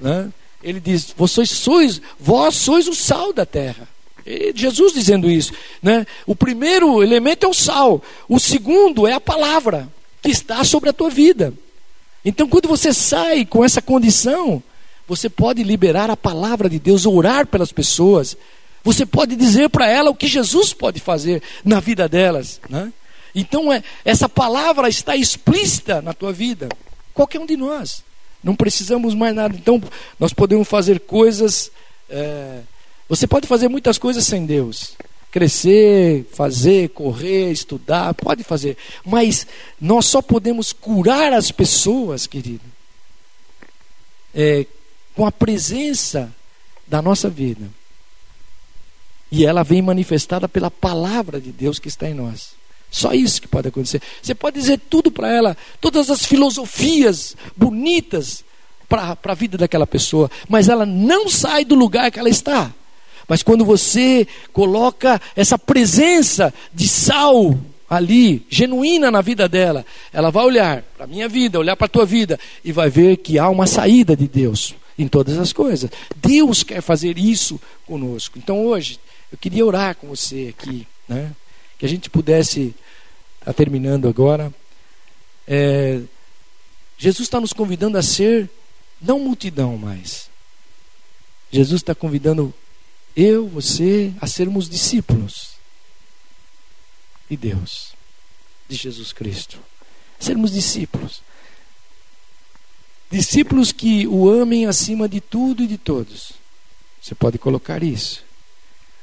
Né? 0.00 0.30
Ele 0.62 0.80
diz: 0.80 1.14
Vocês 1.16 1.50
sois, 1.50 2.00
vós 2.18 2.54
sois 2.54 2.88
o 2.88 2.94
sal 2.94 3.32
da 3.32 3.46
terra. 3.46 3.88
Jesus 4.54 4.92
dizendo 4.92 5.30
isso. 5.30 5.52
Né? 5.80 6.04
O 6.26 6.34
primeiro 6.34 7.02
elemento 7.02 7.46
é 7.46 7.48
o 7.48 7.54
sal. 7.54 8.02
O 8.28 8.40
segundo 8.40 9.06
é 9.06 9.12
a 9.12 9.20
palavra 9.20 9.88
que 10.20 10.30
está 10.30 10.64
sobre 10.64 10.90
a 10.90 10.92
tua 10.92 11.08
vida. 11.08 11.54
Então, 12.24 12.48
quando 12.48 12.68
você 12.68 12.92
sai 12.92 13.44
com 13.44 13.64
essa 13.64 13.80
condição, 13.80 14.60
você 15.06 15.28
pode 15.28 15.62
liberar 15.62 16.10
a 16.10 16.16
palavra 16.16 16.68
de 16.68 16.80
Deus, 16.80 17.06
orar 17.06 17.46
pelas 17.46 17.70
pessoas, 17.70 18.36
você 18.82 19.06
pode 19.06 19.36
dizer 19.36 19.70
para 19.70 19.88
ela 19.88 20.10
o 20.10 20.14
que 20.14 20.26
Jesus 20.26 20.72
pode 20.72 21.00
fazer 21.00 21.40
na 21.64 21.78
vida 21.78 22.08
delas. 22.08 22.60
Né? 22.68 22.92
Então, 23.32 23.72
é, 23.72 23.82
essa 24.04 24.28
palavra 24.28 24.88
está 24.88 25.14
explícita 25.14 26.02
na 26.02 26.12
tua 26.12 26.32
vida. 26.32 26.68
Qualquer 27.14 27.38
um 27.38 27.46
de 27.46 27.56
nós. 27.56 28.02
Não 28.42 28.54
precisamos 28.54 29.14
mais 29.14 29.34
nada. 29.34 29.56
Então, 29.56 29.82
nós 30.18 30.32
podemos 30.32 30.68
fazer 30.68 31.00
coisas. 31.00 31.70
É, 32.08 32.60
você 33.08 33.26
pode 33.26 33.46
fazer 33.46 33.68
muitas 33.68 33.98
coisas 33.98 34.24
sem 34.24 34.46
Deus. 34.46 34.96
Crescer, 35.30 36.26
fazer, 36.32 36.90
correr, 36.90 37.50
estudar, 37.50 38.14
pode 38.14 38.42
fazer. 38.44 38.76
Mas 39.04 39.46
nós 39.80 40.06
só 40.06 40.22
podemos 40.22 40.72
curar 40.72 41.32
as 41.32 41.50
pessoas, 41.50 42.26
querido, 42.26 42.64
é, 44.34 44.66
com 45.14 45.26
a 45.26 45.32
presença 45.32 46.32
da 46.86 47.02
nossa 47.02 47.28
vida. 47.28 47.68
E 49.30 49.44
ela 49.44 49.62
vem 49.62 49.82
manifestada 49.82 50.48
pela 50.48 50.70
palavra 50.70 51.40
de 51.40 51.50
Deus 51.50 51.78
que 51.78 51.88
está 51.88 52.08
em 52.08 52.14
nós. 52.14 52.54
Só 52.96 53.12
isso 53.12 53.42
que 53.42 53.46
pode 53.46 53.68
acontecer. 53.68 54.00
Você 54.22 54.34
pode 54.34 54.58
dizer 54.58 54.80
tudo 54.88 55.10
para 55.10 55.30
ela, 55.30 55.54
todas 55.82 56.08
as 56.08 56.24
filosofias 56.24 57.36
bonitas 57.54 58.42
para 58.88 59.18
a 59.22 59.34
vida 59.34 59.58
daquela 59.58 59.86
pessoa, 59.86 60.30
mas 60.48 60.70
ela 60.70 60.86
não 60.86 61.28
sai 61.28 61.62
do 61.62 61.74
lugar 61.74 62.10
que 62.10 62.18
ela 62.18 62.30
está. 62.30 62.72
Mas 63.28 63.42
quando 63.42 63.66
você 63.66 64.26
coloca 64.50 65.20
essa 65.34 65.58
presença 65.58 66.54
de 66.72 66.88
sal 66.88 67.58
ali, 67.86 68.46
genuína 68.48 69.10
na 69.10 69.20
vida 69.20 69.46
dela, 69.46 69.84
ela 70.10 70.30
vai 70.30 70.46
olhar 70.46 70.82
para 70.96 71.04
a 71.04 71.06
minha 71.06 71.28
vida, 71.28 71.58
olhar 71.58 71.76
para 71.76 71.84
a 71.84 71.90
tua 71.90 72.06
vida 72.06 72.40
e 72.64 72.72
vai 72.72 72.88
ver 72.88 73.18
que 73.18 73.38
há 73.38 73.50
uma 73.50 73.66
saída 73.66 74.16
de 74.16 74.26
Deus 74.26 74.74
em 74.98 75.06
todas 75.06 75.36
as 75.36 75.52
coisas. 75.52 75.90
Deus 76.16 76.62
quer 76.62 76.80
fazer 76.80 77.18
isso 77.18 77.60
conosco. 77.86 78.38
Então 78.38 78.64
hoje 78.64 78.98
eu 79.30 79.36
queria 79.36 79.66
orar 79.66 79.96
com 79.96 80.06
você 80.06 80.54
aqui, 80.58 80.86
né? 81.06 81.30
Que 81.78 81.84
a 81.84 81.88
gente 81.88 82.08
pudesse, 82.08 82.74
tá 83.46 83.52
terminando 83.52 84.08
agora. 84.08 84.52
É, 85.46 86.00
Jesus 86.98 87.26
está 87.26 87.40
nos 87.40 87.52
convidando 87.52 87.96
a 87.96 88.02
ser 88.02 88.50
não 89.00 89.20
multidão 89.20 89.78
mais. 89.78 90.28
Jesus 91.52 91.80
está 91.80 91.94
convidando 91.94 92.52
eu, 93.14 93.46
você, 93.46 94.12
a 94.20 94.26
sermos 94.26 94.68
discípulos 94.68 95.52
de 97.30 97.36
Deus, 97.36 97.92
de 98.68 98.74
Jesus 98.74 99.12
Cristo. 99.12 99.60
Sermos 100.18 100.50
discípulos. 100.50 101.22
Discípulos 103.08 103.70
que 103.70 104.08
o 104.08 104.28
amem 104.28 104.66
acima 104.66 105.08
de 105.08 105.20
tudo 105.20 105.62
e 105.62 105.68
de 105.68 105.78
todos. 105.78 106.32
Você 107.00 107.14
pode 107.14 107.38
colocar 107.38 107.84
isso. 107.84 108.24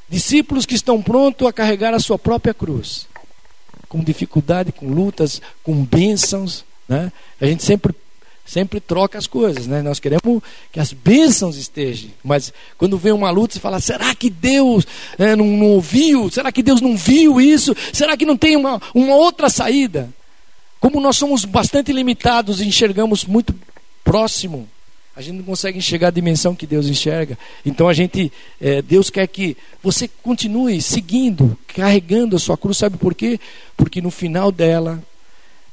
Discípulos 0.09 0.65
que 0.65 0.75
estão 0.75 1.01
prontos 1.01 1.47
a 1.47 1.53
carregar 1.53 1.93
a 1.93 1.99
sua 1.99 2.19
própria 2.19 2.53
cruz, 2.53 3.07
com 3.93 4.03
dificuldade, 4.03 4.71
com 4.71 4.87
lutas, 4.87 5.39
com 5.61 5.85
bênçãos. 5.85 6.65
Né? 6.89 7.11
A 7.39 7.45
gente 7.45 7.61
sempre 7.61 7.93
sempre 8.43 8.79
troca 8.79 9.17
as 9.17 9.27
coisas, 9.27 9.67
né? 9.67 9.81
Nós 9.81 10.01
queremos 10.01 10.43
que 10.71 10.79
as 10.79 10.91
bênçãos 10.91 11.55
estejam, 11.55 12.09
mas 12.21 12.51
quando 12.77 12.97
vem 12.97 13.13
uma 13.13 13.29
luta, 13.29 13.53
você 13.53 13.59
fala: 13.59 13.79
será 13.79 14.13
que 14.15 14.29
Deus 14.29 14.85
é, 15.17 15.35
não, 15.35 15.45
não, 15.45 15.67
ouviu? 15.67 16.29
Será 16.29 16.51
que 16.51 16.63
Deus 16.63 16.81
não 16.81 16.97
viu 16.97 17.39
isso? 17.39 17.73
Será 17.93 18.17
que 18.17 18.25
não 18.25 18.35
tem 18.35 18.57
uma, 18.57 18.81
uma 18.93 19.15
outra 19.15 19.49
saída? 19.49 20.09
Como 20.79 20.99
nós 20.99 21.15
somos 21.15 21.45
bastante 21.45 21.93
limitados 21.93 22.59
e 22.59 22.67
enxergamos 22.67 23.23
muito 23.23 23.55
próximo, 24.03 24.67
a 25.15 25.21
gente 25.21 25.37
não 25.37 25.43
consegue 25.43 25.77
enxergar 25.77 26.07
a 26.07 26.11
dimensão 26.11 26.55
que 26.55 26.65
Deus 26.65 26.87
enxerga. 26.87 27.37
Então 27.65 27.87
a 27.87 27.93
gente, 27.93 28.31
é, 28.59 28.81
Deus 28.81 29.09
quer 29.09 29.27
que 29.27 29.55
você 29.81 30.07
continue 30.07 30.81
seguindo, 30.81 31.57
carregando 31.67 32.35
a 32.35 32.39
sua 32.39 32.57
cruz. 32.57 32.77
Sabe 32.77 32.97
por 32.97 33.13
quê? 33.13 33.39
Porque 33.77 34.01
no 34.01 34.09
final 34.09 34.51
dela, 34.51 35.03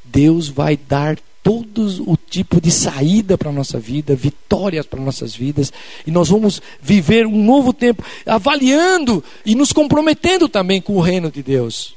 Deus 0.04 0.48
vai 0.48 0.76
dar 0.76 1.18
todos 1.42 2.00
o 2.00 2.16
tipo 2.16 2.60
de 2.60 2.70
saída 2.70 3.38
para 3.38 3.48
a 3.48 3.52
nossa 3.52 3.78
vida, 3.78 4.14
vitórias 4.14 4.84
para 4.84 5.00
nossas 5.00 5.34
vidas, 5.34 5.72
e 6.06 6.10
nós 6.10 6.28
vamos 6.28 6.60
viver 6.82 7.26
um 7.26 7.42
novo 7.42 7.72
tempo, 7.72 8.04
avaliando 8.26 9.24
e 9.44 9.54
nos 9.54 9.72
comprometendo 9.72 10.50
também 10.50 10.82
com 10.82 10.96
o 10.96 11.00
reino 11.00 11.30
de 11.30 11.42
Deus. 11.42 11.94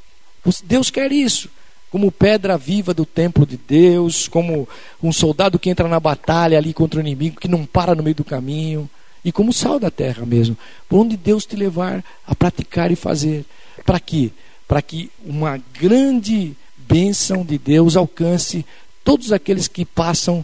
Deus 0.64 0.90
quer 0.90 1.12
isso, 1.12 1.50
como 1.94 2.12
pedra 2.12 2.58
viva 2.58 2.92
do 2.92 3.06
templo 3.06 3.46
de 3.46 3.56
Deus, 3.56 4.28
como 4.28 4.68
um 5.02 5.14
soldado 5.14 5.60
que 5.60 5.70
entra 5.70 5.88
na 5.88 6.00
batalha 6.00 6.58
ali 6.58 6.74
contra 6.74 6.98
o 6.98 7.02
inimigo, 7.02 7.40
que 7.40 7.48
não 7.48 7.68
para 7.68 7.94
no 7.94 8.02
meio 8.02 8.16
do 8.16 8.24
caminho, 8.24 8.90
e 9.24 9.32
como 9.32 9.54
sal 9.54 9.80
da 9.80 9.92
terra 9.92 10.26
mesmo, 10.26 10.58
por 10.90 11.02
onde 11.02 11.16
Deus 11.16 11.46
te 11.46 11.56
levar 11.56 12.04
a 12.26 12.34
praticar 12.34 12.92
e 12.92 12.96
fazer. 12.96 13.46
Para 13.86 14.00
quê? 14.00 14.32
Para 14.68 14.82
que 14.82 15.12
uma 15.24 15.62
grande 15.80 16.58
bênção 16.76 17.46
de 17.46 17.60
Deus 17.60 17.96
alcance 17.96 18.66
todos 19.04 19.32
aqueles 19.32 19.68
que 19.68 19.86
passam 19.86 20.44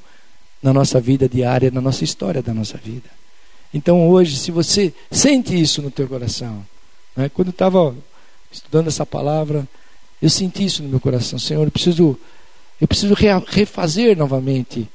na 0.62 0.72
nossa 0.72 1.02
vida 1.02 1.28
diária, 1.28 1.72
na 1.72 1.82
nossa 1.82 2.04
história 2.04 2.44
da 2.44 2.54
nossa 2.54 2.78
vida. 2.78 3.10
Então 3.74 4.08
hoje, 4.08 4.38
se 4.38 4.52
você 4.52 4.94
sente 5.10 5.60
isso 5.60 5.82
no 5.82 5.90
teu 5.90 6.08
coração, 6.08 6.64
né? 7.18 7.28
quando 7.28 7.48
eu 7.48 7.54
estava 7.54 7.96
estudando 8.52 8.86
essa 8.86 9.04
palavra, 9.04 9.68
eu 10.22 10.30
senti 10.30 10.66
isso 10.66 10.84
no 10.84 10.90
meu 10.90 11.00
coração, 11.00 11.40
Senhor, 11.40 11.66
eu 11.66 11.72
preciso, 11.72 12.20
eu 12.80 12.88
preciso 12.88 13.14
refazer 13.48 14.18
novamente 14.18 14.88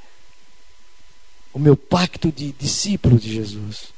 o 1.53 1.59
meu 1.59 1.77
pacto 1.77 2.31
de 2.31 2.53
discípulo 2.53 3.19
de 3.19 3.33
Jesus. 3.33 3.95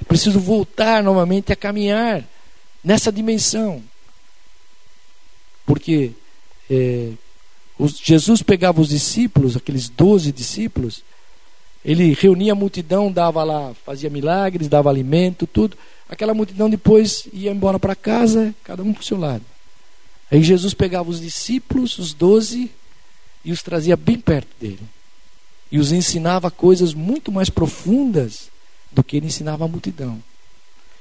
Eu 0.00 0.06
preciso 0.06 0.38
voltar 0.38 1.02
novamente 1.02 1.52
a 1.52 1.56
caminhar 1.56 2.24
nessa 2.82 3.10
dimensão, 3.10 3.82
porque 5.66 6.12
é, 6.70 7.12
os, 7.78 7.98
Jesus 7.98 8.42
pegava 8.42 8.80
os 8.80 8.90
discípulos, 8.90 9.56
aqueles 9.56 9.88
doze 9.88 10.30
discípulos, 10.30 11.02
ele 11.84 12.12
reunia 12.12 12.52
a 12.52 12.56
multidão, 12.56 13.10
dava 13.10 13.42
lá, 13.42 13.72
fazia 13.84 14.10
milagres, 14.10 14.68
dava 14.68 14.90
alimento, 14.90 15.46
tudo. 15.46 15.76
Aquela 16.08 16.34
multidão 16.34 16.68
depois 16.68 17.26
ia 17.32 17.50
embora 17.50 17.78
para 17.78 17.94
casa, 17.94 18.54
cada 18.62 18.82
um 18.82 18.92
para 18.92 19.00
o 19.00 19.04
seu 19.04 19.18
lado. 19.18 19.44
Aí 20.30 20.42
Jesus 20.42 20.74
pegava 20.74 21.10
os 21.10 21.20
discípulos, 21.20 21.98
os 21.98 22.12
doze, 22.12 22.70
e 23.44 23.52
os 23.52 23.62
trazia 23.62 23.96
bem 23.96 24.18
perto 24.18 24.48
dele. 24.60 24.80
E 25.72 25.78
os 25.78 25.92
ensinava 25.92 26.50
coisas 26.50 26.94
muito 26.94 27.32
mais 27.32 27.48
profundas 27.48 28.50
do 28.92 29.02
que 29.02 29.16
ele 29.16 29.26
ensinava 29.26 29.64
a 29.64 29.68
multidão. 29.68 30.22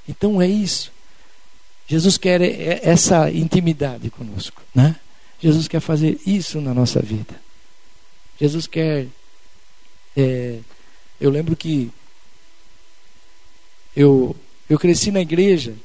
Então 0.08 0.42
é 0.42 0.48
isso. 0.48 0.92
Jesus 1.88 2.18
quer 2.18 2.42
essa 2.88 3.32
intimidade 3.32 4.10
conosco, 4.10 4.62
né? 4.74 4.96
Jesus 5.42 5.68
quer 5.68 5.80
fazer 5.80 6.20
isso 6.26 6.62
na 6.62 6.74
nossa 6.74 7.02
vida. 7.02 7.42
Jesus 8.40 8.68
quer. 8.68 9.08
É, 10.16 10.60
eu 11.20 11.30
lembro 11.30 11.56
que 11.56 11.92
eu, 13.96 14.36
eu 14.70 14.78
cresci 14.78 15.12
na 15.12 15.22
igreja, 15.22 15.76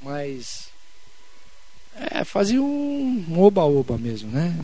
mas 0.00 0.69
é, 2.20 2.24
fazia 2.24 2.60
um 2.60 3.40
oba-oba 3.40 3.96
mesmo, 3.96 4.30
né? 4.30 4.58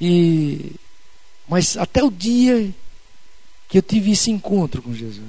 E, 0.00 0.72
mas 1.48 1.76
até 1.76 2.02
o 2.04 2.10
dia 2.10 2.72
que 3.68 3.78
eu 3.78 3.82
tive 3.82 4.12
esse 4.12 4.30
encontro 4.30 4.82
com 4.82 4.94
Jesus. 4.94 5.24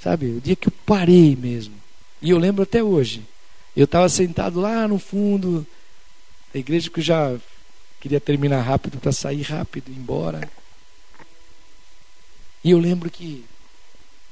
Sabe, 0.00 0.26
o 0.26 0.40
dia 0.40 0.56
que 0.56 0.68
eu 0.68 0.72
parei 0.84 1.36
mesmo. 1.36 1.74
E 2.20 2.30
eu 2.30 2.38
lembro 2.38 2.62
até 2.62 2.82
hoje. 2.82 3.22
Eu 3.76 3.84
estava 3.84 4.08
sentado 4.08 4.60
lá 4.60 4.86
no 4.86 4.98
fundo 4.98 5.66
da 6.52 6.58
igreja 6.58 6.90
que 6.90 7.00
eu 7.00 7.04
já 7.04 7.36
queria 8.00 8.20
terminar 8.20 8.60
rápido 8.60 8.98
para 8.98 9.12
sair 9.12 9.42
rápido, 9.42 9.90
ir 9.90 9.96
embora. 9.96 10.48
E 12.62 12.70
eu 12.70 12.78
lembro 12.78 13.10
que, 13.10 13.44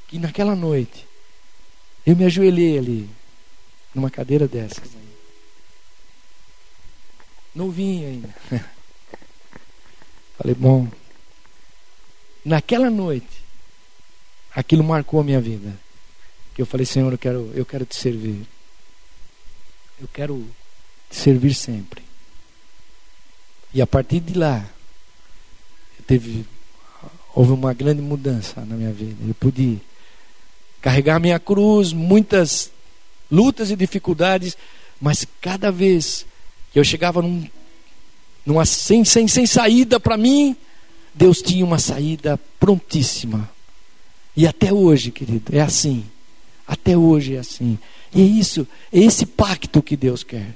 que 0.09 0.19
naquela 0.19 0.55
noite 0.55 1.07
eu 2.05 2.17
me 2.17 2.25
ajoelhei 2.25 2.79
ali, 2.79 3.09
numa 3.95 4.11
cadeira 4.11 4.47
dessas. 4.49 4.91
Novinho 7.55 8.09
ainda. 8.09 8.35
Falei, 10.39 10.55
bom, 10.55 10.89
naquela 12.45 12.91
noite, 12.91 13.45
aquilo 14.55 14.83
marcou 14.83 15.21
a 15.21 15.25
minha 15.25 15.41
vida. 15.41 15.79
Que 16.55 16.63
eu 16.63 16.67
falei, 16.67 16.85
Senhor, 16.85 17.11
eu 17.13 17.19
quero, 17.19 17.51
eu 17.55 17.65
quero 17.65 17.87
te 17.87 17.97
servir 17.97 18.47
eu 20.03 20.09
quero 20.13 20.45
te 21.09 21.17
servir 21.17 21.55
sempre. 21.55 22.03
E 23.73 23.81
a 23.81 23.87
partir 23.87 24.19
de 24.19 24.35
lá, 24.35 24.69
teve, 26.07 26.45
houve 27.33 27.53
uma 27.53 27.73
grande 27.73 28.03
mudança 28.03 28.65
na 28.65 28.75
minha 28.75 28.93
vida. 28.93 29.17
Eu 29.27 29.35
pude 29.35 29.81
carregar 30.81 31.21
minha 31.21 31.39
cruz, 31.39 31.93
muitas 31.93 32.72
lutas 33.33 33.71
e 33.71 33.77
dificuldades, 33.77 34.57
mas 35.01 35.27
cada 35.41 35.73
vez 35.73 36.27
que 36.71 36.79
eu 36.79 36.85
chegava 36.85 37.23
num, 37.23 37.49
numa 38.45 38.67
sem, 38.67 39.05
sem, 39.05 39.27
sem 39.27 39.47
saída 39.47 39.99
para 39.99 40.19
mim, 40.19 40.55
Deus 41.15 41.41
tinha 41.41 41.65
uma 41.65 41.79
saída 41.79 42.39
prontíssima. 42.61 43.51
E 44.37 44.47
até 44.47 44.73
hoje, 44.73 45.11
querido, 45.11 45.57
é 45.57 45.61
assim. 45.61 46.05
Até 46.67 46.97
hoje 46.97 47.37
é 47.37 47.39
assim. 47.39 47.79
E 48.15 48.21
é 48.21 48.25
isso, 48.25 48.67
é 48.93 49.01
esse 49.01 49.25
pacto 49.25 49.83
que 49.83 49.97
Deus 49.97 50.23
quer 50.23 50.55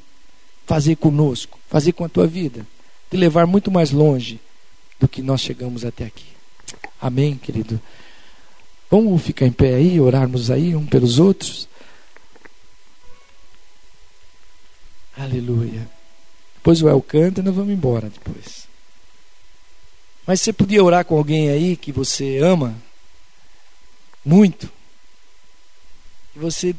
fazer 0.66 0.96
conosco, 0.96 1.58
fazer 1.68 1.92
com 1.92 2.04
a 2.04 2.08
tua 2.08 2.26
vida, 2.26 2.66
te 3.10 3.16
levar 3.16 3.46
muito 3.46 3.70
mais 3.70 3.90
longe 3.90 4.38
do 5.00 5.08
que 5.08 5.22
nós 5.22 5.40
chegamos 5.40 5.84
até 5.84 6.04
aqui. 6.04 6.26
Amém, 7.00 7.36
querido? 7.36 7.80
Vamos 8.90 9.22
ficar 9.22 9.46
em 9.46 9.52
pé 9.52 9.74
aí, 9.74 10.00
orarmos 10.00 10.50
aí 10.50 10.74
um 10.74 10.86
pelos 10.86 11.18
outros. 11.18 11.68
Aleluia. 15.16 15.88
Depois 16.56 16.82
o 16.82 16.88
El 16.88 17.00
canta 17.00 17.40
e 17.40 17.42
nós 17.42 17.54
vamos 17.54 17.72
embora 17.72 18.10
depois. 18.10 18.66
Mas 20.26 20.40
você 20.40 20.52
podia 20.52 20.82
orar 20.82 21.04
com 21.04 21.16
alguém 21.16 21.48
aí 21.48 21.76
que 21.76 21.92
você 21.92 22.38
ama 22.38 22.74
muito. 24.24 24.70
Que 26.32 26.38
você 26.38 26.74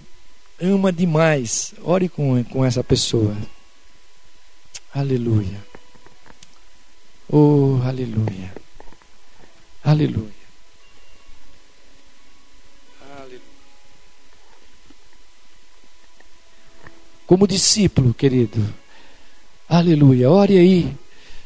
ama 0.62 0.92
demais. 0.92 1.74
Ore 1.82 2.10
com, 2.10 2.44
com 2.44 2.66
essa 2.66 2.84
pessoa. 2.84 3.36
Aleluia. 4.94 5.66
Oh, 7.30 7.80
aleluia. 7.84 8.24
Aleluia. 8.24 8.68
Aleluia. 9.84 10.37
Como 17.28 17.46
discípulo, 17.46 18.14
querido. 18.14 18.58
Aleluia. 19.70 20.32
Ore 20.32 20.58
aí, 20.58 20.92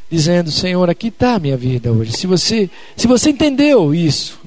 dizendo: 0.10 0.50
Senhor, 0.50 0.90
aqui 0.90 1.10
está 1.10 1.36
a 1.36 1.40
minha 1.40 1.58
vida 1.58 1.92
hoje. 1.92 2.14
Se 2.14 2.26
você, 2.26 2.70
se 2.96 3.08
você 3.08 3.32
entendeu 3.32 3.94
isso, 3.94 4.40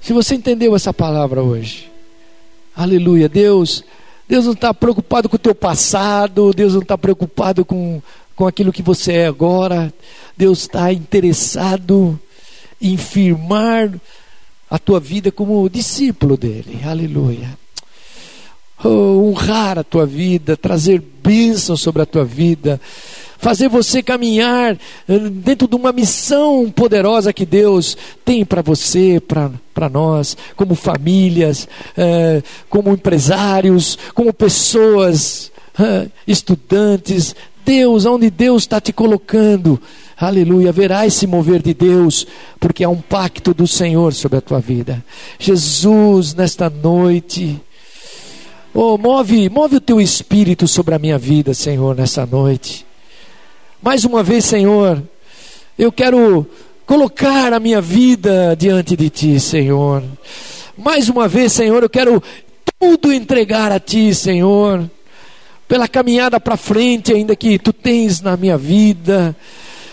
se 0.00 0.12
você 0.12 0.34
entendeu 0.34 0.74
essa 0.74 0.92
palavra 0.92 1.40
hoje, 1.40 1.94
Aleluia. 2.76 3.28
Deus, 3.28 3.84
Deus 4.28 4.46
não 4.46 4.52
está 4.52 4.74
preocupado 4.74 5.28
com 5.28 5.36
o 5.36 5.38
teu 5.38 5.54
passado, 5.54 6.52
Deus 6.52 6.74
não 6.74 6.82
está 6.82 6.98
preocupado 6.98 7.64
com, 7.64 8.02
com 8.34 8.46
aquilo 8.46 8.72
que 8.72 8.82
você 8.82 9.12
é 9.12 9.26
agora. 9.26 9.92
Deus 10.36 10.60
está 10.60 10.92
interessado 10.92 12.18
em 12.82 12.96
firmar 12.96 13.92
a 14.68 14.78
tua 14.78 14.98
vida 14.98 15.30
como 15.30 15.68
discípulo 15.68 16.36
dele. 16.36 16.80
Aleluia. 16.84 17.63
Oh, 18.86 19.30
honrar 19.30 19.78
a 19.78 19.82
tua 19.82 20.04
vida, 20.04 20.58
trazer 20.58 21.02
bênção 21.22 21.74
sobre 21.74 22.02
a 22.02 22.06
tua 22.06 22.22
vida, 22.22 22.78
fazer 23.38 23.66
você 23.66 24.02
caminhar 24.02 24.76
eh, 25.08 25.18
dentro 25.18 25.66
de 25.66 25.74
uma 25.74 25.90
missão 25.90 26.70
poderosa 26.70 27.32
que 27.32 27.46
Deus 27.46 27.96
tem 28.26 28.44
para 28.44 28.60
você, 28.60 29.18
para 29.20 29.88
nós, 29.88 30.36
como 30.54 30.74
famílias, 30.74 31.66
eh, 31.96 32.42
como 32.68 32.92
empresários, 32.92 33.98
como 34.14 34.34
pessoas, 34.34 35.50
estudantes. 36.26 37.34
Deus, 37.64 38.04
onde 38.04 38.28
Deus 38.28 38.64
está 38.64 38.78
te 38.82 38.92
colocando, 38.92 39.80
aleluia, 40.18 40.70
verá 40.70 41.06
esse 41.06 41.26
mover 41.26 41.62
de 41.62 41.72
Deus, 41.72 42.26
porque 42.60 42.84
há 42.84 42.90
um 42.90 43.00
pacto 43.00 43.54
do 43.54 43.66
Senhor 43.66 44.12
sobre 44.12 44.36
a 44.36 44.42
tua 44.42 44.60
vida. 44.60 45.02
Jesus, 45.38 46.34
nesta 46.34 46.68
noite, 46.68 47.58
Oh, 48.76 48.98
move, 48.98 49.48
move 49.50 49.76
o 49.76 49.80
teu 49.80 50.00
espírito 50.00 50.66
sobre 50.66 50.96
a 50.96 50.98
minha 50.98 51.16
vida, 51.16 51.54
Senhor, 51.54 51.94
nessa 51.94 52.26
noite. 52.26 52.84
Mais 53.80 54.04
uma 54.04 54.20
vez, 54.20 54.44
Senhor, 54.44 55.00
eu 55.78 55.92
quero 55.92 56.44
colocar 56.84 57.52
a 57.52 57.60
minha 57.60 57.80
vida 57.80 58.56
diante 58.58 58.96
de 58.96 59.08
Ti, 59.08 59.38
Senhor. 59.38 60.02
Mais 60.76 61.08
uma 61.08 61.28
vez, 61.28 61.52
Senhor, 61.52 61.84
eu 61.84 61.88
quero 61.88 62.20
tudo 62.76 63.12
entregar 63.12 63.70
a 63.70 63.78
Ti, 63.78 64.12
Senhor. 64.12 64.90
Pela 65.68 65.86
caminhada 65.86 66.40
para 66.40 66.56
frente, 66.56 67.12
ainda 67.12 67.36
que 67.36 67.60
Tu 67.60 67.72
tens 67.72 68.20
na 68.20 68.36
minha 68.36 68.58
vida. 68.58 69.36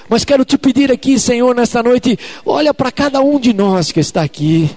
Mas 0.09 0.25
quero 0.25 0.43
te 0.43 0.57
pedir 0.57 0.91
aqui, 0.91 1.19
Senhor, 1.19 1.53
nesta 1.53 1.83
noite, 1.83 2.17
olha 2.43 2.73
para 2.73 2.91
cada 2.91 3.21
um 3.21 3.39
de 3.39 3.53
nós 3.53 3.91
que 3.91 3.99
está 3.99 4.23
aqui. 4.23 4.71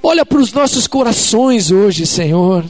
Olha 0.00 0.24
para 0.24 0.38
os 0.38 0.52
nossos 0.52 0.86
corações 0.86 1.72
hoje, 1.72 2.06
Senhor. 2.06 2.64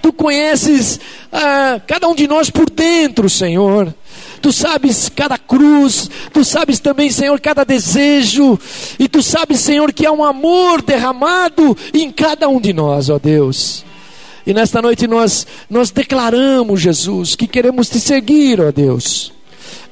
Tu 0.00 0.12
conheces 0.12 1.00
ah, 1.32 1.80
cada 1.86 2.08
um 2.08 2.14
de 2.14 2.26
nós 2.26 2.50
por 2.50 2.68
dentro, 2.70 3.28
Senhor. 3.28 3.94
Tu 4.40 4.52
sabes 4.52 5.08
cada 5.08 5.38
cruz, 5.38 6.10
tu 6.32 6.44
sabes 6.44 6.78
também, 6.78 7.10
Senhor, 7.10 7.40
cada 7.40 7.64
desejo, 7.64 8.58
e 8.98 9.08
tu 9.08 9.22
sabes, 9.22 9.60
Senhor, 9.60 9.92
que 9.92 10.06
há 10.06 10.12
um 10.12 10.22
amor 10.22 10.82
derramado 10.82 11.76
em 11.92 12.10
cada 12.10 12.48
um 12.48 12.60
de 12.60 12.72
nós, 12.72 13.08
ó 13.08 13.18
Deus. 13.18 13.84
E 14.46 14.54
nesta 14.54 14.80
noite 14.80 15.08
nós 15.08 15.46
nós 15.68 15.90
declaramos, 15.90 16.80
Jesus, 16.80 17.34
que 17.34 17.48
queremos 17.48 17.88
te 17.88 17.98
seguir, 17.98 18.60
ó 18.60 18.70
Deus. 18.70 19.35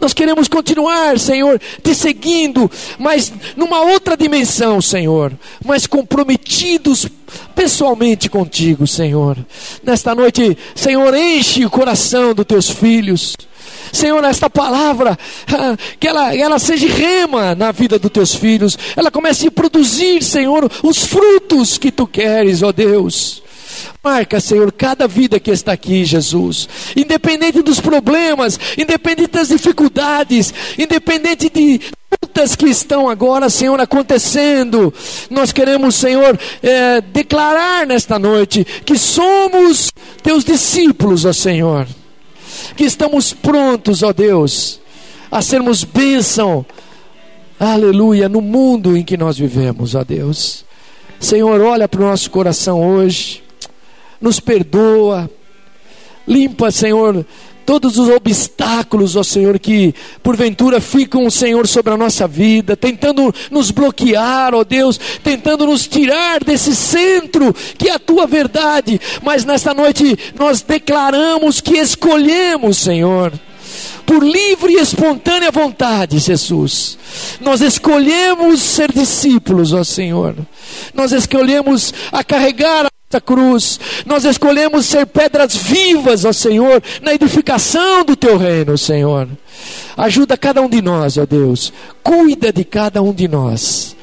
Nós 0.00 0.12
queremos 0.12 0.48
continuar, 0.48 1.18
Senhor, 1.18 1.60
te 1.82 1.94
seguindo, 1.94 2.70
mas 2.98 3.32
numa 3.56 3.80
outra 3.80 4.16
dimensão, 4.16 4.80
Senhor, 4.80 5.32
mas 5.64 5.86
comprometidos 5.86 7.08
pessoalmente 7.54 8.28
contigo, 8.28 8.86
Senhor. 8.86 9.36
Nesta 9.82 10.14
noite, 10.14 10.56
Senhor, 10.74 11.14
enche 11.14 11.64
o 11.64 11.70
coração 11.70 12.34
dos 12.34 12.44
teus 12.44 12.68
filhos. 12.68 13.36
Senhor, 13.92 14.22
esta 14.24 14.50
palavra, 14.50 15.16
ah, 15.52 15.76
que 16.00 16.08
ela, 16.08 16.34
ela 16.36 16.58
seja 16.58 16.88
rema 16.88 17.54
na 17.54 17.70
vida 17.70 17.98
dos 17.98 18.10
teus 18.10 18.34
filhos, 18.34 18.76
ela 18.96 19.10
comece 19.10 19.46
a 19.46 19.50
produzir, 19.50 20.22
Senhor, 20.22 20.70
os 20.82 21.04
frutos 21.04 21.78
que 21.78 21.92
tu 21.92 22.06
queres, 22.06 22.62
ó 22.62 22.72
Deus. 22.72 23.43
Marca, 24.02 24.40
Senhor, 24.40 24.70
cada 24.72 25.06
vida 25.08 25.40
que 25.40 25.50
está 25.50 25.72
aqui, 25.72 26.04
Jesus. 26.04 26.68
Independente 26.96 27.62
dos 27.62 27.80
problemas, 27.80 28.58
independente 28.76 29.32
das 29.32 29.48
dificuldades, 29.48 30.52
independente 30.78 31.48
de 31.48 31.80
lutas 32.22 32.56
que 32.56 32.66
estão 32.66 33.08
agora, 33.08 33.48
Senhor, 33.48 33.80
acontecendo. 33.80 34.92
Nós 35.30 35.52
queremos, 35.52 35.94
Senhor, 35.94 36.38
é, 36.62 37.00
declarar 37.00 37.86
nesta 37.86 38.18
noite 38.18 38.64
que 38.84 38.98
somos 38.98 39.92
teus 40.22 40.44
discípulos, 40.44 41.24
ó 41.24 41.32
Senhor. 41.32 41.86
Que 42.76 42.84
estamos 42.84 43.32
prontos, 43.32 44.02
ó 44.02 44.12
Deus, 44.12 44.80
a 45.30 45.42
sermos 45.42 45.84
bênção, 45.84 46.64
aleluia, 47.58 48.28
no 48.28 48.40
mundo 48.40 48.96
em 48.96 49.04
que 49.04 49.16
nós 49.16 49.36
vivemos, 49.38 49.94
ó 49.94 50.04
Deus. 50.04 50.64
Senhor, 51.20 51.60
olha 51.60 51.88
para 51.88 52.00
o 52.00 52.04
nosso 52.04 52.30
coração 52.30 52.82
hoje 52.82 53.43
nos 54.24 54.40
perdoa, 54.40 55.30
limpa, 56.26 56.70
Senhor, 56.70 57.24
todos 57.66 57.98
os 57.98 58.08
obstáculos, 58.08 59.16
ó 59.16 59.22
Senhor, 59.22 59.58
que 59.58 59.94
porventura 60.22 60.80
ficam, 60.80 61.28
Senhor, 61.30 61.66
sobre 61.66 61.92
a 61.92 61.96
nossa 61.96 62.26
vida, 62.26 62.74
tentando 62.74 63.34
nos 63.50 63.70
bloquear, 63.70 64.54
ó 64.54 64.64
Deus, 64.64 64.98
tentando 65.22 65.66
nos 65.66 65.86
tirar 65.86 66.42
desse 66.42 66.74
centro 66.74 67.54
que 67.76 67.88
é 67.88 67.92
a 67.92 67.98
tua 67.98 68.26
verdade, 68.26 69.00
mas 69.22 69.44
nesta 69.44 69.74
noite 69.74 70.18
nós 70.38 70.62
declaramos 70.62 71.60
que 71.60 71.76
escolhemos, 71.76 72.78
Senhor, 72.78 73.32
por 74.06 74.22
livre 74.22 74.72
e 74.72 74.80
espontânea 74.80 75.50
vontade, 75.50 76.18
Jesus. 76.18 76.98
Nós 77.40 77.60
escolhemos 77.60 78.60
ser 78.62 78.90
discípulos, 78.90 79.72
ó 79.72 79.84
Senhor. 79.84 80.34
Nós 80.94 81.12
escolhemos 81.12 81.92
a 82.12 82.24
carregar 82.24 82.86
esta 83.14 83.20
cruz. 83.20 83.78
Nós 84.04 84.24
escolhemos 84.24 84.86
ser 84.86 85.06
pedras 85.06 85.54
vivas, 85.54 86.24
ó 86.24 86.32
Senhor, 86.32 86.82
na 87.00 87.14
edificação 87.14 88.04
do 88.04 88.16
teu 88.16 88.36
reino, 88.36 88.76
Senhor. 88.76 89.28
Ajuda 89.96 90.36
cada 90.36 90.60
um 90.60 90.68
de 90.68 90.82
nós, 90.82 91.16
ó 91.16 91.24
Deus. 91.24 91.72
Cuida 92.02 92.52
de 92.52 92.64
cada 92.64 93.00
um 93.02 93.12
de 93.12 93.28
nós. 93.28 93.94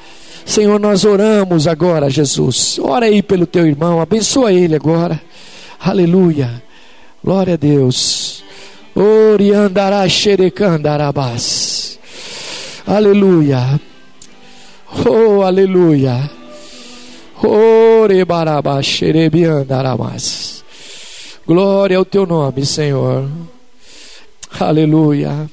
Senhor, 0.45 0.80
nós 0.80 1.03
oramos 1.05 1.68
agora, 1.68 2.09
Jesus. 2.09 2.80
Ora 2.82 3.05
aí 3.05 3.22
pelo 3.22 3.45
teu 3.45 3.68
irmão, 3.68 4.01
abençoa 4.01 4.53
ele 4.53 4.76
agora. 4.76 5.22
Aleluia. 5.80 6.64
Glória 7.24 7.53
a 7.55 7.57
Deus. 7.57 8.43
Oriandará 8.95 10.07
xerecandarabás. 10.07 11.99
Aleluia. 12.88 13.80
Oh, 15.07 15.43
aleluia. 15.43 16.40
Glória 21.45 21.97
ao 21.97 22.05
teu 22.05 22.27
nome, 22.27 22.63
Senhor. 22.63 23.27
Aleluia. 24.59 25.49